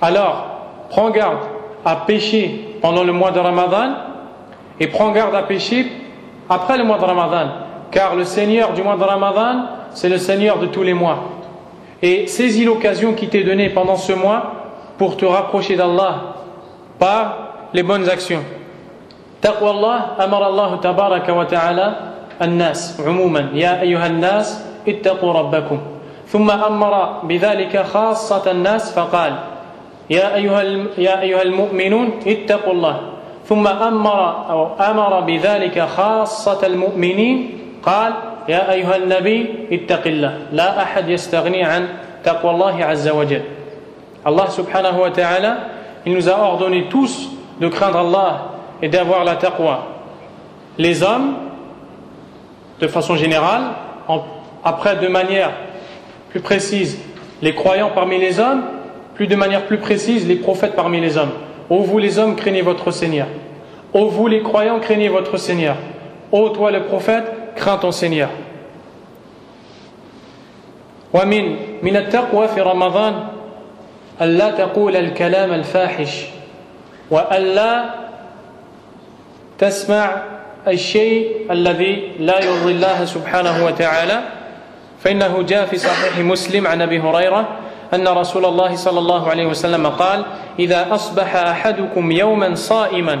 Alors, 0.00 0.46
prends 0.90 1.10
garde 1.10 1.38
à 1.84 1.96
pécher 1.96 2.76
pendant 2.80 3.02
le 3.02 3.12
mois 3.12 3.30
de 3.30 3.40
Ramadan 3.40 3.94
et 4.78 4.86
prends 4.86 5.10
garde 5.10 5.34
à 5.34 5.42
pécher 5.42 5.90
après 6.48 6.78
le 6.78 6.84
mois 6.84 6.98
de 6.98 7.04
Ramadan. 7.04 7.48
Car 7.90 8.14
le 8.14 8.24
Seigneur 8.24 8.74
du 8.74 8.82
mois 8.82 8.96
de 8.96 9.02
Ramadan, 9.02 9.64
c'est 9.94 10.08
le 10.08 10.18
Seigneur 10.18 10.58
de 10.58 10.66
tous 10.66 10.82
les 10.82 10.94
mois. 10.94 11.24
Et 12.02 12.26
saisis 12.26 12.64
l'occasion 12.64 13.14
qui 13.14 13.28
t'est 13.28 13.42
donnée 13.42 13.70
pendant 13.70 13.96
ce 13.96 14.12
mois 14.12 14.52
pour 14.98 15.16
te 15.16 15.24
rapprocher 15.24 15.74
d'Allah 15.74 16.34
par 16.98 17.47
les 17.74 17.82
bonnes 17.82 18.08
actions. 18.08 18.42
تقوى 19.42 19.70
الله 19.70 19.98
أمر 20.24 20.42
الله 20.48 20.70
تبارك 20.76 21.28
وتعالى 21.28 21.86
الناس 22.42 23.00
عموما 23.06 23.50
يا 23.54 23.80
أيها 23.82 24.06
الناس 24.06 24.64
اتقوا 24.88 25.32
ربكم 25.32 25.78
ثم 26.26 26.50
أمر 26.50 27.20
بذلك 27.22 27.82
خاصة 27.86 28.50
الناس 28.50 28.92
فقال 28.92 29.32
يا 30.10 30.34
أيها 30.34 30.62
يا 30.98 31.20
أيها 31.20 31.42
المؤمنون 31.42 32.10
اتقوا 32.26 32.72
الله 32.72 32.96
ثم 33.46 33.66
أمر 33.66 34.20
أو 34.50 34.60
أمر 34.80 35.20
بذلك 35.20 35.80
خاصة 35.80 36.66
المؤمنين 36.66 37.58
قال 37.82 38.12
يا 38.48 38.72
أيها 38.72 38.96
النبي 38.96 39.68
اتق 39.72 40.06
الله 40.06 40.38
لا 40.52 40.82
أحد 40.82 41.08
يستغني 41.08 41.64
عن 41.64 41.88
تقوى 42.24 42.50
الله 42.50 42.84
عز 42.84 43.08
وجل 43.08 43.42
الله 44.26 44.46
سبحانه 44.48 45.00
وتعالى 45.00 45.52
il 46.06 46.14
nous 46.14 46.28
a 46.28 46.32
ordonné 46.38 46.88
tous 46.88 47.37
de 47.60 47.68
craindre 47.68 47.98
Allah 47.98 48.52
et 48.82 48.88
d'avoir 48.88 49.24
la 49.24 49.36
taqwa. 49.36 49.88
Les 50.78 51.02
hommes, 51.02 51.34
de 52.80 52.86
façon 52.86 53.16
générale, 53.16 53.62
après 54.64 54.96
de 54.96 55.08
manière 55.08 55.50
plus 56.30 56.40
précise, 56.40 56.98
les 57.42 57.54
croyants 57.54 57.90
parmi 57.94 58.18
les 58.18 58.40
hommes, 58.40 58.62
plus 59.14 59.26
de 59.26 59.36
manière 59.36 59.66
plus 59.66 59.78
précise, 59.78 60.28
les 60.28 60.36
prophètes 60.36 60.76
parmi 60.76 61.00
les 61.00 61.16
hommes. 61.16 61.32
Ô 61.70 61.80
vous 61.80 61.98
les 61.98 62.18
hommes, 62.18 62.36
craignez 62.36 62.62
votre 62.62 62.90
Seigneur. 62.90 63.26
Ô 63.92 64.06
vous 64.06 64.26
les 64.26 64.42
croyants, 64.42 64.78
craignez 64.78 65.08
votre 65.08 65.36
Seigneur. 65.36 65.76
Ô 66.30 66.50
toi 66.50 66.70
le 66.70 66.84
prophète, 66.84 67.24
crains 67.56 67.78
ton 67.78 67.90
Seigneur. 67.90 68.28
وألا 77.10 77.90
تسمع 79.58 80.22
الشيء 80.68 81.46
الذي 81.50 82.12
لا 82.18 82.44
يرضي 82.44 82.72
الله 82.72 83.04
سبحانه 83.04 83.64
وتعالى. 83.64 84.20
فإنه 85.04 85.42
جاء 85.42 85.66
في 85.66 85.78
صحيح 85.78 86.18
مسلم 86.18 86.66
عن 86.66 86.82
أبي 86.82 87.00
هريرة 87.00 87.48
أن 87.94 88.08
رسول 88.08 88.44
الله 88.44 88.76
صلى 88.76 88.98
الله 88.98 89.30
عليه 89.30 89.46
وسلم 89.46 89.86
قال 89.86 90.24
إذا 90.58 90.94
أصبح 90.94 91.36
أحدكم 91.36 92.12
يوما 92.12 92.54
صائما 92.54 93.20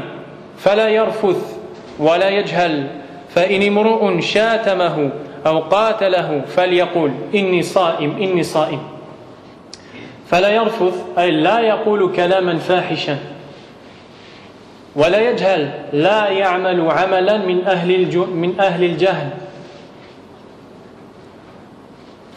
فلا 0.58 0.88
يرفث 0.88 1.56
ولا 1.98 2.28
يجهل 2.28 2.86
فإن 3.34 3.62
امرؤ 3.62 4.20
شاتمه 4.20 5.10
أو 5.46 5.58
قاتله 5.58 6.42
فليقول 6.56 7.12
إني 7.34 7.62
صائم 7.62 8.16
إني 8.20 8.42
صائم 8.42 8.80
فلا 10.30 10.48
يرفث 10.48 10.94
أي 11.18 11.30
لا 11.30 11.60
يقول 11.60 12.12
كلاما 12.12 12.58
فاحشا. 12.58 13.18
ولا 14.96 15.30
يجهل 15.30 15.70
لا 15.92 16.28
يعمل 16.28 16.90
عملا 16.90 17.36
من 17.36 17.64
أهل, 17.66 18.16
من 18.16 18.60
أهل 18.60 18.84
الجهل. 18.84 19.28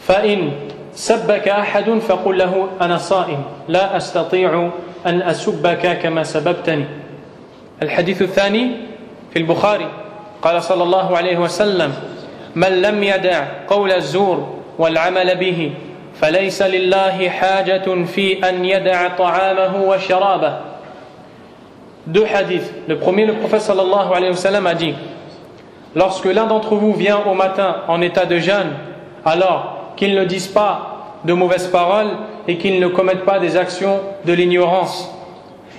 فإن 0.00 0.52
سبك 0.94 1.48
أحد 1.48 1.90
فقل 1.90 2.38
له 2.38 2.68
أنا 2.80 2.98
صائم 2.98 3.42
لا 3.68 3.96
أستطيع 3.96 4.70
أن 5.06 5.22
أسبك 5.22 5.98
كما 5.98 6.22
سببتني. 6.22 6.84
الحديث 7.82 8.22
الثاني 8.22 8.70
في 9.32 9.38
البخاري 9.38 9.88
قال 10.42 10.62
صلى 10.62 10.82
الله 10.82 11.16
عليه 11.16 11.38
وسلم 11.38 11.94
من 12.54 12.82
لم 12.82 13.02
يدع 13.02 13.44
قول 13.68 13.92
الزور 13.92 14.58
والعمل 14.78 15.36
به 15.36 15.72
فليس 16.20 16.62
لله 16.62 17.28
حاجة 17.28 18.04
في 18.04 18.48
أن 18.48 18.64
يدع 18.64 19.08
طعامه 19.08 19.82
وشرابه. 19.82 20.71
Deux 22.06 22.24
hadiths. 22.24 22.72
Le 22.88 22.98
premier, 22.98 23.26
le 23.26 23.34
prophète 23.34 23.62
sallallahu 23.62 24.12
alayhi 24.14 24.30
wa 24.30 24.36
sallam 24.36 24.66
a 24.66 24.74
dit 24.74 24.94
Lorsque 25.94 26.24
l'un 26.24 26.46
d'entre 26.46 26.74
vous 26.74 26.94
vient 26.94 27.20
au 27.30 27.34
matin 27.34 27.76
en 27.88 28.00
état 28.00 28.24
de 28.24 28.38
jeûne, 28.38 28.70
alors 29.24 29.92
qu'il 29.96 30.14
ne 30.14 30.24
dise 30.24 30.48
pas 30.48 31.18
de 31.24 31.32
mauvaises 31.32 31.68
paroles 31.68 32.10
et 32.48 32.56
qu'il 32.56 32.80
ne 32.80 32.88
commette 32.88 33.24
pas 33.24 33.38
des 33.38 33.56
actions 33.56 34.00
de 34.24 34.32
l'ignorance. 34.32 35.10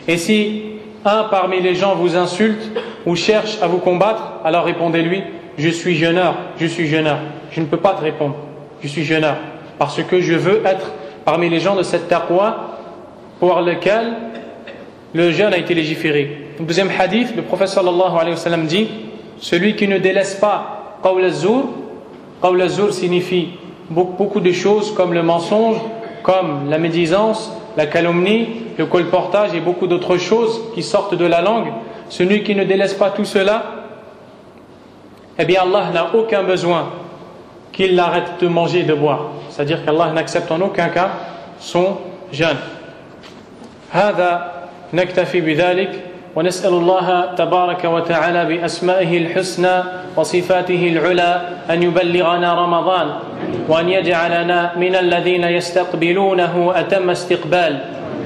Et 0.08 0.18
si 0.18 0.64
un 1.06 1.26
parmi 1.26 1.62
les 1.62 1.76
gens 1.76 1.96
vous 1.96 2.16
insulte 2.16 2.72
ou 3.06 3.16
cherche 3.16 3.58
à 3.62 3.68
vous 3.68 3.80
combattre, 3.80 4.34
alors 4.46 4.66
répondez-lui 4.66 5.24
Je 5.58 5.70
suis 5.70 5.96
jeûneur, 5.96 6.36
je 6.58 6.66
suis 6.66 6.88
jeûneur. 6.88 7.18
Je 7.52 7.60
ne 7.60 7.66
peux 7.66 7.78
pas 7.78 7.94
te 7.94 8.02
répondre, 8.02 8.36
je 8.82 8.88
suis 8.88 9.04
jeûneur. 9.04 9.36
Parce 9.80 10.02
que 10.02 10.22
je 10.22 10.34
veux 10.34 10.62
être 10.66 10.92
parmi 11.26 11.50
les 11.50 11.60
gens 11.60 11.76
de 11.76 11.84
cette 11.84 12.08
taqwa 12.08 12.78
pour 13.40 13.60
lequel 13.62 14.14
le 15.14 15.32
jeûne 15.32 15.54
a 15.54 15.58
été 15.58 15.74
légiféré. 15.74 16.48
Le 16.60 16.66
deuxième 16.66 16.90
hadith, 16.98 17.36
le 17.36 17.44
prophète 17.44 17.70
sallallahu 17.70 18.16
alayhi 18.16 18.32
wa 18.32 18.38
sallam 18.38 18.66
dit 18.66 18.88
Celui 19.40 19.76
qui 19.76 19.88
ne 19.88 19.98
délaisse 19.98 20.36
pas 20.36 20.98
qawl 21.04 21.24
al-zur, 21.24 21.66
qawl 22.42 22.62
al-zur 22.62 22.94
signifie 22.94 23.50
beaucoup 23.90 24.40
de 24.40 24.52
choses 24.52 24.94
comme 24.94 25.14
le 25.14 25.24
mensonge, 25.24 25.78
comme 26.24 26.70
la 26.70 26.78
médisance, 26.78 27.52
la 27.78 27.86
calomnie, 27.86 28.48
le 28.78 28.86
colportage 28.86 29.54
et 29.54 29.60
beaucoup 29.60 29.88
d'autres 29.88 30.18
choses 30.18 30.62
qui 30.74 30.82
sortent 30.84 31.16
de 31.16 31.26
la 31.26 31.42
langue. 31.42 31.68
Celui 32.10 32.44
qui 32.44 32.56
ne 32.56 32.64
délaisse 32.64 32.94
pas 32.94 33.12
tout 33.12 33.26
cela, 33.26 33.64
eh 35.38 35.46
bien 35.46 35.62
Allah 35.62 35.90
n'a 35.94 36.16
aucun 36.16 36.44
besoin 36.44 36.90
qu'il 37.72 38.00
arrête 38.00 38.40
de 38.40 38.48
manger 38.48 38.82
et 38.82 38.84
de 38.84 38.94
boire. 38.94 39.32
C'est-à-dire 39.50 39.84
qu'Allah 39.84 40.12
n'accepte 40.14 40.52
en 40.52 40.62
aucun 40.62 40.90
cas 40.90 41.10
son 41.60 41.98
jeûne. 42.32 42.58
نكتفي 44.94 45.42
بذلك 45.42 46.00
ونسأل 46.36 46.74
الله 46.74 47.26
تبارك 47.38 47.86
وتعالى 47.86 48.46
بأسمائه 48.46 49.18
الحسنى 49.18 49.84
وصفاته 50.16 50.88
العلى 50.88 51.42
أن 51.70 51.84
يبلغنا 51.84 52.54
رمضان 52.54 53.10
وأن 53.70 53.90
يجعلنا 53.90 54.72
من 54.78 54.96
الذين 54.96 55.44
يستقبلونه 55.44 56.72
أتم 56.76 57.10
استقبال 57.10 57.80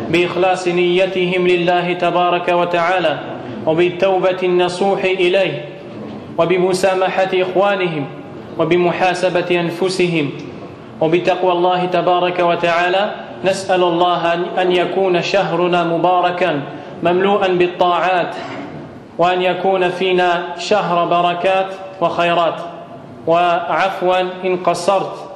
بإخلاص 0.09 0.67
نيتهم 0.67 1.47
لله 1.47 1.93
تبارك 1.93 2.49
وتعالى 2.49 3.19
وبالتوبة 3.65 4.37
النصوح 4.43 5.03
إليه 5.03 5.65
وبمسامحة 6.37 7.29
إخوانهم 7.33 8.05
وبمحاسبة 8.59 9.59
أنفسهم 9.59 10.29
وبتقوى 11.01 11.51
الله 11.51 11.85
تبارك 11.85 12.39
وتعالى 12.39 13.11
نسأل 13.43 13.83
الله 13.83 14.33
أن 14.33 14.71
يكون 14.71 15.21
شهرنا 15.21 15.83
مباركا 15.83 16.61
مملوءا 17.03 17.47
بالطاعات 17.47 18.35
وأن 19.17 19.41
يكون 19.41 19.89
فينا 19.89 20.55
شهر 20.57 21.05
بركات 21.05 21.73
وخيرات. 22.01 22.61
وعفوا 23.27 24.21
إن 24.21 24.57
قصرت 24.57 25.29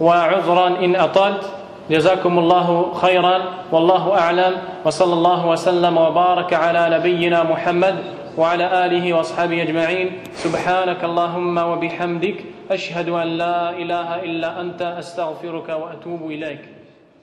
وعذرا 0.00 0.68
إن 0.68 0.96
أطلت. 0.96 1.44
جزاكم 1.90 2.38
الله 2.38 2.92
خيرا 2.94 3.40
والله 3.72 4.18
أعلم. 4.18 4.56
وصلى 4.84 5.12
الله 5.12 5.46
وسلم 5.46 5.98
وبارك 5.98 6.54
على 6.54 6.98
نبينا 6.98 7.42
محمد 7.42 7.96
وعلى 8.38 8.86
آله 8.86 9.12
وأصحابه 9.12 9.62
أجمعين. 9.62 10.10
سبحانك 10.34 11.04
اللهم 11.04 11.58
وبحمدك 11.58 12.44
أشهد 12.70 13.08
أن 13.08 13.28
لا 13.28 13.70
إله 13.70 14.22
إلا 14.22 14.60
أنت 14.60 14.82
أستغفرك 14.82 15.68
وأتوب 15.68 16.30
إليك. 16.30 16.73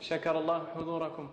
شكر 0.01 0.39
الله 0.39 0.67
حضوركم. 0.75 1.29